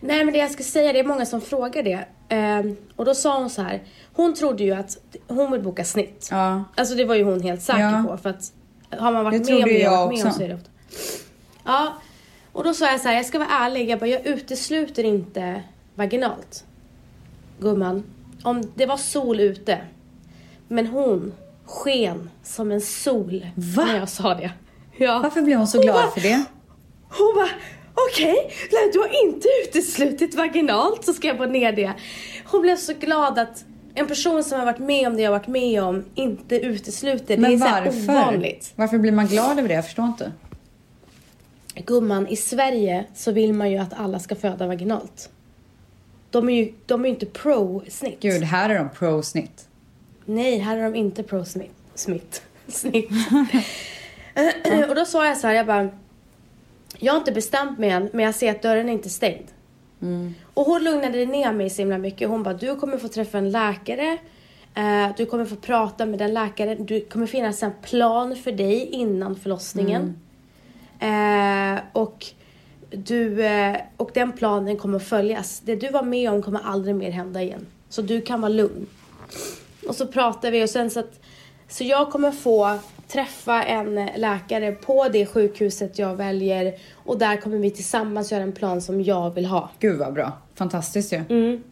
Nej 0.00 0.24
men 0.24 0.32
det 0.32 0.38
jag 0.40 0.50
ska 0.50 0.62
säga, 0.62 0.92
det 0.92 0.98
är 0.98 1.04
många 1.04 1.26
som 1.26 1.40
frågar 1.40 1.82
det. 1.82 2.04
Ehm, 2.28 2.76
och 2.96 3.04
då 3.04 3.14
sa 3.14 3.38
hon 3.38 3.50
så 3.50 3.62
här, 3.62 3.82
hon 4.12 4.34
trodde 4.34 4.62
ju 4.64 4.72
att 4.72 4.96
hon 5.28 5.52
vill 5.52 5.60
boka 5.60 5.84
snitt. 5.84 6.28
Ja. 6.30 6.64
Alltså 6.76 6.94
det 6.94 7.04
var 7.04 7.14
ju 7.14 7.24
hon 7.24 7.40
helt 7.42 7.62
säker 7.62 7.80
Ja. 7.80 8.04
på 8.08 8.16
för 8.16 8.30
att 8.30 8.52
har 9.00 9.12
man 9.12 9.24
varit 9.24 9.46
Det 9.46 9.52
med 9.54 9.62
om 9.62 9.68
det 9.68 9.88
och 9.88 9.92
varit 9.96 10.18
med 10.18 10.26
om 10.26 10.32
så 10.32 10.42
är 10.42 10.48
det 10.48 10.54
ofta. 10.54 10.70
Ja, 11.64 11.92
och 12.52 12.64
då 12.64 12.74
sa 12.74 12.90
jag 12.90 13.00
så 13.00 13.08
här, 13.08 13.14
jag 13.16 13.26
ska 13.26 13.38
vara 13.38 13.48
ärlig, 13.48 13.90
jag 13.90 13.98
bara, 13.98 14.06
jag 14.06 14.26
utesluter 14.26 15.04
inte 15.04 15.62
vaginalt. 15.94 16.64
Gumman, 17.60 18.04
om 18.42 18.62
det 18.74 18.86
var 18.86 18.96
sol 18.96 19.40
ute, 19.40 19.78
men 20.68 20.86
hon 20.86 21.32
sken 21.72 22.30
som 22.42 22.70
en 22.72 22.80
sol 22.80 23.46
Va? 23.54 23.84
när 23.84 23.98
jag 23.98 24.08
sa 24.08 24.34
det. 24.34 24.50
Ja. 24.98 25.20
Varför 25.22 25.42
blev 25.42 25.58
hon 25.58 25.66
så 25.66 25.78
Hon 25.78 25.82
glad 25.84 25.94
bara- 25.96 26.10
för 26.10 26.20
det? 26.20 26.44
Hon 27.08 27.32
bara, 27.34 27.48
okej, 28.10 28.36
nej, 28.72 28.90
du 28.92 28.98
har 28.98 29.24
inte 29.26 29.48
uteslutit 29.64 30.34
vaginalt 30.34 31.04
så 31.04 31.12
ska 31.12 31.28
jag 31.28 31.36
få 31.36 31.46
ner 31.46 31.72
det. 31.72 31.92
Hon 32.44 32.62
blev 32.62 32.76
så 32.76 32.92
glad 32.94 33.38
att 33.38 33.64
en 33.94 34.06
person 34.06 34.44
som 34.44 34.58
har 34.58 34.66
varit 34.66 34.78
med 34.78 35.06
om 35.08 35.16
det 35.16 35.22
jag 35.22 35.30
har 35.32 35.38
varit 35.38 35.48
med 35.48 35.82
om 35.82 36.04
inte 36.14 36.56
utesluter. 36.56 37.26
det 37.26 37.34
är 37.34 37.38
Men 37.38 37.58
så 37.58 37.64
varför? 37.64 38.12
ovanligt. 38.12 38.72
Varför 38.76 38.98
blir 38.98 39.12
man 39.12 39.26
glad 39.26 39.58
över 39.58 39.68
det? 39.68 39.74
Jag 39.74 39.84
förstår 39.84 40.04
inte. 40.04 40.32
Gumman, 41.86 42.26
i 42.28 42.36
Sverige 42.36 43.04
så 43.14 43.32
vill 43.32 43.52
man 43.52 43.70
ju 43.70 43.78
att 43.78 43.92
alla 44.00 44.18
ska 44.18 44.34
föda 44.36 44.66
vaginalt. 44.66 45.30
De 46.30 46.48
är 46.48 46.52
ju, 46.52 46.72
de 46.86 47.00
är 47.00 47.04
ju 47.08 47.14
inte 47.14 47.26
pro-snitt. 47.26 48.18
Gud, 48.20 48.42
här 48.42 48.70
är 48.70 48.78
de 48.78 48.88
pro-snitt. 48.90 49.68
Nej, 50.24 50.58
här 50.58 50.76
är 50.76 50.82
de 50.82 50.94
inte 50.94 51.22
pro-snitt. 51.22 51.74
Smitt. 51.94 52.42
Snitt. 52.68 53.10
och 54.88 54.94
då 54.94 55.04
sa 55.04 55.26
jag 55.26 55.36
så 55.36 55.46
här, 55.46 55.54
jag 55.54 55.66
bara. 55.66 55.88
Jag 56.98 57.12
har 57.12 57.18
inte 57.18 57.32
bestämt 57.32 57.78
mig 57.78 57.90
än, 57.90 58.10
men 58.12 58.24
jag 58.24 58.34
ser 58.34 58.50
att 58.50 58.62
dörren 58.62 58.88
är 58.88 58.92
inte 58.92 59.10
stängd. 59.10 59.46
Och 60.54 60.64
hon 60.64 60.84
lugnade 60.84 61.26
ner 61.26 61.52
mig 61.52 61.70
så 61.70 61.82
himla 61.82 61.98
mycket. 61.98 62.28
Hon 62.28 62.42
bara, 62.42 62.54
du 62.54 62.76
kommer 62.76 62.98
få 62.98 63.08
träffa 63.08 63.38
en 63.38 63.50
läkare. 63.50 64.18
Eh, 64.74 65.08
du 65.16 65.26
kommer 65.26 65.44
få 65.44 65.56
prata 65.56 66.06
med 66.06 66.18
den 66.18 66.34
läkaren. 66.34 66.86
Du 66.86 67.00
kommer 67.00 67.26
finnas 67.26 67.62
en 67.62 67.72
plan 67.82 68.36
för 68.36 68.52
dig 68.52 68.86
innan 68.86 69.36
förlossningen. 69.36 70.18
Eh, 70.98 71.80
och, 71.92 72.26
du, 72.90 73.44
eh, 73.44 73.76
och 73.96 74.10
den 74.14 74.32
planen 74.32 74.76
kommer 74.76 74.98
följas. 74.98 75.60
Det 75.60 75.76
du 75.76 75.88
var 75.88 76.02
med 76.02 76.30
om 76.30 76.42
kommer 76.42 76.60
aldrig 76.60 76.94
mer 76.94 77.10
hända 77.10 77.42
igen. 77.42 77.66
Så 77.88 78.02
du 78.02 78.20
kan 78.20 78.40
vara 78.40 78.52
lugn. 78.52 78.86
Och 79.88 79.94
så 79.94 80.06
pratar 80.06 80.50
vi 80.50 80.64
och 80.64 80.70
sen 80.70 80.90
så 80.90 81.00
att 81.00 81.20
så 81.68 81.84
jag 81.84 82.10
kommer 82.10 82.30
få 82.30 82.78
träffa 83.08 83.62
en 83.62 83.94
läkare 84.16 84.72
på 84.72 85.08
det 85.08 85.26
sjukhuset 85.26 85.98
jag 85.98 86.16
väljer 86.16 86.74
och 86.94 87.18
där 87.18 87.36
kommer 87.36 87.58
vi 87.58 87.70
tillsammans 87.70 88.32
göra 88.32 88.42
en 88.42 88.52
plan 88.52 88.82
som 88.82 89.02
jag 89.02 89.30
vill 89.30 89.46
ha. 89.46 89.70
Gud 89.78 89.98
vad 89.98 90.12
bra. 90.12 90.32
Fantastiskt 90.54 91.12
ju. 91.12 91.22
Mm. 91.28 91.62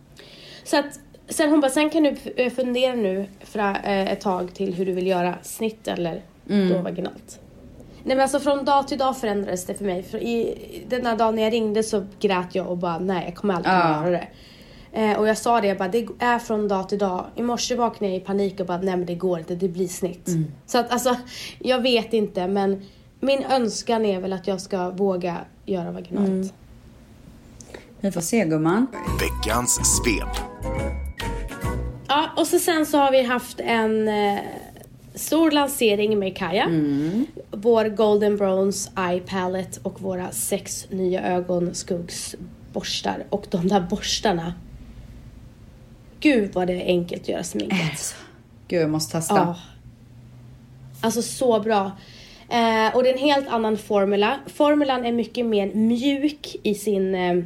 Så 0.64 0.78
att 0.78 1.00
sen 1.28 1.50
hon 1.50 1.60
bara, 1.60 1.70
sen 1.70 1.90
kan 1.90 2.02
du 2.02 2.16
eh, 2.36 2.52
fundera 2.52 2.94
nu 2.94 3.26
för 3.40 3.58
eh, 3.58 4.12
ett 4.12 4.20
tag 4.20 4.54
till 4.54 4.74
hur 4.74 4.86
du 4.86 4.92
vill 4.92 5.06
göra 5.06 5.34
snitt 5.42 5.88
eller 5.88 6.22
då 6.44 6.78
vaginalt. 6.82 7.40
Nej 8.04 8.16
men 8.16 8.20
alltså 8.20 8.40
från 8.40 8.64
dag 8.64 8.88
till 8.88 8.98
dag 8.98 9.16
förändrades 9.18 9.66
det 9.66 9.74
för 9.74 9.84
mig. 9.84 10.02
För 10.02 10.18
i, 10.18 10.56
den 10.88 11.02
där 11.04 11.16
dagen 11.16 11.34
när 11.34 11.42
jag 11.42 11.52
ringde 11.52 11.82
så 11.82 12.06
grät 12.20 12.54
jag 12.54 12.68
och 12.68 12.76
bara 12.76 12.98
nej 12.98 13.24
jag 13.24 13.34
kommer 13.34 13.54
aldrig 13.54 13.72
kunna 13.72 13.90
Ja. 13.90 14.00
göra 14.00 14.10
det. 14.10 14.28
Eh, 14.92 15.18
och 15.18 15.28
jag 15.28 15.38
sa 15.38 15.60
det, 15.60 15.66
jag 15.66 15.78
bara, 15.78 15.88
det 15.88 16.06
är 16.18 16.38
från 16.38 16.68
dag 16.68 16.88
till 16.88 16.98
dag. 16.98 17.26
I 17.34 17.42
morse 17.42 17.74
vaknade 17.74 18.12
jag 18.12 18.22
i 18.22 18.24
panik 18.24 18.60
och 18.60 18.66
bara 18.66 18.78
nej 18.78 18.96
men 18.96 19.06
det 19.06 19.14
går 19.14 19.38
inte, 19.38 19.54
det 19.54 19.68
blir 19.68 19.88
snitt. 19.88 20.28
Så 20.66 20.78
att 20.78 20.92
alltså, 20.92 21.16
jag 21.58 21.82
vet 21.82 22.12
inte 22.12 22.46
men 22.46 22.82
min 23.20 23.44
önskan 23.44 24.04
är 24.04 24.20
väl 24.20 24.32
att 24.32 24.46
jag 24.46 24.60
ska 24.60 24.90
våga 24.90 25.36
göra 25.64 25.90
vaginalt. 25.92 26.54
Vi 28.00 28.12
får 28.12 28.20
se 28.20 28.44
gumman. 28.44 28.86
Veckans 29.20 29.74
svep. 29.74 30.44
Ja, 32.08 32.30
och 32.36 32.46
så 32.46 32.58
sen 32.58 32.86
så 32.86 32.98
har 32.98 33.12
vi 33.12 33.22
haft 33.22 33.60
en 33.60 34.08
eh, 34.08 34.38
stor 35.14 35.50
lansering 35.50 36.18
med 36.18 36.36
Kaja. 36.36 36.66
Vår 37.50 37.84
Golden 37.84 38.36
Bronze 38.36 38.90
Eye 38.96 39.20
Palette 39.20 39.80
och 39.82 40.02
våra 40.02 40.30
sex 40.30 40.86
nya 40.90 41.22
ögonskuggsborstar. 41.22 43.24
Och 43.30 43.46
de 43.50 43.68
där 43.68 43.80
borstarna. 43.80 44.54
Gud 46.20 46.54
vad 46.54 46.66
det 46.66 46.72
är 46.72 46.86
enkelt 46.86 47.22
att 47.22 47.28
göra 47.28 47.42
sminket. 47.42 48.16
Gud, 48.68 48.82
jag 48.82 48.90
måste 48.90 49.12
testa. 49.12 49.34
Ja. 49.34 49.56
Alltså 51.00 51.22
så 51.22 51.60
bra. 51.60 51.92
Eh, 52.48 52.96
och 52.96 53.02
det 53.02 53.10
är 53.10 53.12
en 53.12 53.18
helt 53.18 53.48
annan 53.48 53.76
formula. 53.76 54.38
Formulan 54.46 55.06
är 55.06 55.12
mycket 55.12 55.46
mer 55.46 55.74
mjuk 55.74 56.56
i 56.62 56.74
sin 56.74 57.14
eh, 57.14 57.44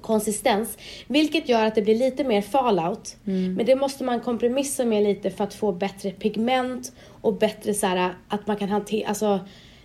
konsistens. 0.00 0.78
Vilket 1.06 1.48
gör 1.48 1.66
att 1.66 1.74
det 1.74 1.82
blir 1.82 1.98
lite 1.98 2.24
mer 2.24 2.42
fallout. 2.42 3.16
Men 3.56 3.66
det 3.66 3.76
måste 3.76 4.04
man 4.04 4.20
kompromissa 4.20 4.84
med 4.84 5.02
lite 5.02 5.30
för 5.30 5.44
att 5.44 5.54
få 5.54 5.72
bättre 5.72 6.10
pigment 6.10 6.92
och 7.20 7.34
bättre 7.34 7.74
så 7.74 7.86
här 7.86 8.14
att 8.28 8.46
man 8.46 8.56
kan 8.56 8.68
hantera, 8.68 9.08
alltså 9.08 9.40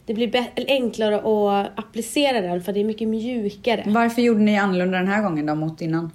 det 0.05 0.13
blir 0.13 0.47
enklare 0.55 1.15
att 1.15 1.79
applicera 1.79 2.41
den 2.41 2.63
för 2.63 2.73
det 2.73 2.79
är 2.79 2.83
mycket 2.83 3.07
mjukare. 3.07 3.83
Varför 3.85 4.21
gjorde 4.21 4.39
ni 4.39 4.57
annorlunda 4.57 4.97
den 4.97 5.07
här 5.07 5.23
gången 5.23 5.45
då 5.45 5.55
mot 5.55 5.81
innan? 5.81 6.11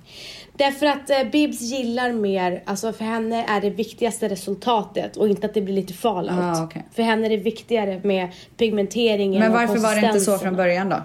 Därför 0.60 0.86
att 0.86 1.10
eh, 1.10 1.24
Bibs 1.32 1.60
gillar 1.60 2.12
mer, 2.12 2.62
alltså 2.66 2.92
för 2.92 3.04
henne 3.04 3.44
är 3.48 3.60
det 3.60 3.70
viktigaste 3.70 4.28
resultatet 4.28 5.16
och 5.16 5.28
inte 5.28 5.46
att 5.46 5.54
det 5.54 5.60
blir 5.60 5.74
lite 5.74 5.92
fallout. 5.92 6.58
Ah, 6.58 6.64
okej. 6.64 6.84
För 6.92 7.02
henne 7.02 7.26
är 7.26 7.30
det 7.30 7.36
viktigare 7.36 8.00
med 8.04 8.28
pigmenteringen 8.56 9.40
Men 9.40 9.50
och 9.50 9.56
varför 9.56 9.78
var 9.78 9.94
det 10.00 10.06
inte 10.06 10.20
så 10.20 10.38
från 10.38 10.56
början 10.56 10.88
då? 10.88 10.96
Eh, 10.96 11.02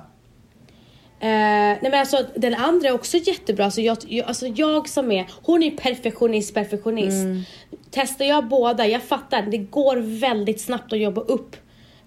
nej 1.20 1.80
men 1.82 1.94
alltså 1.94 2.26
den 2.36 2.54
andra 2.54 2.88
är 2.88 2.94
också 2.94 3.18
jättebra. 3.18 3.66
Alltså 3.66 3.82
jag, 3.82 3.98
jag, 4.08 4.28
alltså 4.28 4.48
jag 4.48 4.90
som 4.90 5.12
är, 5.12 5.26
hon 5.42 5.64
är 5.64 5.72
perfektionist, 5.72 6.54
perfektionist. 6.54 7.24
Mm. 7.24 7.44
Testar 7.92 8.26
jag 8.26 8.48
båda, 8.48 8.88
jag 8.88 9.04
fattar, 9.04 9.42
det 9.42 9.58
går 9.58 10.20
väldigt 10.20 10.62
snabbt 10.62 10.94
att 10.94 11.00
jobba 11.00 11.22
upp 11.22 11.56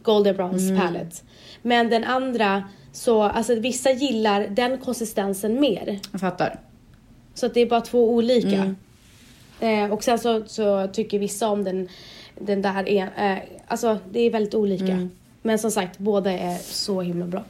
Golden 0.03 0.37
Bronze 0.37 0.69
Mm. 0.69 0.81
Palette. 0.81 1.17
Men 1.63 1.91
den 1.91 2.05
andra, 2.05 2.65
så 2.93 3.23
alltså 3.23 3.55
vissa 3.55 3.91
gillar 3.91 4.47
den 4.47 4.79
konsistensen 4.79 5.61
mer. 5.61 5.99
Jag 6.13 6.21
fattar. 6.21 6.68
Så 7.39 7.47
att 7.47 7.55
det 7.55 7.61
är 7.61 7.67
bara 7.67 7.81
två 7.81 8.11
olika. 8.11 8.49
Mm. 9.61 9.85
Eh, 9.85 9.93
och 9.93 10.05
sen 10.05 10.19
så, 10.19 10.45
så 10.47 10.89
tycker 10.93 11.19
vissa 11.19 11.49
om 11.49 11.65
den, 11.65 11.89
den 12.39 12.63
där, 12.63 12.89
en, 12.89 13.09
eh, 13.09 13.39
alltså 13.67 13.99
det 14.11 14.21
är 14.21 14.31
väldigt 14.31 14.55
olika. 14.55 14.85
Mm. 14.85 15.11
Men 15.43 15.59
som 15.59 15.71
sagt, 15.71 15.99
båda 15.99 16.33
är 16.33 16.59
så 16.59 17.01
himla 17.03 17.27
bra. 17.27 17.45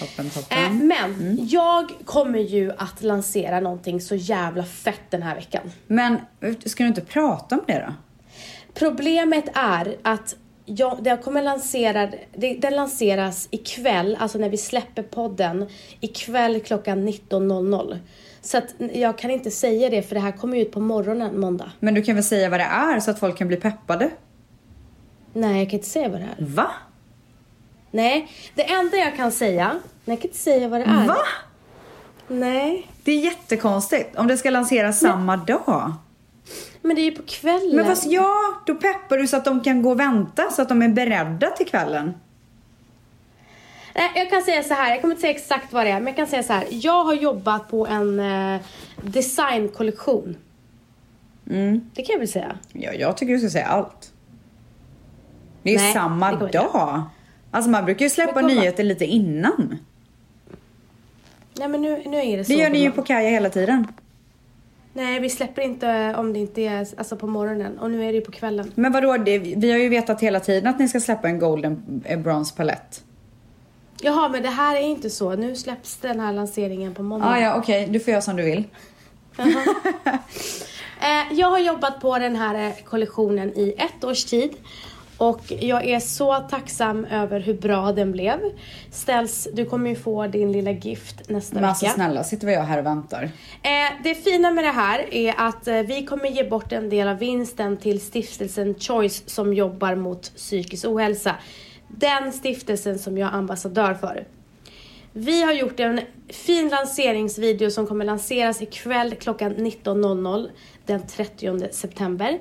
Toppen, 0.00 0.30
toppen. 0.30 0.58
Eh, 0.64 0.70
men 0.72 1.14
Mm. 1.14 1.36
jag 1.50 1.92
kommer 2.04 2.38
ju 2.38 2.72
att 2.78 3.02
lansera 3.02 3.60
någonting 3.60 4.00
så 4.00 4.14
jävla 4.14 4.64
fett 4.64 5.10
den 5.10 5.22
här 5.22 5.34
veckan. 5.34 5.72
Men 5.86 6.16
ska 6.64 6.82
du 6.82 6.88
inte 6.88 7.00
prata 7.00 7.54
om 7.54 7.64
det 7.66 7.84
då? 7.86 7.94
Problemet 8.74 9.44
är 9.54 9.96
att 10.02 10.36
jag, 10.66 10.98
det 11.02 11.16
kommer 11.24 11.42
lansera, 11.42 12.10
det, 12.36 12.54
den 12.54 12.76
lanseras 12.76 13.48
ikväll, 13.50 14.16
alltså 14.20 14.38
när 14.38 14.48
vi 14.48 14.56
släpper 14.56 15.02
podden, 15.02 15.66
ikväll 16.00 16.60
klockan 16.60 17.08
19.00. 17.08 17.98
Så 18.44 18.58
att 18.58 18.74
jag 18.92 19.18
kan 19.18 19.30
inte 19.30 19.50
säga 19.50 19.90
det 19.90 20.02
för 20.02 20.14
det 20.14 20.20
här 20.20 20.32
kommer 20.32 20.56
ut 20.56 20.72
på 20.72 20.80
morgonen 20.80 21.40
måndag. 21.40 21.72
Men 21.80 21.94
du 21.94 22.02
kan 22.02 22.14
väl 22.14 22.24
säga 22.24 22.48
vad 22.48 22.60
det 22.60 22.64
är 22.64 23.00
så 23.00 23.10
att 23.10 23.18
folk 23.18 23.38
kan 23.38 23.48
bli 23.48 23.56
peppade? 23.56 24.10
Nej, 25.32 25.58
jag 25.58 25.70
kan 25.70 25.78
inte 25.78 25.88
säga 25.90 26.08
vad 26.08 26.20
det 26.20 26.28
är. 26.38 26.44
Va? 26.46 26.70
Nej, 27.90 28.28
det 28.54 28.72
enda 28.72 28.96
jag 28.96 29.16
kan 29.16 29.32
säga, 29.32 29.68
nej, 29.72 29.80
jag 30.04 30.20
kan 30.20 30.28
inte 30.28 30.38
säga 30.38 30.68
vad 30.68 30.80
det 30.80 30.84
är. 30.84 31.06
Va? 31.06 31.16
Nej, 32.28 32.90
Det 33.04 33.12
är 33.12 33.18
jättekonstigt 33.18 34.16
om 34.16 34.26
det 34.26 34.36
ska 34.36 34.50
lanseras 34.50 35.00
samma 35.00 35.36
dag. 35.36 35.92
men 36.82 36.96
det 36.96 37.02
är 37.02 37.04
ju 37.04 37.16
på 37.16 37.22
kvällen. 37.26 37.76
Men 37.76 37.84
fast 37.84 38.06
ja, 38.06 38.34
då 38.66 38.74
peppar 38.74 39.18
du 39.18 39.26
så 39.26 39.36
att 39.36 39.44
de 39.44 39.60
kan 39.60 39.82
gå 39.82 39.90
och 39.90 40.00
vänta 40.00 40.50
så 40.50 40.62
att 40.62 40.68
de 40.68 40.82
är 40.82 40.88
beredda 40.88 41.50
till 41.50 41.66
kvällen. 41.66 42.14
Nej, 43.94 44.10
jag 44.14 44.30
kan 44.30 44.42
säga 44.42 44.62
så 44.62 44.74
här, 44.74 44.90
jag 44.90 45.00
kommer 45.00 45.14
inte 45.14 45.20
säga 45.20 45.34
exakt 45.34 45.72
vad 45.72 45.86
det 45.86 45.90
är, 45.90 46.00
men 46.00 46.06
jag 46.06 46.16
kan 46.16 46.26
säga 46.26 46.42
så 46.42 46.52
här. 46.52 46.66
Jag 46.70 47.04
har 47.04 47.14
jobbat 47.14 47.68
på 47.68 47.86
en 47.86 48.20
eh, 48.20 48.60
designkollektion. 49.02 50.36
Mm. 51.50 51.90
Det 51.94 52.02
kan 52.02 52.12
jag 52.12 52.18
väl 52.18 52.28
säga. 52.28 52.58
Ja, 52.72 52.92
jag 52.92 53.16
tycker 53.16 53.32
du 53.32 53.38
ska 53.38 53.50
säga 53.50 53.66
allt. 53.66 54.12
Det 55.62 55.70
är 55.70 55.74
ju 55.74 55.80
Nej, 55.80 55.92
samma 55.92 56.32
inte 56.32 56.46
dag. 56.46 57.02
Alltså 57.50 57.70
man 57.70 57.84
brukar 57.84 58.04
ju 58.04 58.10
släppa 58.10 58.40
nyheter 58.40 58.84
lite 58.84 59.04
innan. 59.04 59.78
Nej 61.58 61.68
men 61.68 61.82
nu, 61.82 62.02
nu 62.06 62.16
är 62.16 62.36
det 62.36 62.44
så. 62.44 62.52
Det 62.52 62.58
gör 62.58 62.70
ni 62.70 62.78
ju 62.78 62.90
på 62.90 63.02
Kaja 63.02 63.28
hela 63.28 63.50
tiden. 63.50 63.86
Nej 64.92 65.20
vi 65.20 65.30
släpper 65.30 65.62
inte 65.62 66.14
om 66.18 66.32
det 66.32 66.38
inte 66.38 66.62
är 66.62 66.78
alltså 66.78 67.16
på 67.16 67.26
morgonen 67.26 67.78
och 67.78 67.90
nu 67.90 68.04
är 68.04 68.06
det 68.06 68.18
ju 68.18 68.20
på 68.20 68.32
kvällen. 68.32 68.72
Men 68.74 68.92
vadå, 68.92 69.16
det, 69.16 69.38
vi 69.38 69.70
har 69.70 69.78
ju 69.78 69.88
vetat 69.88 70.20
hela 70.20 70.40
tiden 70.40 70.66
att 70.66 70.78
ni 70.78 70.88
ska 70.88 71.00
släppa 71.00 71.28
en 71.28 71.38
Golden 71.38 72.02
eh, 72.04 72.18
Bronze 72.18 72.56
palett. 72.56 73.04
Jaha 74.00 74.28
men 74.28 74.42
det 74.42 74.48
här 74.48 74.76
är 74.76 74.80
inte 74.80 75.10
så. 75.10 75.34
Nu 75.36 75.56
släpps 75.56 75.96
den 75.96 76.20
här 76.20 76.32
lanseringen 76.32 76.94
på 76.94 77.02
måndag. 77.02 77.26
Ah, 77.28 77.40
ja, 77.40 77.56
okej, 77.56 77.86
du 77.90 78.00
får 78.00 78.10
göra 78.10 78.22
som 78.22 78.36
du 78.36 78.42
vill. 78.42 78.64
Eh, 81.00 81.38
jag 81.38 81.50
har 81.50 81.58
jobbat 81.58 82.00
på 82.00 82.18
den 82.18 82.36
här 82.36 82.66
eh, 82.66 82.72
kollektionen 82.84 83.48
i 83.58 83.74
ett 83.78 84.04
års 84.04 84.24
tid. 84.24 84.50
Och 85.16 85.40
jag 85.60 85.84
är 85.84 86.00
så 86.00 86.34
tacksam 86.50 87.04
över 87.04 87.40
hur 87.40 87.54
bra 87.54 87.92
den 87.92 88.12
blev. 88.12 88.38
Ställs, 88.90 89.48
du 89.52 89.64
kommer 89.64 89.90
ju 89.90 89.96
få 89.96 90.26
din 90.26 90.52
lilla 90.52 90.70
gift 90.70 91.28
nästa 91.28 91.54
Men 91.54 91.64
alltså 91.64 91.84
vecka. 91.84 91.94
snälla, 91.94 92.24
sitter 92.24 92.46
vi 92.46 92.52
jag 92.54 92.62
här 92.62 92.78
och 92.78 92.86
väntar? 92.86 93.22
Eh, 93.62 94.02
det 94.04 94.14
fina 94.14 94.50
med 94.50 94.64
det 94.64 94.70
här 94.70 95.14
är 95.14 95.34
att 95.36 95.68
vi 95.86 96.06
kommer 96.06 96.28
ge 96.28 96.44
bort 96.44 96.72
en 96.72 96.90
del 96.90 97.08
av 97.08 97.18
vinsten 97.18 97.76
till 97.76 98.00
stiftelsen 98.00 98.74
Choice 98.78 99.22
som 99.26 99.54
jobbar 99.54 99.94
mot 99.94 100.22
psykisk 100.36 100.84
ohälsa. 100.84 101.34
Den 101.98 102.32
stiftelsen 102.32 102.98
som 102.98 103.18
jag 103.18 103.28
är 103.28 103.32
ambassadör 103.36 103.94
för. 103.94 104.26
Vi 105.12 105.42
har 105.42 105.52
gjort 105.52 105.80
en 105.80 106.00
fin 106.28 106.68
lanseringsvideo 106.68 107.70
som 107.70 107.86
kommer 107.86 108.04
lanseras 108.04 108.62
ikväll 108.62 109.14
klockan 109.14 109.54
19.00 109.56 110.48
den 110.86 111.06
30 111.06 111.68
september. 111.72 112.38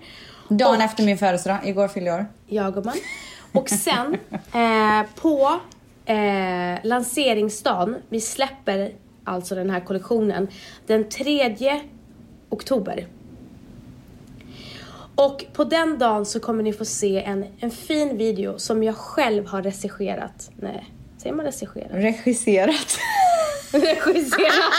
Dagen 0.49 0.75
Och- 0.77 0.83
efter 0.83 1.03
min 1.03 1.17
födelsedag, 1.17 1.57
igår 1.63 1.87
fyllde 1.87 2.09
jag 2.09 2.19
år. 2.19 2.25
jag 2.47 2.77
och 2.77 2.85
man. 2.85 2.95
Och 3.51 3.69
sen 3.69 4.17
eh, 4.53 5.07
på 5.21 5.59
eh, 6.05 6.79
lanseringsdagen, 6.83 7.95
vi 8.09 8.21
släpper 8.21 8.91
alltså 9.23 9.55
den 9.55 9.69
här 9.69 9.79
kollektionen 9.79 10.47
den 10.87 11.09
3 11.09 11.81
oktober. 12.49 13.07
Och 15.15 15.45
på 15.53 15.63
den 15.63 15.97
dagen 15.99 16.25
så 16.25 16.39
kommer 16.39 16.63
ni 16.63 16.73
få 16.73 16.85
se 16.85 17.23
en, 17.23 17.45
en 17.59 17.71
fin 17.71 18.17
video 18.17 18.59
som 18.59 18.83
jag 18.83 18.95
själv 18.95 19.47
har 19.47 19.61
regisserat. 19.61 20.51
Nej, 20.55 20.93
säger 21.17 21.35
man 21.35 21.45
regisserat? 21.45 21.91
Regisserat. 21.91 22.97
regisserat. 23.71 24.73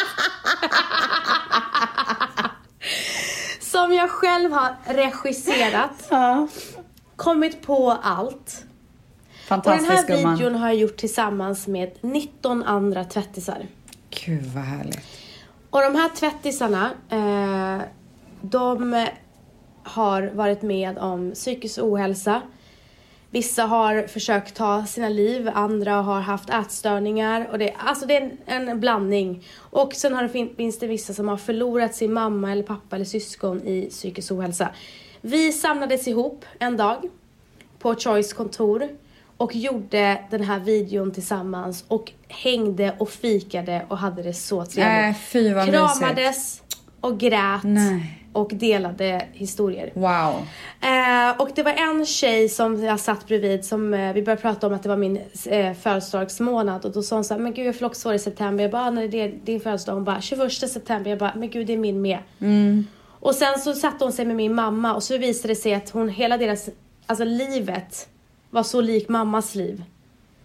som 3.61 3.93
jag 3.93 4.11
själv 4.11 4.53
har 4.53 4.77
regisserat. 4.87 6.07
ja. 6.11 6.49
Kommit 7.17 7.63
på 7.63 7.91
allt. 8.03 8.65
Och 9.49 9.63
den 9.65 9.85
här 9.85 10.07
gumman. 10.07 10.37
videon 10.37 10.55
har 10.55 10.69
jag 10.69 10.77
gjort 10.77 10.97
tillsammans 10.97 11.67
med 11.67 11.91
19 12.01 12.63
andra 12.63 13.05
tvättisar. 13.05 13.67
Gud 14.11 14.45
vad 14.45 14.65
härligt. 14.65 15.01
Och 15.71 15.81
de 15.81 15.95
här 15.95 16.09
tvättisarna, 16.09 16.91
eh, 17.11 17.87
de 18.41 19.07
har 19.85 20.23
varit 20.23 20.63
med 20.63 20.99
om 20.99 21.33
psykisk 21.35 21.79
ohälsa. 21.83 22.43
Vissa 23.31 23.63
har 23.63 24.07
försökt 24.07 24.55
ta 24.55 24.87
sina 24.87 25.09
liv, 25.09 25.51
andra 25.55 25.93
har 25.93 26.21
haft 26.21 26.51
ätstörningar. 26.51 27.49
Och 27.51 27.59
det, 27.59 27.75
alltså 27.79 28.07
det 28.07 28.17
är 28.17 28.31
en, 28.47 28.69
en 28.69 28.81
blandning. 28.81 29.45
Och 29.59 29.93
sen 29.95 30.15
har 30.15 30.23
det, 30.23 30.29
fin- 30.29 30.55
finns 30.57 30.79
det 30.79 30.87
vissa 30.87 31.15
som 31.15 31.29
har 31.29 31.37
förlorat 31.37 31.95
sin 31.95 32.13
mamma 32.13 32.53
eller 32.53 32.63
pappa 32.63 32.97
eller 32.97 33.05
syskon 33.05 33.63
i 33.67 33.87
psykisk 33.91 34.33
ohälsa. 34.33 34.69
Vi 35.21 35.53
samlades 35.53 36.09
ihop 36.09 36.45
en 36.59 36.77
dag 36.77 36.97
på 37.79 37.95
Choice 37.95 38.33
kontor 38.33 38.89
och 39.37 39.57
gjorde 39.57 40.25
den 40.31 40.43
här 40.43 40.59
videon 40.59 41.13
tillsammans 41.13 41.85
och 41.89 42.13
hängde 42.29 42.95
och 42.99 43.11
fikade 43.11 43.87
och 43.89 43.99
hade 43.99 44.23
det 44.23 44.35
så 44.35 44.65
trevligt. 44.65 45.17
Äh, 45.17 45.23
fy 45.23 45.55
vad 45.55 45.67
mysigt. 45.83 46.63
Och 47.05 47.19
grät 47.19 47.63
Nej. 47.65 48.25
och 48.33 48.51
delade 48.55 49.27
historier. 49.33 49.91
Wow. 49.95 50.47
Eh, 50.81 51.41
och 51.41 51.51
det 51.55 51.63
var 51.63 51.73
en 51.73 52.07
tjej 52.07 52.49
som 52.49 52.85
jag 52.85 53.01
satt 53.01 53.27
bredvid 53.27 53.65
som 53.65 53.95
eh, 53.95 54.13
vi 54.13 54.23
började 54.23 54.43
prata 54.43 54.67
om 54.67 54.73
att 54.75 54.83
det 54.83 54.89
var 54.89 54.97
min 54.97 55.21
eh, 55.47 55.73
födelsedagsmånad 55.75 56.85
och 56.85 56.93
då 56.93 57.03
sa 57.03 57.17
hon 57.17 57.25
såhär, 57.25 57.41
men 57.41 57.55
gud 57.55 57.67
jag 57.67 57.75
fyller 57.75 57.87
också 57.87 58.09
år 58.09 58.15
i 58.15 58.19
september. 58.19 58.65
Jag 58.65 58.71
bara, 58.71 58.83
"Ah, 58.83 58.91
när 58.91 59.03
är 59.03 59.09
det 59.09 59.29
din 59.45 59.61
födelsedag? 59.61 59.95
Hon 59.95 60.05
bara, 60.05 60.21
21 60.21 60.53
september. 60.69 61.11
Jag 61.11 61.19
bara, 61.19 61.33
men 61.37 61.51
gud 61.51 61.67
det 61.67 61.73
är 61.73 61.77
min 61.79 62.03
med. 62.03 62.19
Och 63.21 63.35
sen 63.35 63.59
så 63.59 63.73
satte 63.75 64.05
hon 64.05 64.13
sig 64.13 64.25
med 64.25 64.37
min 64.37 64.55
mamma 64.55 64.95
och 64.95 65.03
så 65.03 65.19
visade 65.19 65.49
det 65.49 65.57
sig 65.57 65.75
att 65.75 65.91
hon, 65.91 66.09
hela 66.09 66.39
deras, 66.39 66.69
alltså 67.07 67.25
livet 67.25 68.09
var 68.51 68.63
så 68.63 68.81
lik 68.81 69.09
mammas 69.09 69.55
liv. 69.55 69.83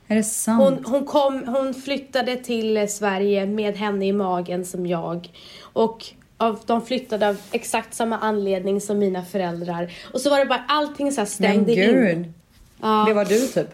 Är 0.08 0.16
det 0.16 0.24
sant? 0.24 0.64
Hon, 0.64 0.86
hon, 0.94 1.06
kom, 1.06 1.48
hon 1.48 1.74
flyttade 1.74 2.36
till 2.36 2.90
Sverige 2.90 3.46
med 3.46 3.76
henne 3.76 4.06
i 4.06 4.14
magen 4.14 4.66
som 4.66 4.86
jag. 4.86 5.32
Och 5.62 6.06
av, 6.40 6.60
de 6.66 6.82
flyttade 6.86 7.28
av 7.30 7.38
exakt 7.52 7.94
samma 7.94 8.18
anledning 8.18 8.82
som 8.82 9.00
mina 9.00 9.26
föräldrar. 9.26 9.92
Och 10.14 10.22
så 10.22 10.30
var 10.30 10.40
det 10.40 10.46
bara 10.46 10.64
allting 10.68 11.12
så 11.12 11.22
här 11.22 11.26
Men 11.26 11.28
stämde 11.28 11.72
in. 11.74 11.78
gud. 11.92 12.34
Ja. 12.82 13.06
Det 13.08 13.14
var 13.14 13.26
du 13.26 13.48
typ. 13.48 13.68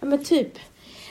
Ja 0.00 0.06
men 0.06 0.24
typ. 0.24 0.58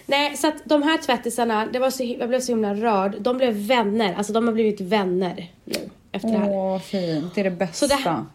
Nej, 0.06 0.38
så 0.38 0.48
att 0.48 0.56
de 0.66 0.84
här 0.84 0.98
tvättisarna, 0.98 1.66
det 1.66 1.80
var 1.80 1.90
så, 1.90 2.04
jag 2.04 2.30
blev 2.30 2.40
så 2.42 2.52
himla 2.52 2.74
rörd. 2.74 3.16
De 3.20 3.38
blev 3.38 3.54
vänner, 3.54 4.14
alltså 4.16 4.34
de 4.34 4.48
har 4.48 4.54
blivit 4.54 4.82
vänner 4.82 5.52
nu 5.66 5.76
efter 6.12 6.30
det 6.30 6.38
här. 6.38 6.50
Åh, 6.50 6.80
fint. 6.80 7.36
Det 7.36 7.42
är 7.42 7.46
det 7.46 7.52
bästa. 7.52 7.88
Så 7.88 7.96
det- 7.96 8.26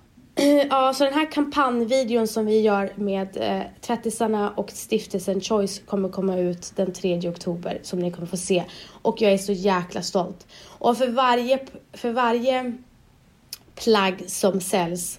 Ja, 0.71 0.95
så 0.95 1.05
den 1.05 1.15
här 1.15 1.31
kampanjvideon 1.31 2.29
som 2.29 2.47
vi 2.47 2.61
gör 2.61 2.93
med 2.95 3.37
eh, 3.37 3.63
tvättisarna 3.81 4.51
och 4.51 4.71
stiftelsen 4.71 5.41
Choice 5.41 5.83
kommer 5.87 6.09
komma 6.09 6.37
ut 6.37 6.73
den 6.77 6.93
3 6.93 7.29
oktober 7.29 7.79
som 7.83 7.99
ni 7.99 8.11
kommer 8.11 8.27
få 8.27 8.37
se. 8.37 8.65
Och 9.03 9.23
jag 9.23 9.33
är 9.33 9.39
så 9.39 9.53
jäkla 9.53 10.03
stolt. 10.03 10.47
Och 10.65 10.99
för 10.99 11.09
varje, 11.09 11.59
för 11.93 12.13
varje 12.13 12.73
plagg 13.75 14.25
som 14.27 14.61
säljs 14.61 15.19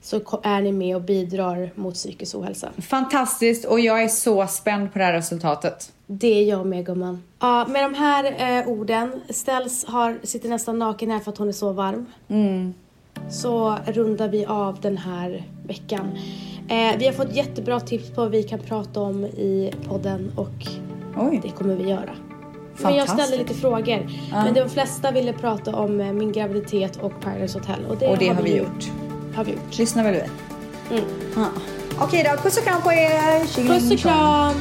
så 0.00 0.40
är 0.42 0.60
ni 0.60 0.72
med 0.72 0.96
och 0.96 1.02
bidrar 1.02 1.70
mot 1.74 1.94
psykisk 1.94 2.34
ohälsa. 2.34 2.68
Fantastiskt 2.78 3.64
och 3.64 3.80
jag 3.80 4.02
är 4.02 4.08
så 4.08 4.46
spänd 4.46 4.92
på 4.92 4.98
det 4.98 5.04
här 5.04 5.12
resultatet. 5.12 5.92
Det 6.06 6.26
är 6.26 6.44
jag 6.44 6.66
med 6.66 6.86
gumman. 6.86 7.22
Ja, 7.38 7.66
med 7.68 7.84
de 7.84 7.94
här 7.94 8.58
eh, 8.58 8.68
orden, 8.68 9.20
Ställs 9.30 9.84
har, 9.84 10.18
sitter 10.22 10.48
nästan 10.48 10.78
naken 10.78 11.10
här 11.10 11.20
för 11.20 11.30
att 11.30 11.38
hon 11.38 11.48
är 11.48 11.52
så 11.52 11.72
varm. 11.72 12.06
Så 13.30 13.76
rundar 13.86 14.28
vi 14.28 14.46
av 14.46 14.80
den 14.80 14.96
här 14.96 15.42
veckan. 15.66 16.18
Eh, 16.68 16.98
vi 16.98 17.06
har 17.06 17.12
fått 17.12 17.34
jättebra 17.36 17.80
tips 17.80 18.10
på 18.10 18.20
vad 18.20 18.30
vi 18.30 18.42
kan 18.42 18.58
prata 18.58 19.00
om 19.00 19.24
i 19.24 19.72
podden 19.88 20.32
och 20.36 20.66
Oj. 21.16 21.40
det 21.42 21.48
kommer 21.50 21.74
vi 21.74 21.88
göra. 21.90 22.10
Men 22.82 22.94
jag 22.94 23.08
ställde 23.08 23.36
lite 23.36 23.54
frågor. 23.54 24.10
Men 24.32 24.54
de 24.54 24.68
flesta 24.68 25.10
ville 25.10 25.32
prata 25.32 25.76
om 25.76 26.00
eh, 26.00 26.12
min 26.12 26.32
graviditet 26.32 26.96
och 26.96 27.20
Paradise 27.20 27.58
Hotel. 27.58 27.80
Och 27.88 27.96
det, 27.96 28.06
Och 28.08 28.18
det 28.18 28.28
har 28.28 28.42
vi 28.42 28.50
ju- 28.50 28.56
gjort. 28.58 28.90
Har 29.34 29.44
vi 29.44 29.52
gjort. 29.52 29.78
Lyssna 29.78 30.02
väl 30.02 30.14
vi? 30.14 30.20
Mm. 30.96 31.04
Ja. 31.36 31.46
Okej 32.00 32.30
då, 32.32 32.42
puss 32.42 32.56
och 32.58 32.64
kram 32.64 32.82
på 32.82 32.92
er. 32.92 33.68
Puss 33.68 33.92
och 33.92 33.98
kram! 33.98 34.54